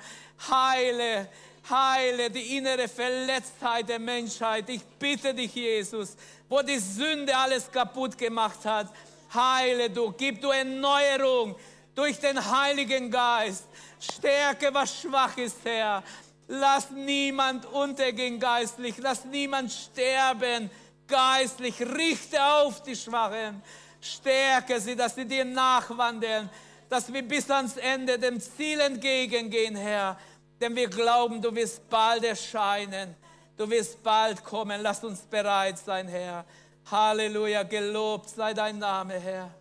Heile, 0.48 1.28
heile 1.68 2.30
die 2.30 2.58
innere 2.58 2.88
Verletztheit 2.88 3.90
der 3.90 3.98
Menschheit. 3.98 4.70
Ich 4.70 4.84
bitte 5.00 5.34
dich, 5.34 5.56
Jesus, 5.56 6.16
wo 6.48 6.62
die 6.62 6.78
Sünde 6.78 7.36
alles 7.36 7.72
kaputt 7.72 8.16
gemacht 8.16 8.64
hat. 8.66 8.88
Heile 9.34 9.90
du, 9.90 10.12
gib 10.12 10.40
du 10.42 10.50
Erneuerung 10.50 11.56
durch 11.96 12.20
den 12.20 12.40
Heiligen 12.52 13.12
Geist. 13.12 13.66
Stärke, 14.00 14.74
was 14.74 15.02
schwach 15.02 15.38
ist, 15.38 15.58
Herr. 15.64 16.04
Lass 16.48 16.92
niemand 16.92 17.66
untergehen 17.66 18.40
geistlich. 18.40 18.96
Lass 18.98 19.26
niemand 19.26 19.72
sterben 19.72 20.70
geistlich. 21.08 21.80
Richte 21.82 22.44
auf 22.44 22.84
die 22.84 22.96
Schwachen. 22.96 23.62
Stärke 24.02 24.80
sie, 24.80 24.96
dass 24.96 25.16
sie 25.16 25.26
dir 25.26 25.46
nachwandeln. 25.46 26.50
Dass 26.90 27.12
wir 27.12 27.22
bis 27.22 27.50
ans 27.50 27.78
Ende 27.78 28.20
dem 28.20 28.42
Ziel 28.42 28.80
entgegengehen, 28.82 29.76
Herr. 29.76 30.18
Denn 30.60 30.76
wir 30.76 30.90
glauben, 30.90 31.42
du 31.42 31.54
wirst 31.56 31.88
bald 31.90 32.24
erscheinen. 32.24 33.16
Du 33.56 33.70
wirst 33.70 34.02
bald 34.04 34.44
kommen. 34.44 34.82
Lass 34.82 35.04
uns 35.04 35.22
bereit 35.22 35.78
sein, 35.78 36.08
Herr. 36.08 36.44
Halleluja. 36.90 37.64
Gelobt 37.64 38.30
sei 38.30 38.54
dein 38.54 38.80
Name, 38.80 39.14
Herr. 39.20 39.61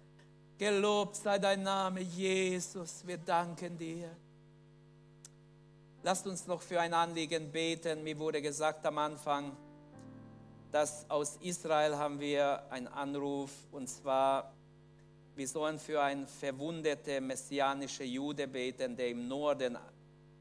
Gelobt 0.60 1.16
sei 1.16 1.38
dein 1.38 1.62
Name, 1.62 2.02
Jesus. 2.02 3.06
Wir 3.06 3.16
danken 3.16 3.78
dir. 3.78 4.14
Lasst 6.02 6.26
uns 6.26 6.46
noch 6.46 6.60
für 6.60 6.78
ein 6.78 6.92
Anliegen 6.92 7.50
beten. 7.50 8.04
Mir 8.04 8.18
wurde 8.18 8.42
gesagt 8.42 8.84
am 8.84 8.98
Anfang, 8.98 9.56
dass 10.70 11.08
aus 11.08 11.38
Israel 11.40 11.96
haben 11.96 12.20
wir 12.20 12.70
einen 12.70 12.88
Anruf 12.88 13.50
und 13.72 13.88
zwar, 13.88 14.52
wir 15.34 15.48
sollen 15.48 15.78
für 15.78 16.02
einen 16.02 16.26
verwundeten 16.26 17.26
messianischen 17.26 18.06
Jude 18.06 18.46
beten, 18.46 18.94
der 18.94 19.08
im 19.08 19.28
Norden 19.28 19.78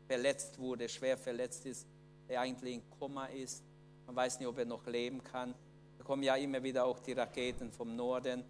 verletzt 0.05 0.59
wurde, 0.59 0.89
schwer 0.89 1.17
verletzt 1.17 1.65
ist, 1.65 1.88
der 2.28 2.41
eigentlich 2.41 2.74
in 2.74 2.89
Koma 2.99 3.28
ist. 3.28 3.63
Man 4.05 4.17
weiß 4.17 4.39
nicht, 4.39 4.49
ob 4.49 4.57
er 4.57 4.65
noch 4.65 4.86
leben 4.86 5.24
kann. 5.24 5.55
Da 5.97 6.03
kommen 6.03 6.24
ja 6.24 6.36
immer 6.36 6.61
wieder 6.61 6.84
auch 6.84 6.99
die 6.99 7.13
Raketen 7.13 7.72
vom 7.72 7.95
Norden. 7.95 8.43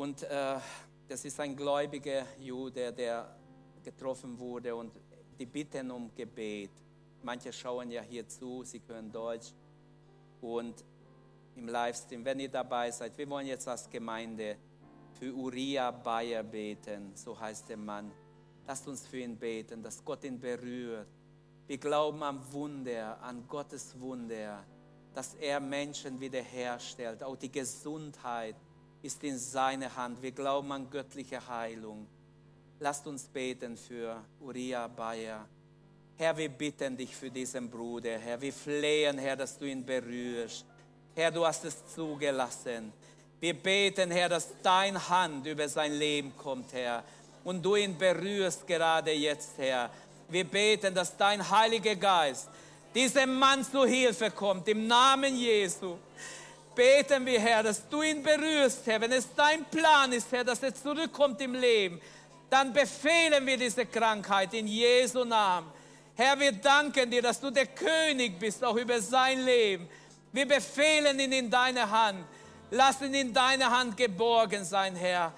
Und 0.00 0.22
äh, 0.22 0.56
das 1.06 1.26
ist 1.26 1.38
ein 1.40 1.54
gläubiger 1.54 2.24
Jude, 2.38 2.90
der 2.90 3.36
getroffen 3.84 4.38
wurde 4.38 4.74
und 4.74 4.94
die 5.38 5.44
bitten 5.44 5.90
um 5.90 6.10
Gebet. 6.14 6.70
Manche 7.22 7.52
schauen 7.52 7.90
ja 7.90 8.00
hier 8.00 8.26
zu, 8.26 8.64
sie 8.64 8.80
können 8.80 9.12
Deutsch. 9.12 9.52
Und 10.40 10.82
im 11.54 11.68
Livestream, 11.68 12.24
wenn 12.24 12.40
ihr 12.40 12.48
dabei 12.48 12.90
seid, 12.90 13.18
wir 13.18 13.28
wollen 13.28 13.46
jetzt 13.46 13.68
als 13.68 13.90
Gemeinde 13.90 14.56
für 15.18 15.34
Uriah 15.34 15.90
Bayer 15.90 16.44
beten, 16.44 17.14
so 17.14 17.38
heißt 17.38 17.68
der 17.68 17.76
Mann. 17.76 18.10
Lasst 18.66 18.88
uns 18.88 19.06
für 19.06 19.18
ihn 19.18 19.36
beten, 19.36 19.82
dass 19.82 20.02
Gott 20.02 20.24
ihn 20.24 20.40
berührt. 20.40 21.08
Wir 21.66 21.76
glauben 21.76 22.22
am 22.22 22.40
Wunder, 22.54 23.20
an 23.20 23.46
Gottes 23.46 24.00
Wunder, 24.00 24.64
dass 25.12 25.34
er 25.34 25.60
Menschen 25.60 26.18
wiederherstellt. 26.18 27.22
Auch 27.22 27.36
die 27.36 27.52
Gesundheit 27.52 28.56
ist 29.02 29.22
in 29.24 29.38
seiner 29.38 29.94
Hand. 29.94 30.22
Wir 30.22 30.32
glauben 30.32 30.70
an 30.72 30.88
göttliche 30.90 31.46
Heilung. 31.46 32.06
Lasst 32.78 33.06
uns 33.06 33.24
beten 33.24 33.76
für 33.76 34.22
Uriah 34.40 34.88
Bayer. 34.88 35.46
Herr, 36.16 36.36
wir 36.36 36.48
bitten 36.50 36.96
dich 36.96 37.14
für 37.16 37.30
diesen 37.30 37.70
Bruder. 37.70 38.18
Herr, 38.18 38.40
wir 38.40 38.52
flehen, 38.52 39.18
Herr, 39.18 39.36
dass 39.36 39.58
du 39.58 39.64
ihn 39.64 39.84
berührst. 39.84 40.64
Herr, 41.14 41.30
du 41.30 41.46
hast 41.46 41.64
es 41.64 41.76
zugelassen. 41.94 42.92
Wir 43.40 43.54
beten, 43.54 44.10
Herr, 44.10 44.28
dass 44.28 44.48
dein 44.62 45.08
Hand 45.08 45.46
über 45.46 45.66
sein 45.68 45.92
Leben 45.94 46.36
kommt, 46.36 46.72
Herr. 46.74 47.02
Und 47.42 47.62
du 47.62 47.76
ihn 47.76 47.96
berührst 47.96 48.66
gerade 48.66 49.12
jetzt, 49.12 49.56
Herr. 49.56 49.90
Wir 50.28 50.44
beten, 50.44 50.94
dass 50.94 51.16
dein 51.16 51.48
Heiliger 51.50 51.96
Geist 51.96 52.48
diesem 52.94 53.38
Mann 53.38 53.64
zu 53.64 53.84
Hilfe 53.84 54.30
kommt, 54.30 54.68
im 54.68 54.86
Namen 54.86 55.36
Jesu. 55.36 55.96
Beten 56.74 57.26
wir, 57.26 57.40
Herr, 57.40 57.62
dass 57.62 57.88
du 57.88 58.02
ihn 58.02 58.22
berührst, 58.22 58.86
Herr. 58.86 59.00
Wenn 59.00 59.12
es 59.12 59.34
dein 59.34 59.64
Plan 59.64 60.12
ist, 60.12 60.30
Herr, 60.30 60.44
dass 60.44 60.62
er 60.62 60.74
zurückkommt 60.74 61.40
im 61.40 61.54
Leben, 61.54 62.00
dann 62.48 62.72
befehlen 62.72 63.46
wir 63.46 63.56
diese 63.56 63.86
Krankheit 63.86 64.54
in 64.54 64.66
Jesu 64.66 65.24
Namen. 65.24 65.70
Herr, 66.14 66.38
wir 66.38 66.52
danken 66.52 67.10
dir, 67.10 67.22
dass 67.22 67.40
du 67.40 67.50
der 67.50 67.66
König 67.66 68.38
bist, 68.38 68.62
auch 68.64 68.76
über 68.76 69.00
sein 69.00 69.44
Leben. 69.44 69.88
Wir 70.32 70.46
befehlen 70.46 71.18
ihn 71.18 71.32
in 71.32 71.50
deine 71.50 71.90
Hand. 71.90 72.24
Lass 72.70 73.00
ihn 73.02 73.14
in 73.14 73.32
deine 73.32 73.70
Hand 73.70 73.96
geborgen 73.96 74.64
sein, 74.64 74.94
Herr. 74.94 75.32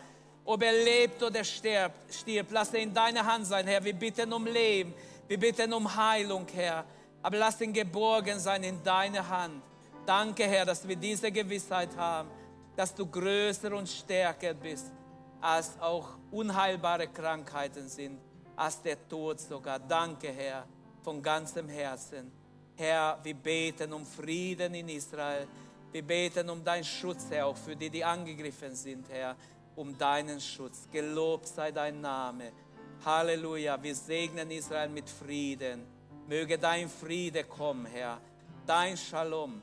Ob 0.45 0.63
er 0.63 0.73
lebt 0.73 1.23
oder 1.23 1.45
stirbt, 1.45 2.13
stirbt, 2.13 2.51
lass 2.51 2.75
ihn 2.75 2.81
in 2.81 2.95
deine 2.95 3.25
Hand 3.25 3.47
sein, 3.47 3.67
Herr. 3.67 3.83
Wir 3.85 3.95
bitten 3.95 4.33
um 4.33 4.47
Leben, 4.47 4.93
wir 5.29 5.39
bitten 5.39 5.73
um 5.73 5.95
Heilung, 5.95 6.47
Herr. 6.53 6.85
Aber 7.23 7.37
lass 7.39 7.61
ihn 7.61 7.73
geborgen 7.73 8.39
sein 8.39 8.65
in 8.65 8.83
deine 8.83 9.27
Hand. 9.27 9.63
Danke, 10.05 10.45
Herr, 10.45 10.65
dass 10.65 10.87
wir 10.87 10.97
diese 10.97 11.31
Gewissheit 11.31 11.97
haben, 11.97 12.29
dass 12.75 12.93
du 12.93 13.07
größer 13.07 13.73
und 13.73 13.89
stärker 13.89 14.53
bist, 14.53 14.93
als 15.41 15.79
auch 15.81 16.09
unheilbare 16.33 17.07
Krankheiten 17.07 17.89
sind, 17.89 18.19
als 18.57 18.83
der 18.83 19.09
Tod 19.09 19.39
sogar. 19.39 19.79
Danke, 19.79 20.29
Herr, 20.29 20.67
von 21.03 21.23
ganzem 21.23 21.69
Herzen. 21.69 22.33
Herr, 22.75 23.19
wir 23.23 23.35
beten 23.35 23.93
um 23.93 24.05
Frieden 24.05 24.75
in 24.75 24.89
Israel. 24.89 25.47
Wir 25.93 26.03
beten 26.03 26.51
um 26.51 26.65
deinen 26.65 26.85
Schutz, 26.85 27.27
Herr, 27.31 27.47
auch 27.47 27.57
für 27.57 27.77
die, 27.77 27.91
die 27.91 28.05
angegriffen 28.05 28.75
sind, 28.75 29.09
Herr, 29.09 29.37
um 29.77 29.97
deinen 29.97 30.41
Schutz. 30.41 30.89
Gelobt 30.91 31.47
sei 31.47 31.71
dein 31.71 32.01
Name. 32.01 32.51
Halleluja. 33.05 33.81
Wir 33.81 33.95
segnen 33.95 34.51
Israel 34.51 34.89
mit 34.89 35.09
Frieden. 35.09 35.87
Möge 36.27 36.59
dein 36.59 36.89
Friede 36.89 37.45
kommen, 37.45 37.87
Herr. 37.87 38.21
Dein 38.67 38.97
Shalom 38.97 39.63